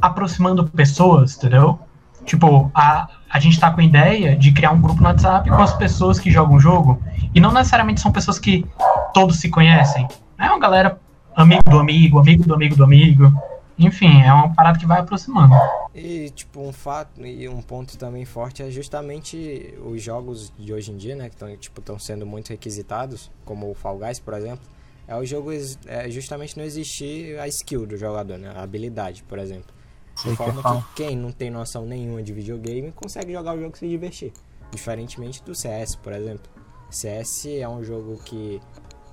aproximando 0.00 0.64
pessoas, 0.68 1.36
entendeu? 1.36 1.78
Tipo, 2.24 2.70
a, 2.74 3.08
a 3.28 3.40
gente 3.40 3.58
tá 3.58 3.70
com 3.70 3.80
a 3.80 3.84
ideia 3.84 4.36
de 4.36 4.52
criar 4.52 4.72
um 4.72 4.80
grupo 4.80 5.00
no 5.00 5.08
WhatsApp 5.08 5.48
com 5.48 5.62
as 5.62 5.74
pessoas 5.74 6.18
que 6.18 6.30
jogam 6.30 6.56
o 6.56 6.60
jogo. 6.60 7.02
E 7.34 7.40
não 7.40 7.52
necessariamente 7.52 8.00
são 8.00 8.12
pessoas 8.12 8.38
que 8.38 8.66
todos 9.14 9.40
se 9.40 9.48
conhecem. 9.48 10.06
É 10.38 10.46
uma 10.46 10.58
galera 10.58 10.98
amigo 11.34 11.62
do 11.68 11.78
amigo, 11.78 12.18
amigo 12.18 12.44
do 12.44 12.54
amigo 12.54 12.76
do 12.76 12.84
amigo. 12.84 13.32
Enfim, 13.80 14.20
é 14.20 14.30
uma 14.30 14.54
parada 14.54 14.78
que 14.78 14.84
vai 14.84 15.00
aproximando. 15.00 15.54
E, 15.94 16.28
tipo, 16.30 16.60
um 16.60 16.70
fato 16.70 17.24
e 17.24 17.48
um 17.48 17.62
ponto 17.62 17.96
também 17.96 18.26
forte 18.26 18.62
é 18.62 18.70
justamente 18.70 19.74
os 19.82 20.02
jogos 20.02 20.52
de 20.58 20.70
hoje 20.70 20.92
em 20.92 20.98
dia, 20.98 21.16
né? 21.16 21.30
Que 21.30 21.34
estão 21.34 21.56
tipo, 21.56 21.98
sendo 21.98 22.26
muito 22.26 22.50
requisitados, 22.50 23.30
como 23.42 23.70
o 23.70 23.74
Fall 23.74 23.98
Guys, 23.98 24.20
por 24.20 24.34
exemplo. 24.34 24.68
É 25.08 25.16
o 25.16 25.24
jogo 25.24 25.50
é 25.86 26.10
justamente 26.10 26.58
não 26.58 26.64
existir 26.64 27.40
a 27.40 27.48
skill 27.48 27.86
do 27.86 27.96
jogador, 27.96 28.38
né? 28.38 28.52
A 28.54 28.62
habilidade, 28.62 29.22
por 29.24 29.38
exemplo. 29.38 29.74
De 30.22 30.36
forma 30.36 30.62
que 30.62 30.94
quem 30.96 31.16
não 31.16 31.32
tem 31.32 31.50
noção 31.50 31.86
nenhuma 31.86 32.22
de 32.22 32.34
videogame 32.34 32.92
consegue 32.92 33.32
jogar 33.32 33.54
o 33.54 33.60
jogo 33.60 33.74
e 33.74 33.78
se 33.78 33.88
divertir. 33.88 34.32
Diferentemente 34.70 35.42
do 35.42 35.54
CS, 35.54 35.96
por 35.96 36.12
exemplo. 36.12 36.50
CS 36.90 37.46
é 37.46 37.68
um 37.68 37.82
jogo 37.82 38.18
que 38.24 38.60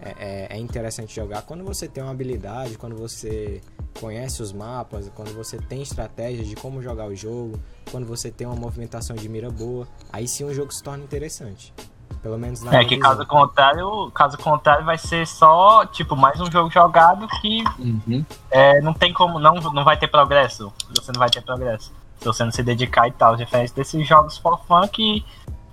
é, 0.01 0.09
é, 0.19 0.47
é, 0.51 0.57
interessante 0.57 1.15
jogar 1.15 1.41
quando 1.43 1.63
você 1.63 1.87
tem 1.87 2.03
uma 2.03 2.11
habilidade, 2.11 2.77
quando 2.77 2.95
você 2.95 3.61
conhece 3.99 4.41
os 4.41 4.53
mapas, 4.53 5.11
quando 5.15 5.33
você 5.33 5.57
tem 5.57 5.81
estratégias 5.81 6.47
de 6.47 6.55
como 6.55 6.81
jogar 6.81 7.07
o 7.07 7.15
jogo, 7.15 7.59
quando 7.91 8.05
você 8.05 8.31
tem 8.31 8.47
uma 8.47 8.55
movimentação 8.55 9.15
de 9.15 9.27
mira 9.27 9.49
boa, 9.49 9.87
aí 10.11 10.27
sim 10.27 10.43
o 10.43 10.53
jogo 10.53 10.71
se 10.71 10.81
torna 10.81 11.03
interessante. 11.03 11.73
Pelo 12.21 12.37
menos 12.37 12.61
na 12.61 12.73
É 12.73 12.85
que 12.85 12.97
caso 12.97 13.25
contrário, 13.25 14.11
caso 14.11 14.37
contrário 14.37 14.83
vai 14.85 14.97
ser 14.97 15.27
só, 15.27 15.85
tipo, 15.85 16.15
mais 16.15 16.39
um 16.39 16.51
jogo 16.51 16.69
jogado 16.69 17.27
que 17.41 17.63
uhum. 17.79 18.25
é, 18.49 18.81
não 18.81 18.93
tem 18.93 19.13
como, 19.13 19.39
não, 19.39 19.55
não 19.55 19.83
vai 19.83 19.97
ter 19.97 20.07
progresso. 20.07 20.71
Você 20.95 21.11
não 21.11 21.19
vai 21.19 21.29
ter 21.29 21.41
progresso. 21.41 21.91
Se 22.19 22.25
você 22.25 22.43
não 22.43 22.51
se 22.51 22.63
dedicar 22.63 23.07
e 23.07 23.11
tal. 23.11 23.35
Diferente 23.35 23.73
desses 23.73 24.07
jogos 24.07 24.37
for 24.37 24.59
fun 24.67 24.87
que 24.87 25.23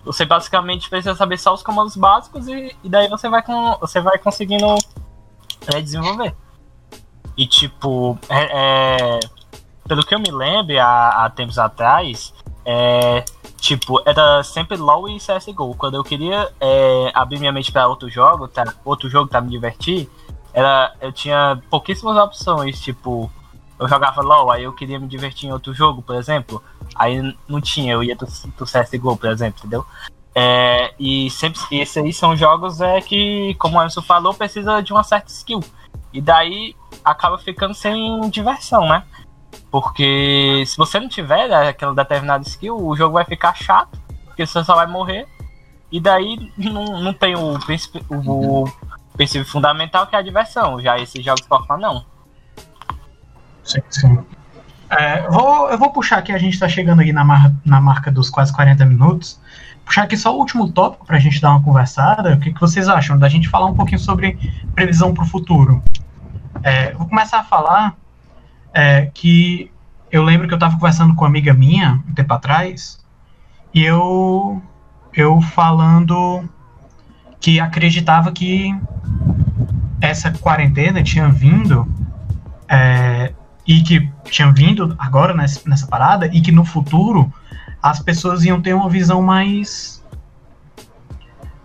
você 0.05 0.25
basicamente 0.27 0.91
precisa 0.91 1.15
saber 1.15 1.39
só 1.39 1.55
os 1.55 1.63
comandos 1.63 1.97
básicos 1.97 2.47
e, 2.47 2.77
e 2.85 2.89
daí 2.89 3.09
você 3.09 3.29
vai, 3.29 3.43
com, 3.43 3.77
você 3.81 4.01
vai 4.01 4.19
conseguindo 4.19 4.67
é, 5.75 5.81
desenvolver. 5.81 6.35
E 7.37 7.47
tipo, 7.47 8.19
é, 8.29 9.19
é, 9.19 9.21
pelo 9.87 10.05
que 10.05 10.15
eu 10.15 10.19
me 10.19 10.31
lembro 10.31 10.79
há, 10.81 11.25
há 11.25 11.31
tempos 11.31 11.59
atrás, 11.59 12.33
é, 12.65 13.25
tipo, 13.59 14.01
era 14.07 14.43
sempre 14.43 14.77
LoL 14.77 15.09
e 15.09 15.19
CSGO. 15.19 15.75
Quando 15.75 15.97
eu 15.97 16.05
queria 16.05 16.51
é, 16.61 17.11
abrir 17.15 17.39
minha 17.39 17.53
mente 17.53 17.73
para 17.73 17.89
outro 17.89 18.09
jogo, 18.09 18.49
tá, 18.49 18.75
outro 18.85 19.09
jogo 19.09 19.29
para 19.29 19.41
me 19.41 19.51
divertir, 19.51 20.09
era, 20.53 20.95
eu 21.01 21.13
tinha 21.13 21.61
pouquíssimas 21.69 22.17
opções, 22.17 22.81
tipo, 22.81 23.31
eu 23.79 23.89
jogava 23.89 24.23
LoL, 24.23 24.51
aí 24.51 24.63
eu 24.63 24.73
queria 24.73 24.99
me 24.99 25.09
divertir 25.09 25.49
em 25.49 25.53
outro 25.53 25.75
jogo, 25.75 26.01
por 26.01 26.15
exemplo, 26.15 26.63
aí 26.95 27.21
não 27.49 27.61
tinha, 27.61 27.93
eu 27.93 28.03
ia 28.03 28.15
do, 28.15 28.27
do 28.57 28.65
CSGO, 28.65 29.17
por 29.17 29.29
exemplo, 29.31 29.59
entendeu? 29.61 29.85
É, 30.35 30.93
e 30.99 31.31
sempre 31.31 31.61
esses 31.71 31.97
aí 31.97 32.13
são 32.13 32.37
jogos 32.37 32.81
é, 32.81 33.01
que, 33.01 33.55
como 33.55 33.77
o 33.77 33.81
Anderson 33.81 34.03
falou, 34.03 34.35
precisa 34.35 34.81
de 34.81 34.93
uma 34.93 35.05
certa 35.05 35.31
skill. 35.31 35.61
E 36.15 36.21
daí 36.21 36.77
acaba 37.05 37.37
ficando 37.37 37.75
sem 37.75 38.21
diversão, 38.31 38.89
né? 38.89 39.03
Porque 39.69 40.63
se 40.65 40.77
você 40.77 41.01
não 41.01 41.09
tiver 41.09 41.49
né, 41.49 41.69
aquela 41.69 41.93
determinada 41.93 42.45
skill, 42.47 42.77
o 42.77 42.97
jogo 42.97 43.15
vai 43.15 43.25
ficar 43.25 43.53
chato, 43.55 43.99
porque 44.25 44.47
você 44.47 44.63
só 44.63 44.77
vai 44.77 44.87
morrer. 44.87 45.27
E 45.91 45.99
daí 45.99 46.53
não, 46.57 47.03
não 47.03 47.13
tem 47.13 47.35
o 47.35 47.59
princípio, 47.59 48.01
o, 48.09 48.63
o 48.63 48.73
princípio 49.17 49.45
fundamental 49.45 50.07
que 50.07 50.15
é 50.15 50.21
a 50.21 50.23
diversão. 50.23 50.81
Já 50.81 50.97
esses 51.01 51.25
jogos 51.25 51.45
for 51.47 51.79
não. 51.79 52.05
Sim, 53.65 53.83
sim. 53.91 54.19
É, 54.91 55.29
vou, 55.29 55.69
eu 55.69 55.79
vou 55.79 55.91
puxar 55.91 56.19
aqui, 56.19 56.31
a 56.31 56.39
gente 56.39 56.55
está 56.55 56.69
chegando 56.69 57.01
aqui 57.01 57.13
na, 57.13 57.25
mar, 57.25 57.53
na 57.65 57.81
marca 57.81 58.13
dos 58.13 58.31
quase 58.31 58.53
40 58.53 58.85
minutos. 58.85 59.41
Puxar 59.85 60.05
aqui 60.05 60.17
só 60.17 60.33
o 60.33 60.39
último 60.39 60.71
tópico 60.71 61.05
para 61.05 61.17
a 61.17 61.21
gente 61.21 61.41
dar 61.41 61.51
uma 61.51 61.63
conversada. 61.63 62.35
O 62.35 62.39
que, 62.39 62.53
que 62.53 62.61
vocês 62.61 62.89
acham 62.89 63.19
da 63.19 63.29
gente 63.29 63.49
falar 63.49 63.67
um 63.67 63.75
pouquinho 63.75 63.99
sobre 63.99 64.39
previsão 64.77 65.13
para 65.13 65.25
o 65.25 65.27
futuro? 65.27 65.83
É, 66.65 66.95
vou 66.95 67.07
começar 67.07 67.41
a 67.41 67.45
falar 67.45 67.95
é, 68.73 69.11
que 69.13 69.71
eu 70.11 70.23
lembro 70.23 70.49
que 70.49 70.55
eu 70.55 70.57
estava 70.57 70.75
conversando 70.77 71.15
com 71.15 71.21
uma 71.25 71.29
amiga 71.29 71.53
minha 71.53 72.03
um 72.09 72.15
tempo 72.15 72.33
atrás 72.33 73.05
e 73.75 73.85
eu, 73.85 74.63
eu 75.13 75.43
falando 75.43 76.49
que 77.39 77.61
acreditava 77.61 78.33
que 78.33 78.75
essa 80.01 80.31
quarentena 80.31 81.03
tinha 81.03 81.29
vindo 81.29 81.87
é, 82.67 83.35
e 83.67 83.83
que 83.83 84.11
tinha 84.25 84.51
vindo 84.51 84.95
agora 84.99 85.35
nessa, 85.35 85.61
nessa 85.69 85.87
parada 85.87 86.31
e 86.33 86.41
que 86.41 86.51
no 86.51 86.65
futuro 86.65 87.31
as 87.83 88.01
pessoas 88.01 88.43
iam 88.43 88.63
ter 88.63 88.73
uma 88.73 88.89
visão 88.89 89.21
mais 89.21 90.03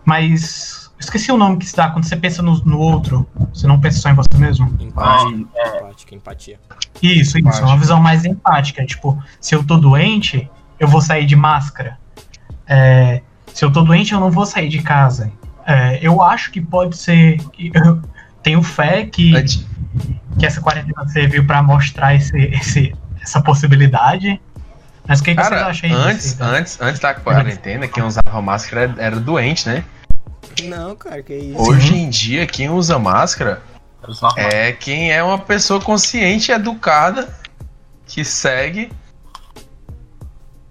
mais 0.04 0.79
esqueci 1.00 1.32
o 1.32 1.38
nome 1.38 1.58
que 1.58 1.66
se 1.66 1.76
dá 1.76 1.90
quando 1.90 2.04
você 2.04 2.16
pensa 2.16 2.42
no, 2.42 2.56
no 2.66 2.80
outro 2.80 3.28
você 3.54 3.68
não 3.68 3.80
pensa 3.80 4.00
só 4.00 4.10
em 4.10 4.14
você 4.14 4.38
mesmo 4.38 4.68
empatia, 4.80 5.48
é. 5.56 5.78
empática, 5.78 6.16
empatia 6.16 6.60
isso 7.02 7.38
empática. 7.38 7.64
isso 7.64 7.72
uma 7.72 7.78
visão 7.78 8.00
mais 8.02 8.26
empática 8.26 8.86
tipo 8.86 9.22
se 9.40 9.56
eu 9.56 9.64
tô 9.64 9.78
doente 9.78 10.50
eu 10.80 10.88
vou 10.88 11.02
sair 11.02 11.26
de 11.26 11.36
máscara 11.36 11.98
é, 12.68 13.22
se 13.54 13.64
eu 13.66 13.72
tô 13.72 13.82
doente 13.82 14.14
eu 14.14 14.20
não 14.20 14.30
vou 14.30 14.46
sair 14.46 14.70
de 14.70 14.82
casa 14.82 15.32
é, 15.66 16.00
eu 16.02 16.22
acho 16.22 16.52
que 16.52 16.60
pode 16.60 16.98
ser 16.98 17.38
eu 17.58 18.02
tenho 18.44 18.62
fé 18.62 19.06
que 19.06 19.34
que 20.38 20.46
essa 20.46 20.62
quarentena 20.62 21.08
serviu 21.08 21.46
para 21.46 21.62
mostrar 21.62 22.16
esse, 22.16 22.38
esse, 22.38 22.96
essa 23.22 23.42
possibilidade. 23.42 24.42
Mas 25.08 25.20
o 25.20 25.24
que, 25.24 25.32
que 25.32 25.42
Cara, 25.42 25.74
vocês 25.74 25.86
acham 25.86 25.98
antes, 25.98 26.40
antes, 26.40 26.82
antes 26.82 27.00
da 27.00 27.14
quarentena, 27.14 27.88
quem 27.88 28.04
usava 28.04 28.42
máscara 28.42 28.84
era, 28.84 29.02
era 29.02 29.20
doente, 29.20 29.68
né? 29.68 29.84
Não, 30.64 30.96
cara, 30.96 31.22
que 31.24 31.36
isso. 31.36 31.62
Hoje 31.62 31.96
em 31.96 32.10
dia, 32.10 32.46
quem 32.46 32.70
usa 32.70 33.00
máscara 33.00 33.62
é 34.38 34.72
quem 34.72 35.12
é 35.12 35.24
uma 35.24 35.38
pessoa 35.38 35.82
consciente, 35.82 36.52
educada, 36.52 37.34
que 38.06 38.24
segue, 38.24 38.92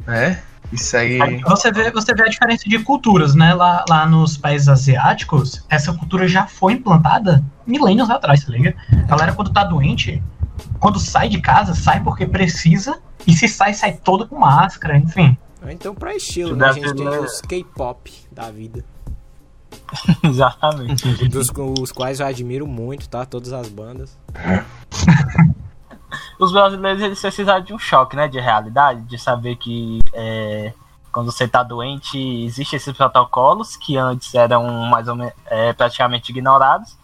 né? 0.06 0.42
E 0.72 0.78
segue. 0.78 1.18
Você 1.42 1.72
vê, 1.72 1.90
você 1.90 2.14
vê 2.14 2.22
a 2.22 2.28
diferença 2.28 2.68
de 2.68 2.78
culturas, 2.80 3.34
né? 3.34 3.54
Lá, 3.54 3.84
lá 3.88 4.06
nos 4.06 4.36
países 4.36 4.68
asiáticos, 4.68 5.64
essa 5.68 5.92
cultura 5.92 6.28
já 6.28 6.46
foi 6.46 6.74
implantada 6.74 7.42
milênios 7.66 8.10
atrás, 8.10 8.44
tá 8.44 8.52
ligado? 8.52 8.76
A 8.90 9.06
galera, 9.06 9.32
quando 9.32 9.52
tá 9.52 9.64
doente, 9.64 10.22
quando 10.78 10.98
sai 10.98 11.28
de 11.28 11.40
casa, 11.40 11.74
sai 11.74 12.02
porque 12.02 12.26
precisa, 12.26 13.00
e 13.26 13.32
se 13.32 13.48
sai, 13.48 13.72
sai 13.72 13.92
todo 13.92 14.26
com 14.26 14.38
máscara, 14.38 14.98
enfim. 14.98 15.36
Então, 15.68 15.94
pra 15.94 16.14
estilo, 16.14 16.54
né? 16.54 16.68
A 16.68 16.72
gente 16.72 16.94
tem 16.94 17.08
os 17.08 17.40
K-pop 17.40 18.12
da 18.30 18.50
vida. 18.50 18.84
Exatamente. 20.22 21.28
Dos 21.28 21.50
os 21.80 21.92
quais 21.92 22.20
eu 22.20 22.26
admiro 22.26 22.66
muito, 22.66 23.08
tá? 23.08 23.24
Todas 23.24 23.52
as 23.52 23.68
bandas. 23.68 24.18
os 26.38 26.52
brasileiros 26.52 27.02
eles 27.02 27.20
precisaram 27.20 27.64
de 27.64 27.74
um 27.74 27.78
choque, 27.78 28.16
né, 28.16 28.28
de 28.28 28.38
realidade, 28.38 29.02
de 29.02 29.18
saber 29.18 29.56
que 29.56 30.00
é, 30.12 30.72
quando 31.10 31.32
você 31.32 31.48
tá 31.48 31.62
doente, 31.62 32.18
existem 32.18 32.76
esses 32.76 32.96
protocolos 32.96 33.76
que 33.76 33.96
antes 33.96 34.34
eram 34.34 34.86
mais 34.86 35.08
ou 35.08 35.16
menos 35.16 35.32
é, 35.46 35.72
praticamente 35.72 36.30
ignorados, 36.30 36.96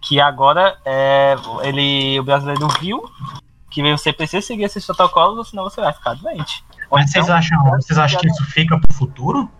que 0.00 0.20
agora 0.20 0.76
é, 0.84 1.36
ele, 1.62 2.18
o 2.20 2.24
brasileiro 2.24 2.68
viu 2.80 3.02
que 3.70 3.82
você 3.82 4.12
precisa 4.12 4.46
seguir 4.46 4.64
esses 4.64 4.84
protocolos, 4.84 5.48
senão 5.48 5.64
você 5.64 5.80
vai 5.80 5.92
ficar 5.92 6.14
doente. 6.14 6.62
Ou 6.90 6.98
Mas 6.98 7.10
vocês 7.10 7.24
então, 7.24 7.36
acham, 7.36 7.64
vocês 7.70 7.98
acham 7.98 8.20
que 8.20 8.28
isso 8.28 8.44
fica 8.44 8.78
pro 8.78 8.94
futuro? 8.94 9.50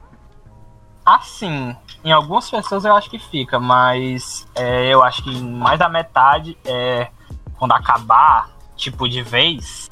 Assim, 1.04 1.74
em 2.04 2.10
algumas 2.10 2.50
pessoas 2.50 2.84
eu 2.84 2.94
acho 2.94 3.08
que 3.08 3.18
fica, 3.18 3.60
mas 3.60 4.46
é, 4.54 4.86
eu 4.92 5.02
acho 5.02 5.22
que 5.22 5.40
mais 5.40 5.78
da 5.78 5.88
metade 5.88 6.56
é 6.64 7.08
quando 7.58 7.72
acabar, 7.72 8.50
tipo, 8.76 9.08
de 9.08 9.22
vez, 9.22 9.88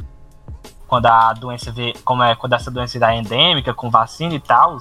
quando 0.89 1.07
a 1.07 1.33
doença 1.33 1.71
vê, 1.71 1.95
como 2.05 2.23
é, 2.23 2.35
quando 2.35 2.55
essa 2.55 2.71
doença 2.71 2.95
virar 2.95 3.15
endêmica, 3.15 3.73
com 3.73 3.89
vacina 3.91 4.35
e 4.35 4.41
tal, 4.41 4.77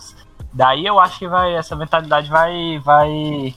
daí 0.52 0.86
eu 0.86 1.00
acho 1.00 1.20
que 1.20 1.28
vai, 1.28 1.54
essa 1.54 1.76
mentalidade 1.76 2.30
vai, 2.30 2.80
vai, 2.80 3.54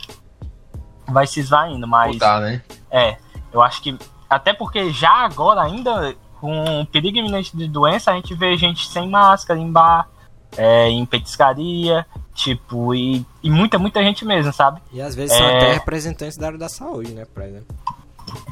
vai 1.08 1.26
se 1.26 1.40
esvaindo, 1.40 1.88
mas 1.88 2.12
Mudar, 2.12 2.40
né? 2.40 2.62
é, 2.90 3.16
eu 3.52 3.62
acho 3.62 3.80
que. 3.80 3.96
Até 4.28 4.52
porque 4.52 4.90
já 4.92 5.24
agora, 5.24 5.62
ainda, 5.62 6.14
com 6.40 6.80
o 6.82 6.86
perigo 6.86 7.18
iminente 7.18 7.56
de 7.56 7.68
doença, 7.68 8.10
a 8.10 8.14
gente 8.14 8.34
vê 8.34 8.56
gente 8.56 8.86
sem 8.86 9.08
máscara 9.08 9.58
em 9.58 9.70
bar, 9.70 10.08
é, 10.56 10.88
em 10.88 11.04
petiscaria, 11.06 12.06
tipo, 12.34 12.94
e, 12.94 13.24
e 13.42 13.50
muita, 13.50 13.78
muita 13.78 14.02
gente 14.02 14.24
mesmo, 14.24 14.52
sabe? 14.52 14.80
E 14.92 15.00
às 15.00 15.14
vezes 15.14 15.36
são 15.36 15.46
É. 15.46 15.56
até 15.56 15.72
representantes 15.74 16.36
da 16.36 16.46
área 16.46 16.58
da 16.58 16.68
saúde, 16.68 17.12
né, 17.12 17.24
por 17.32 17.42
exemplo. 17.42 17.76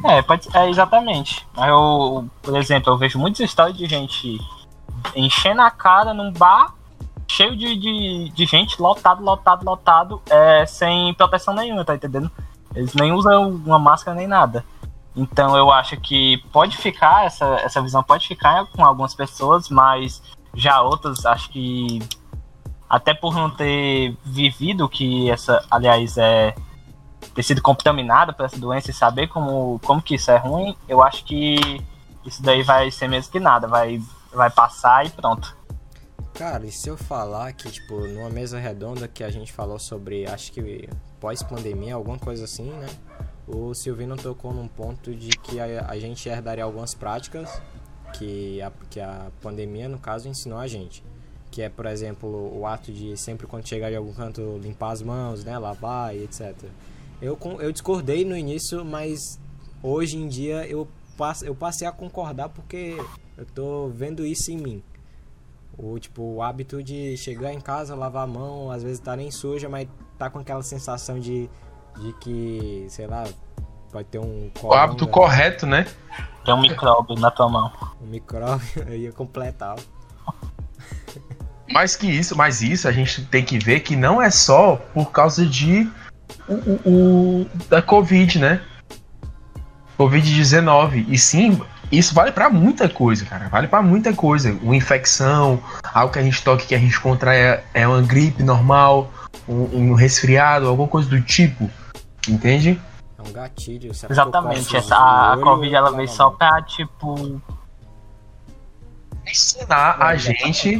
É, 0.05 0.21
pode, 0.23 0.49
é 0.55 0.69
exatamente. 0.69 1.47
Mas 1.57 1.69
Eu, 1.69 2.29
por 2.43 2.57
exemplo, 2.57 2.93
eu 2.93 2.99
vejo 2.99 3.19
muitas 3.19 3.41
histórias 3.41 3.77
de 3.77 3.87
gente 3.87 4.39
enchendo 5.15 5.63
a 5.63 5.71
cara 5.71 6.13
num 6.13 6.31
bar 6.33 6.75
cheio 7.27 7.57
de, 7.57 7.77
de, 7.77 8.29
de 8.31 8.45
gente, 8.47 8.81
lotado, 8.83 9.23
lotado, 9.23 9.65
lotado, 9.65 10.21
é, 10.29 10.67
sem 10.67 11.15
proteção 11.15 11.55
nenhuma, 11.55 11.85
tá 11.85 11.95
entendendo? 11.95 12.31
Eles 12.75 12.93
nem 12.95 13.13
usam 13.13 13.51
uma 13.65 13.79
máscara 13.79 14.17
nem 14.17 14.27
nada. 14.27 14.65
Então 15.17 15.57
eu 15.57 15.71
acho 15.71 15.97
que 16.01 16.39
pode 16.53 16.77
ficar, 16.77 17.25
essa, 17.25 17.47
essa 17.63 17.81
visão 17.81 18.03
pode 18.03 18.27
ficar 18.27 18.67
com 18.67 18.85
algumas 18.85 19.15
pessoas, 19.15 19.69
mas 19.69 20.23
já 20.55 20.83
outras, 20.83 21.25
acho 21.25 21.51
que 21.51 22.01
até 22.91 23.15
por 23.15 23.33
não 23.33 23.49
ter 23.49 24.17
vivido 24.25 24.89
que 24.89 25.31
essa, 25.31 25.65
aliás, 25.71 26.19
é 26.19 26.53
ter 27.33 27.45
sido 27.45 27.63
contaminada 27.63 28.33
por 28.33 28.45
essa 28.45 28.59
doença 28.59 28.91
e 28.91 28.95
saber 28.95 29.29
como, 29.29 29.79
como 29.85 30.03
que 30.03 30.17
isso 30.17 30.29
é 30.33 30.37
ruim, 30.37 30.77
eu 30.89 31.01
acho 31.01 31.25
que 31.25 31.81
isso 32.27 32.43
daí 32.43 32.65
vai 32.65 32.91
ser 32.91 33.07
mesmo 33.07 33.31
que 33.31 33.39
nada, 33.39 33.69
vai, 33.69 34.03
vai 34.33 34.51
passar 34.51 35.07
e 35.07 35.11
pronto. 35.11 35.57
Cara, 36.35 36.67
e 36.67 36.73
se 36.73 36.89
eu 36.89 36.97
falar 36.97 37.53
que, 37.53 37.71
tipo, 37.71 38.07
numa 38.09 38.29
mesa 38.29 38.59
redonda 38.59 39.07
que 39.07 39.23
a 39.23 39.31
gente 39.31 39.53
falou 39.53 39.79
sobre, 39.79 40.27
acho 40.27 40.51
que 40.51 40.89
pós-pandemia, 41.21 41.95
alguma 41.95 42.19
coisa 42.19 42.45
assim, 42.45 42.71
né? 42.71 42.89
O 43.47 43.73
Silvino 43.73 44.17
tocou 44.17 44.53
num 44.53 44.67
ponto 44.67 45.15
de 45.15 45.29
que 45.29 45.61
a, 45.61 45.87
a 45.89 45.99
gente 45.99 46.29
herdaria 46.29 46.65
algumas 46.65 46.95
práticas 46.95 47.63
que 48.15 48.61
a, 48.63 48.73
que 48.89 49.01
a 49.01 49.31
pandemia, 49.41 49.89
no 49.89 49.99
caso, 49.99 50.29
ensinou 50.29 50.59
a 50.59 50.67
gente. 50.67 51.05
Que 51.51 51.63
é, 51.63 51.69
por 51.69 51.87
exemplo, 51.87 52.29
o 52.57 52.67
ato 52.67 52.93
de 52.93 53.17
sempre 53.17 53.47
quando 53.47 53.67
chegar 53.69 53.91
de 53.91 53.97
algum 53.97 54.13
canto 54.13 54.59
limpar 54.63 54.93
as 54.93 55.03
mãos, 55.03 55.45
né? 55.45 55.59
Lavar 55.59 56.15
e 56.15 56.23
etc. 56.25 56.55
Eu, 57.21 57.37
eu 57.59 57.73
discordei 57.73 58.25
no 58.25 58.37
início, 58.37 58.85
mas 58.85 59.19
hoje 59.83 60.17
em 60.17 60.29
dia 60.29 60.65
eu, 60.67 60.87
passe- 61.17 61.47
eu 61.47 61.55
passei 61.55 61.87
a 61.89 61.93
concordar 61.93 62.49
porque 62.51 62.97
eu 63.37 63.45
tô 63.47 63.89
vendo 63.89 64.25
isso 64.25 64.51
em 64.53 64.57
mim. 64.57 64.83
O, 65.77 65.99
tipo, 65.99 66.23
o 66.23 66.43
hábito 66.43 66.83
de 66.83 67.17
chegar 67.17 67.53
em 67.53 67.61
casa, 67.61 67.95
lavar 67.95 68.25
a 68.25 68.27
mão, 68.27 68.71
às 68.71 68.83
vezes 68.83 69.01
tá 69.01 69.17
nem 69.17 69.31
suja, 69.31 69.69
mas 69.69 69.89
tá 70.19 70.29
com 70.31 70.39
aquela 70.39 70.63
sensação 70.63 71.19
de, 71.19 71.49
de 72.01 72.13
que, 72.21 72.87
sei 72.91 73.07
lá, 73.07 73.25
pode 73.91 74.07
ter 74.09 74.19
um 74.19 74.51
O 74.63 74.73
hábito 74.75 75.07
correto, 75.09 75.67
né? 75.67 75.87
Tem 76.45 76.55
um 76.55 76.61
micróbio 76.61 77.17
na 77.17 77.31
tua 77.31 77.49
mão. 77.49 77.73
um 78.01 78.07
micróbio, 78.07 78.67
eu 78.87 78.97
ia 78.97 79.13
completar. 79.13 79.77
Mais 81.73 81.95
que 81.97 82.07
isso, 82.07 82.37
mas 82.37 82.63
isso 82.63 82.89
a 82.89 82.93
gente 82.93 83.23
tem 83.27 83.45
que 83.45 83.59
ver 83.59 83.81
que 83.81 83.95
não 83.95 84.21
é 84.21 84.31
só 84.31 84.77
por 84.93 85.11
causa 85.13 85.47
de 85.47 85.89
o, 86.49 86.55
o- 86.55 86.81
o- 87.43 87.47
da 87.69 87.81
Covid, 87.81 88.39
né? 88.39 88.61
Covid-19. 89.99 91.05
E 91.09 91.19
sim, 91.19 91.61
isso 91.93 92.15
vale 92.15 92.33
pra 92.33 92.49
muita 92.51 92.89
coisa, 92.89 93.25
cara. 93.25 93.49
Vale 93.49 93.69
pra 93.69 93.83
muita 93.83 94.13
coisa. 94.13 94.57
Uma 94.63 94.75
infecção, 94.77 95.63
algo 95.93 96.13
que 96.13 96.19
a 96.19 96.23
gente 96.23 96.43
toque 96.43 96.67
que 96.67 96.75
a 96.75 96.79
gente 96.79 96.99
contrai 96.99 97.37
é, 97.39 97.65
é 97.75 97.87
uma 97.89 98.01
gripe 98.03 98.43
normal, 98.43 99.11
um, 99.49 99.91
um 99.91 99.95
resfriado, 99.95 100.67
alguma 100.69 100.89
coisa 100.89 101.09
do 101.09 101.21
tipo. 101.21 101.71
Entende? 102.29 102.81
É 103.19 103.29
um 103.29 103.33
gatilho. 103.33 103.91
a 103.91 104.13
Exatamente, 104.13 104.77
essa, 104.77 104.97
a, 104.97 105.37
Covid 105.43 105.75
ela 105.75 105.85
lava 105.87 105.97
veio 105.97 106.09
só 106.09 106.31
pra, 106.31 106.63
tipo, 106.63 107.41
Ensinar 109.31 109.97
a 110.01 110.17
gente. 110.17 110.79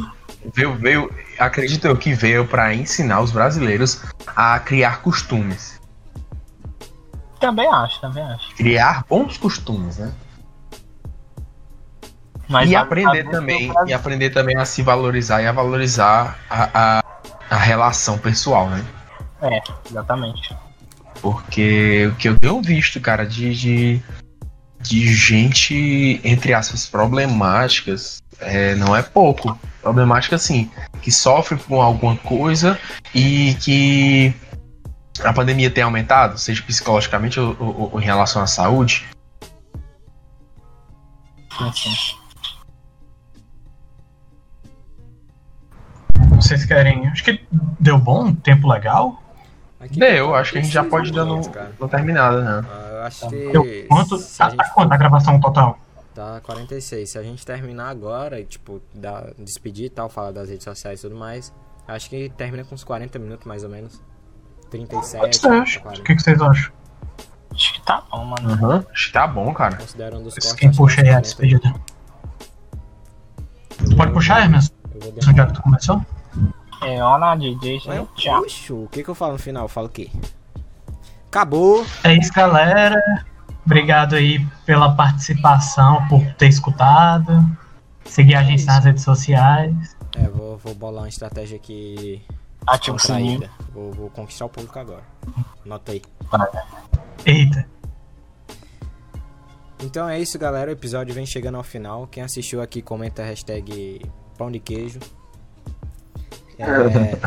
Veio, 0.53 0.75
veio, 0.75 1.13
acredito 1.37 1.85
eu 1.85 1.95
que 1.95 2.13
veio 2.13 2.47
pra 2.47 2.73
ensinar 2.73 3.21
os 3.21 3.31
brasileiros 3.31 4.01
a 4.35 4.59
criar 4.59 5.01
costumes. 5.01 5.79
também 7.39 7.67
acho, 7.71 8.01
também 8.01 8.23
acho. 8.23 8.55
Criar 8.55 9.05
bons 9.07 9.37
costumes, 9.37 9.97
né? 9.97 10.11
Mas 12.49 12.69
e 12.69 12.75
aprender 12.75 13.29
também, 13.29 13.71
e 13.87 13.93
aprender 13.93 14.29
também 14.31 14.57
a 14.57 14.65
se 14.65 14.81
valorizar 14.81 15.41
e 15.41 15.47
a 15.47 15.51
valorizar 15.53 16.37
a, 16.49 16.99
a, 16.99 17.03
a 17.49 17.55
relação 17.55 18.17
pessoal, 18.17 18.69
né? 18.69 18.85
É, 19.41 19.61
exatamente. 19.89 20.55
Porque 21.21 22.09
o 22.11 22.15
que 22.15 22.27
eu 22.27 22.37
tenho 22.37 22.61
visto, 22.61 22.99
cara, 22.99 23.25
de, 23.25 23.55
de, 23.55 24.01
de 24.79 25.13
gente, 25.13 26.19
entre 26.23 26.53
aspas, 26.53 26.87
problemáticas, 26.87 28.20
é, 28.41 28.75
não 28.75 28.95
é 28.95 29.01
pouco. 29.01 29.57
Problemática, 29.81 30.35
assim, 30.35 30.69
que 31.01 31.11
sofre 31.11 31.57
com 31.57 31.81
alguma 31.81 32.15
coisa 32.17 32.77
e 33.15 33.55
que 33.59 34.33
a 35.23 35.33
pandemia 35.33 35.71
tem 35.71 35.83
aumentado, 35.83 36.37
seja 36.37 36.61
psicologicamente 36.63 37.39
ou, 37.39 37.55
ou- 37.59 37.89
ou 37.93 38.01
em 38.01 38.03
relação 38.05 38.41
à 38.41 38.47
saúde. 38.47 39.05
Vocês 46.35 46.65
querem. 46.65 47.07
Acho 47.07 47.23
que 47.23 47.45
deu 47.79 47.97
bom, 47.97 48.33
tempo 48.33 48.67
legal. 48.67 49.21
Aqui 49.79 49.99
Deu, 49.99 50.31
tá 50.31 50.37
acho 50.37 50.51
que 50.51 50.59
a 50.59 50.61
gente 50.61 50.71
já 50.73 50.83
46 50.83 50.89
pode 50.91 51.09
ir 51.09 51.13
dando 51.13 51.29
minutos, 51.31 51.47
cara. 51.53 51.71
uma 51.79 51.89
terminada, 51.89 52.41
né? 52.61 52.67
Ah, 52.71 52.89
eu 52.91 53.01
acho 53.03 53.29
que. 53.29 53.35
Deu 53.51 53.87
quanto? 53.87 54.19
Tá, 54.37 54.45
a 54.45 54.49
gente 54.49 54.57
tá 54.57 54.69
quanto 54.69 54.91
a 54.93 54.97
gravação 54.97 55.39
total? 55.39 55.79
Tá 56.13 56.41
46. 56.41 57.09
Se 57.09 57.17
a 57.17 57.23
gente 57.23 57.45
terminar 57.45 57.89
agora 57.89 58.39
e, 58.39 58.45
tipo, 58.45 58.81
dar, 58.93 59.33
despedir 59.37 59.85
e 59.85 59.89
tal, 59.89 60.09
falar 60.09 60.31
das 60.31 60.49
redes 60.49 60.63
sociais 60.63 60.99
e 60.99 61.03
tudo 61.03 61.15
mais, 61.15 61.53
acho 61.87 62.09
que 62.09 62.29
termina 62.35 62.63
com 62.65 62.75
uns 62.75 62.83
40 62.83 63.17
minutos 63.17 63.45
mais 63.45 63.63
ou 63.63 63.69
menos. 63.69 64.01
37, 64.69 65.19
Pode 65.21 65.37
ser, 65.37 65.51
acho. 65.51 65.79
O 65.79 65.81
40. 65.83 66.03
que, 66.03 66.15
que 66.15 66.21
vocês 66.21 66.41
acham? 66.41 66.73
Acho 67.53 67.73
que 67.73 67.81
tá 67.81 68.03
bom, 68.09 68.25
mano. 68.25 68.49
Uhum. 68.49 68.83
Acho 68.91 69.07
que 69.07 69.13
tá 69.13 69.27
bom, 69.27 69.53
cara. 69.53 69.75
Considerando 69.77 70.27
os 70.27 70.33
cortes. 70.35 70.53
Quem 70.53 70.69
acho 70.69 70.77
que 70.77 70.83
puxa 70.83 71.01
aí 71.01 71.09
a 71.09 71.19
uns 71.19 71.33
40. 71.33 71.51
despedida? 71.59 71.73
Tu 73.77 73.95
pode 73.95 74.13
puxar, 74.13 74.41
Hermes? 74.41 74.71
Eu 74.93 75.01
vou 75.01 75.13
Onde 75.27 75.41
é 75.41 75.45
que 75.45 75.53
tu 75.53 75.61
começou? 75.61 76.05
É, 76.81 77.01
olha, 77.03 77.35
DJ, 77.35 77.79
tchau. 78.15 78.41
puxo, 78.41 78.83
o 78.83 78.87
que 78.87 79.03
que 79.03 79.09
eu 79.09 79.15
falo 79.15 79.33
no 79.33 79.39
final? 79.39 79.63
Eu 79.65 79.69
falo 79.69 79.87
o 79.87 79.89
quê? 79.89 80.09
Acabou! 81.27 81.85
É 82.03 82.13
isso, 82.13 82.31
galera. 82.33 82.95
Obrigado 83.65 84.15
aí 84.15 84.45
pela 84.65 84.95
participação, 84.95 86.07
por 86.07 86.25
ter 86.33 86.47
escutado. 86.47 87.45
Seguir 88.05 88.35
a 88.35 88.43
gente 88.43 88.65
nas 88.65 88.83
redes 88.83 89.03
sociais. 89.03 89.95
É, 90.17 90.27
vou, 90.27 90.57
vou 90.57 90.75
bolar 90.75 91.03
uma 91.03 91.09
estratégia 91.09 91.55
aqui 91.55 92.21
Ativa 92.67 92.95
o 92.95 92.99
sininho. 92.99 93.49
Vou, 93.73 93.91
vou 93.91 94.09
conquistar 94.09 94.45
o 94.45 94.49
público 94.49 94.77
agora. 94.77 95.03
Anota 95.65 95.91
aí. 95.91 96.01
Eita. 97.25 97.67
Então 99.83 100.07
é 100.07 100.19
isso, 100.19 100.37
galera. 100.37 100.69
O 100.69 100.73
episódio 100.73 101.13
vem 101.13 101.25
chegando 101.25 101.55
ao 101.55 101.63
final. 101.63 102.05
Quem 102.07 102.21
assistiu 102.21 102.61
aqui, 102.61 102.81
comenta 102.81 103.23
a 103.23 103.25
hashtag 103.25 104.01
pão 104.37 104.51
de 104.51 104.59
queijo. 104.59 104.99
É, 106.59 107.17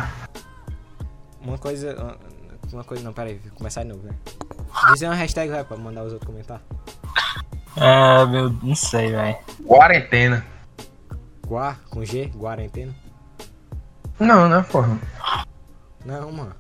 uma 1.43 1.59
coisa. 1.59 2.17
Uma 2.75 2.83
coisa. 2.83 3.05
Não, 3.05 3.13
peraí, 3.13 3.39
vou 3.39 3.53
começar 3.53 3.85
de 3.85 3.91
novo, 3.91 4.05
né? 4.05 4.15
Dizer 4.93 5.07
uma 5.07 5.15
hashtag, 5.15 5.51
vai, 5.51 5.63
pra 5.63 5.77
mandar 5.77 6.03
os 6.03 6.13
outros 6.13 6.27
comentar. 6.27 6.61
É, 7.77 8.27
meu, 8.27 8.51
não 8.51 8.75
sei, 8.75 9.13
velho. 9.13 9.37
Quarentena. 9.67 10.45
Guar, 11.47 11.79
com 11.91 12.05
G, 12.05 12.29
quarentena? 12.37 12.93
Não, 14.19 14.49
né, 14.49 14.65
porra? 14.71 14.99
Não, 16.05 16.33
mano. 16.33 16.55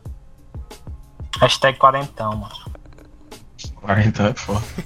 Hashtag 1.40 1.76
quarentão, 1.78 2.36
mano. 2.36 2.54
Quarentena 3.80 4.30
é 4.30 4.34
foda. 4.34 4.64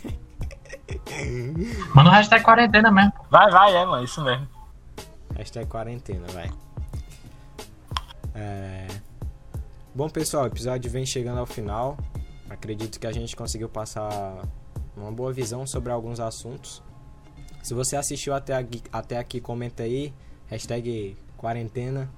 Manda 1.94 2.08
o 2.08 2.12
hashtag 2.12 2.42
quarentena 2.42 2.90
mesmo. 2.90 3.12
Vai, 3.30 3.50
vai, 3.50 3.76
é, 3.76 3.84
mano, 3.84 4.04
isso 4.04 4.24
mesmo. 4.24 4.48
Hashtag 5.36 5.66
quarentena, 5.66 6.26
vai. 6.32 6.50
É... 8.34 8.86
Bom, 9.98 10.08
pessoal, 10.08 10.44
o 10.44 10.46
episódio 10.46 10.88
vem 10.88 11.04
chegando 11.04 11.38
ao 11.40 11.44
final. 11.44 11.98
Acredito 12.48 13.00
que 13.00 13.06
a 13.08 13.10
gente 13.10 13.34
conseguiu 13.34 13.68
passar 13.68 14.44
uma 14.96 15.10
boa 15.10 15.32
visão 15.32 15.66
sobre 15.66 15.90
alguns 15.90 16.20
assuntos. 16.20 16.80
Se 17.64 17.74
você 17.74 17.96
assistiu 17.96 18.32
até 18.32 18.54
aqui, 18.54 18.80
até 18.92 19.18
aqui 19.18 19.40
comenta 19.40 19.82
aí. 19.82 20.14
Hashtag 20.46 21.16
quarentena. 21.36 22.08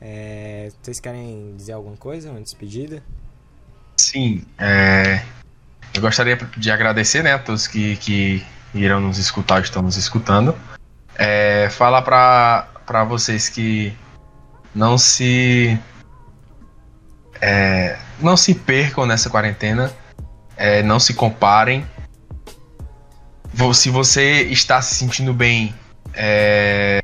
É... 0.00 0.72
Vocês 0.82 0.98
querem 0.98 1.54
dizer 1.56 1.74
alguma 1.74 1.96
coisa? 1.96 2.32
Uma 2.32 2.40
despedida? 2.40 3.00
Sim, 3.96 4.44
é... 4.58 5.22
eu 5.94 6.00
gostaria 6.00 6.34
de 6.34 6.70
agradecer 6.72 7.22
né, 7.22 7.34
a 7.34 7.38
todos 7.38 7.68
que, 7.68 7.94
que 7.98 8.44
irão 8.74 8.98
nos 8.98 9.18
escutar, 9.18 9.62
estão 9.62 9.82
nos 9.82 9.96
escutando. 9.96 10.52
É... 11.14 11.70
Falar 11.70 12.02
para 12.02 13.04
vocês 13.04 13.48
que 13.48 13.96
não 14.74 14.98
se 14.98 15.78
é, 17.40 17.96
não 18.20 18.36
se 18.36 18.54
percam 18.54 19.06
nessa 19.06 19.30
quarentena, 19.30 19.92
é, 20.56 20.82
não 20.82 20.98
se 20.98 21.14
comparem. 21.14 21.84
Se 23.74 23.90
você 23.90 24.42
está 24.42 24.82
se 24.82 24.94
sentindo 24.94 25.32
bem, 25.32 25.74
é, 26.14 27.00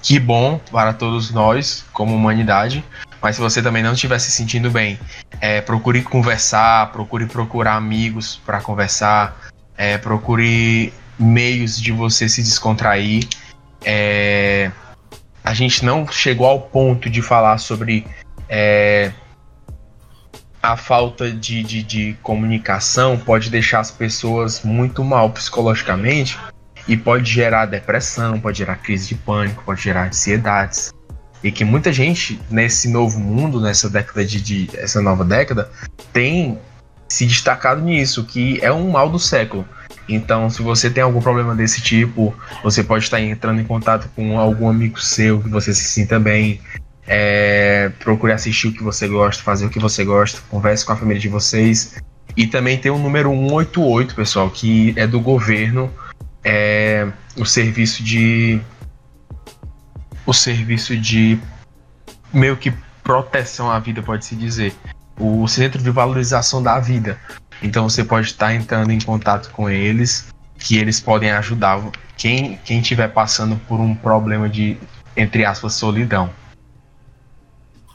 que 0.00 0.18
bom 0.18 0.60
para 0.70 0.92
todos 0.92 1.30
nós, 1.30 1.84
como 1.92 2.14
humanidade. 2.14 2.84
Mas 3.20 3.36
se 3.36 3.42
você 3.42 3.62
também 3.62 3.82
não 3.82 3.94
estiver 3.94 4.18
se 4.18 4.30
sentindo 4.30 4.70
bem, 4.70 4.98
é, 5.40 5.60
procure 5.62 6.02
conversar, 6.02 6.92
procure 6.92 7.26
procurar 7.26 7.76
amigos 7.76 8.40
para 8.44 8.60
conversar, 8.60 9.34
é, 9.78 9.96
procure 9.96 10.92
meios 11.18 11.80
de 11.80 11.90
você 11.90 12.28
se 12.28 12.42
descontrair. 12.42 13.26
É, 13.82 14.70
a 15.42 15.54
gente 15.54 15.84
não 15.84 16.06
chegou 16.06 16.46
ao 16.46 16.60
ponto 16.60 17.08
de 17.08 17.22
falar 17.22 17.56
sobre 17.58 18.06
é, 18.48 19.12
a 20.62 20.76
falta 20.76 21.30
de, 21.30 21.62
de, 21.62 21.82
de, 21.82 22.16
comunicação 22.22 23.18
pode 23.18 23.50
deixar 23.50 23.80
as 23.80 23.90
pessoas 23.90 24.62
muito 24.62 25.04
mal 25.04 25.28
psicologicamente 25.30 26.38
e 26.88 26.96
pode 26.96 27.30
gerar 27.30 27.66
depressão, 27.66 28.40
pode 28.40 28.58
gerar 28.58 28.76
crise 28.76 29.08
de 29.08 29.14
pânico, 29.14 29.62
pode 29.64 29.82
gerar 29.82 30.08
ansiedades. 30.08 30.92
E 31.42 31.52
que 31.52 31.64
muita 31.64 31.92
gente 31.92 32.40
nesse 32.50 32.88
novo 32.88 33.20
mundo, 33.20 33.60
nessa 33.60 33.90
década 33.90 34.24
de, 34.24 34.40
de 34.40 34.70
essa 34.78 35.02
nova 35.02 35.24
década, 35.24 35.70
tem 36.12 36.58
se 37.08 37.26
destacado 37.26 37.82
nisso, 37.82 38.24
que 38.24 38.58
é 38.62 38.72
um 38.72 38.90
mal 38.90 39.10
do 39.10 39.18
século. 39.18 39.68
Então, 40.08 40.50
se 40.50 40.62
você 40.62 40.90
tem 40.90 41.02
algum 41.02 41.20
problema 41.20 41.54
desse 41.54 41.80
tipo, 41.80 42.34
você 42.62 42.82
pode 42.82 43.04
estar 43.04 43.20
entrando 43.20 43.60
em 43.60 43.64
contato 43.64 44.08
com 44.16 44.38
algum 44.38 44.68
amigo 44.68 45.00
seu 45.00 45.40
que 45.40 45.48
você 45.48 45.72
se 45.72 45.84
sinta 45.84 46.18
bem. 46.18 46.60
É, 47.06 47.90
procure 47.98 48.32
assistir 48.32 48.68
o 48.68 48.72
que 48.72 48.82
você 48.82 49.06
gosta, 49.06 49.42
fazer 49.42 49.66
o 49.66 49.70
que 49.70 49.78
você 49.78 50.04
gosta, 50.04 50.40
converse 50.48 50.84
com 50.84 50.92
a 50.92 50.96
família 50.96 51.20
de 51.20 51.28
vocês. 51.28 51.96
E 52.36 52.46
também 52.46 52.78
tem 52.78 52.90
o 52.90 52.98
número 52.98 53.30
188, 53.30 54.14
pessoal, 54.14 54.50
que 54.50 54.92
é 54.96 55.06
do 55.06 55.20
governo, 55.20 55.92
é 56.42 57.06
o 57.36 57.44
serviço 57.44 58.02
de. 58.02 58.60
O 60.26 60.32
serviço 60.32 60.96
de 60.96 61.38
meio 62.32 62.56
que 62.56 62.72
proteção 63.02 63.70
à 63.70 63.78
vida, 63.78 64.02
pode-se 64.02 64.34
dizer. 64.34 64.74
O 65.18 65.46
Centro 65.46 65.82
de 65.82 65.90
Valorização 65.90 66.62
da 66.62 66.80
Vida. 66.80 67.18
Então 67.62 67.88
você 67.88 68.02
pode 68.02 68.28
estar 68.28 68.54
entrando 68.54 68.90
em 68.90 68.98
contato 68.98 69.50
com 69.50 69.70
eles, 69.70 70.26
que 70.58 70.76
eles 70.76 70.98
podem 70.98 71.30
ajudar 71.30 71.80
quem 72.16 72.58
quem 72.64 72.80
estiver 72.80 73.08
passando 73.08 73.56
por 73.68 73.78
um 73.78 73.94
problema 73.94 74.48
de 74.48 74.76
entre 75.16 75.44
aspas 75.44 75.74
solidão. 75.74 76.30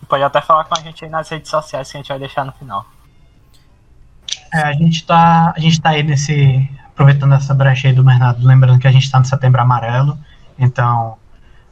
Pode 0.09 0.23
até 0.23 0.41
falar 0.41 0.63
com 0.63 0.75
a 0.75 0.81
gente 0.81 1.05
aí 1.05 1.11
nas 1.11 1.29
redes 1.29 1.51
sociais 1.51 1.89
que 1.89 1.95
a 1.95 1.99
gente 1.99 2.09
vai 2.09 2.17
deixar 2.17 2.43
no 2.43 2.51
final. 2.51 2.83
É, 4.51 4.63
a 4.63 4.73
gente 4.73 5.05
tá 5.05 5.53
a 5.55 5.59
gente 5.59 5.79
tá 5.79 5.89
aí 5.89 6.01
nesse 6.01 6.67
aproveitando 6.87 7.35
essa 7.35 7.53
brecha 7.53 7.87
aí 7.87 7.93
do 7.93 8.03
Bernardo, 8.03 8.45
lembrando 8.45 8.79
que 8.79 8.87
a 8.87 8.91
gente 8.91 9.03
está 9.03 9.19
no 9.19 9.25
Setembro 9.25 9.61
Amarelo, 9.61 10.17
então 10.57 11.15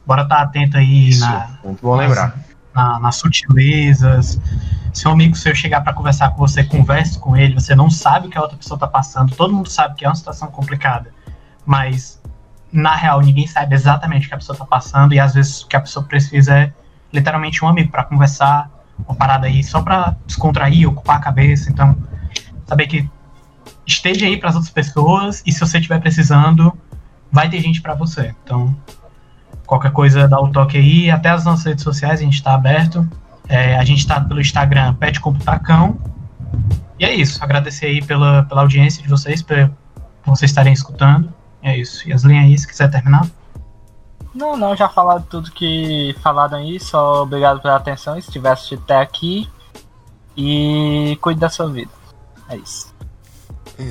bora 0.06 0.22
estar 0.22 0.36
tá 0.36 0.42
atento 0.42 0.78
aí 0.78 1.08
Isso, 1.08 1.20
na, 1.20 1.58
muito 1.64 1.82
bom 1.82 1.96
lembrar. 1.96 2.34
Na, 2.72 3.00
nas 3.00 3.16
sutilezas, 3.16 4.40
se 4.94 5.08
um 5.08 5.10
amigo 5.10 5.34
seu 5.34 5.54
chegar 5.54 5.80
para 5.80 5.92
conversar 5.92 6.30
com 6.30 6.36
você, 6.38 6.62
converse 6.62 7.18
com 7.18 7.36
ele, 7.36 7.54
você 7.54 7.74
não 7.74 7.90
sabe 7.90 8.28
o 8.28 8.30
que 8.30 8.38
a 8.38 8.40
outra 8.40 8.56
pessoa 8.56 8.76
está 8.76 8.86
passando, 8.86 9.34
todo 9.34 9.52
mundo 9.52 9.68
sabe 9.68 9.96
que 9.96 10.04
é 10.04 10.08
uma 10.08 10.14
situação 10.14 10.48
complicada, 10.48 11.12
mas 11.66 12.22
na 12.72 12.94
real 12.94 13.20
ninguém 13.20 13.48
sabe 13.48 13.74
exatamente 13.74 14.26
o 14.26 14.28
que 14.28 14.34
a 14.34 14.38
pessoa 14.38 14.54
está 14.54 14.64
passando 14.64 15.12
e 15.12 15.18
às 15.18 15.34
vezes 15.34 15.62
o 15.62 15.66
que 15.66 15.76
a 15.76 15.80
pessoa 15.80 16.06
precisa 16.06 16.54
é 16.54 16.72
literalmente 17.12 17.64
um 17.64 17.68
amigo 17.68 17.90
para 17.90 18.04
conversar, 18.04 18.70
uma 19.06 19.14
parada 19.14 19.46
aí 19.46 19.62
só 19.62 19.82
para 19.82 20.16
descontrair, 20.26 20.88
ocupar 20.88 21.16
a 21.16 21.20
cabeça, 21.20 21.70
então 21.70 21.96
saber 22.66 22.86
que 22.86 23.08
esteja 23.86 24.26
aí 24.26 24.36
para 24.36 24.50
as 24.50 24.54
outras 24.54 24.72
pessoas 24.72 25.42
e 25.46 25.52
se 25.52 25.60
você 25.60 25.78
estiver 25.78 26.00
precisando, 26.00 26.76
vai 27.32 27.48
ter 27.48 27.60
gente 27.60 27.80
para 27.80 27.94
você. 27.94 28.34
Então, 28.44 28.76
qualquer 29.66 29.92
coisa 29.92 30.28
dá 30.28 30.40
o 30.40 30.46
um 30.46 30.52
toque 30.52 30.76
aí, 30.76 31.10
até 31.10 31.30
as 31.30 31.44
nossas 31.44 31.64
redes 31.64 31.84
sociais 31.84 32.20
a 32.20 32.24
gente 32.24 32.34
está 32.34 32.54
aberto. 32.54 33.08
É, 33.48 33.76
a 33.76 33.84
gente 33.84 34.00
está 34.00 34.20
pelo 34.20 34.40
Instagram 34.40 34.94
Pet 34.94 35.20
Computacão. 35.20 35.98
E 36.98 37.04
é 37.04 37.14
isso. 37.14 37.42
Agradecer 37.42 37.86
aí 37.86 38.04
pela, 38.04 38.42
pela 38.44 38.60
audiência 38.60 39.02
de 39.02 39.08
vocês, 39.08 39.40
por, 39.40 39.70
por 40.22 40.36
vocês 40.36 40.50
estarem 40.50 40.72
escutando. 40.72 41.32
É 41.62 41.76
isso. 41.76 42.06
E 42.08 42.12
as 42.12 42.24
linhas 42.24 42.44
aí, 42.44 42.58
se 42.58 42.68
quiser 42.68 42.90
terminar. 42.90 43.26
Não, 44.34 44.56
não, 44.56 44.76
já 44.76 44.88
falaram 44.88 45.22
tudo 45.22 45.50
que 45.52 46.14
falaram 46.22 46.58
aí. 46.58 46.78
Só 46.78 47.22
obrigado 47.22 47.60
pela 47.60 47.76
atenção. 47.76 48.20
Se 48.20 48.30
tiver 48.30 48.50
assistido 48.50 48.82
até 48.82 48.96
aqui. 48.98 49.50
E 50.36 51.18
cuide 51.20 51.40
da 51.40 51.48
sua 51.48 51.68
vida. 51.68 51.90
É 52.48 52.56
isso. 52.56 52.94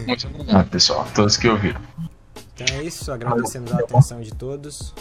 Muito 0.08 0.28
obrigado, 0.28 0.70
pessoal. 0.70 1.06
Todos 1.14 1.38
que 1.38 1.48
ouviram. 1.50 1.82
Então 2.54 2.78
é 2.78 2.84
isso. 2.84 3.12
Agradecemos 3.12 3.72
a 3.74 3.80
atenção 3.80 4.22
de 4.22 4.34
todos. 4.34 4.94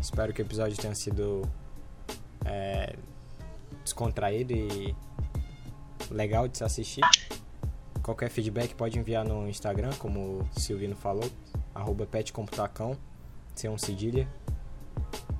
Espero 0.00 0.32
que 0.32 0.42
o 0.42 0.44
episódio 0.44 0.76
tenha 0.76 0.94
sido 0.94 1.42
é, 2.44 2.96
descontraído 3.84 4.52
e 4.52 4.94
legal 6.10 6.48
de 6.48 6.58
se 6.58 6.64
assistir. 6.64 7.02
Qualquer 8.02 8.30
feedback 8.30 8.74
pode 8.74 8.98
enviar 8.98 9.24
no 9.24 9.48
Instagram, 9.48 9.90
como 9.98 10.40
o 10.40 10.48
Silvino 10.58 10.96
falou, 10.96 11.30
arroba 11.74 12.06
petcomputacão, 12.06 12.96
sem 13.54 13.68
um 13.68 13.76
cedilha. 13.76 14.26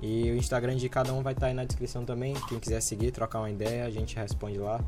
E 0.01 0.31
o 0.31 0.35
Instagram 0.35 0.75
de 0.75 0.87
cada 0.87 1.13
um 1.13 1.21
vai 1.21 1.33
estar 1.33 1.47
aí 1.47 1.53
na 1.53 1.65
descrição 1.65 2.05
também. 2.05 2.33
Quem 2.47 2.59
quiser 2.59 2.81
seguir, 2.81 3.11
trocar 3.11 3.39
uma 3.39 3.49
ideia, 3.49 3.85
a 3.85 3.89
gente 3.89 4.15
responde 4.15 4.57
lá. 4.57 4.79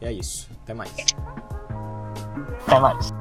E 0.00 0.06
é 0.06 0.12
isso. 0.12 0.48
Até 0.62 0.74
mais. 0.74 0.94
Até 2.66 2.80
mais. 2.80 3.12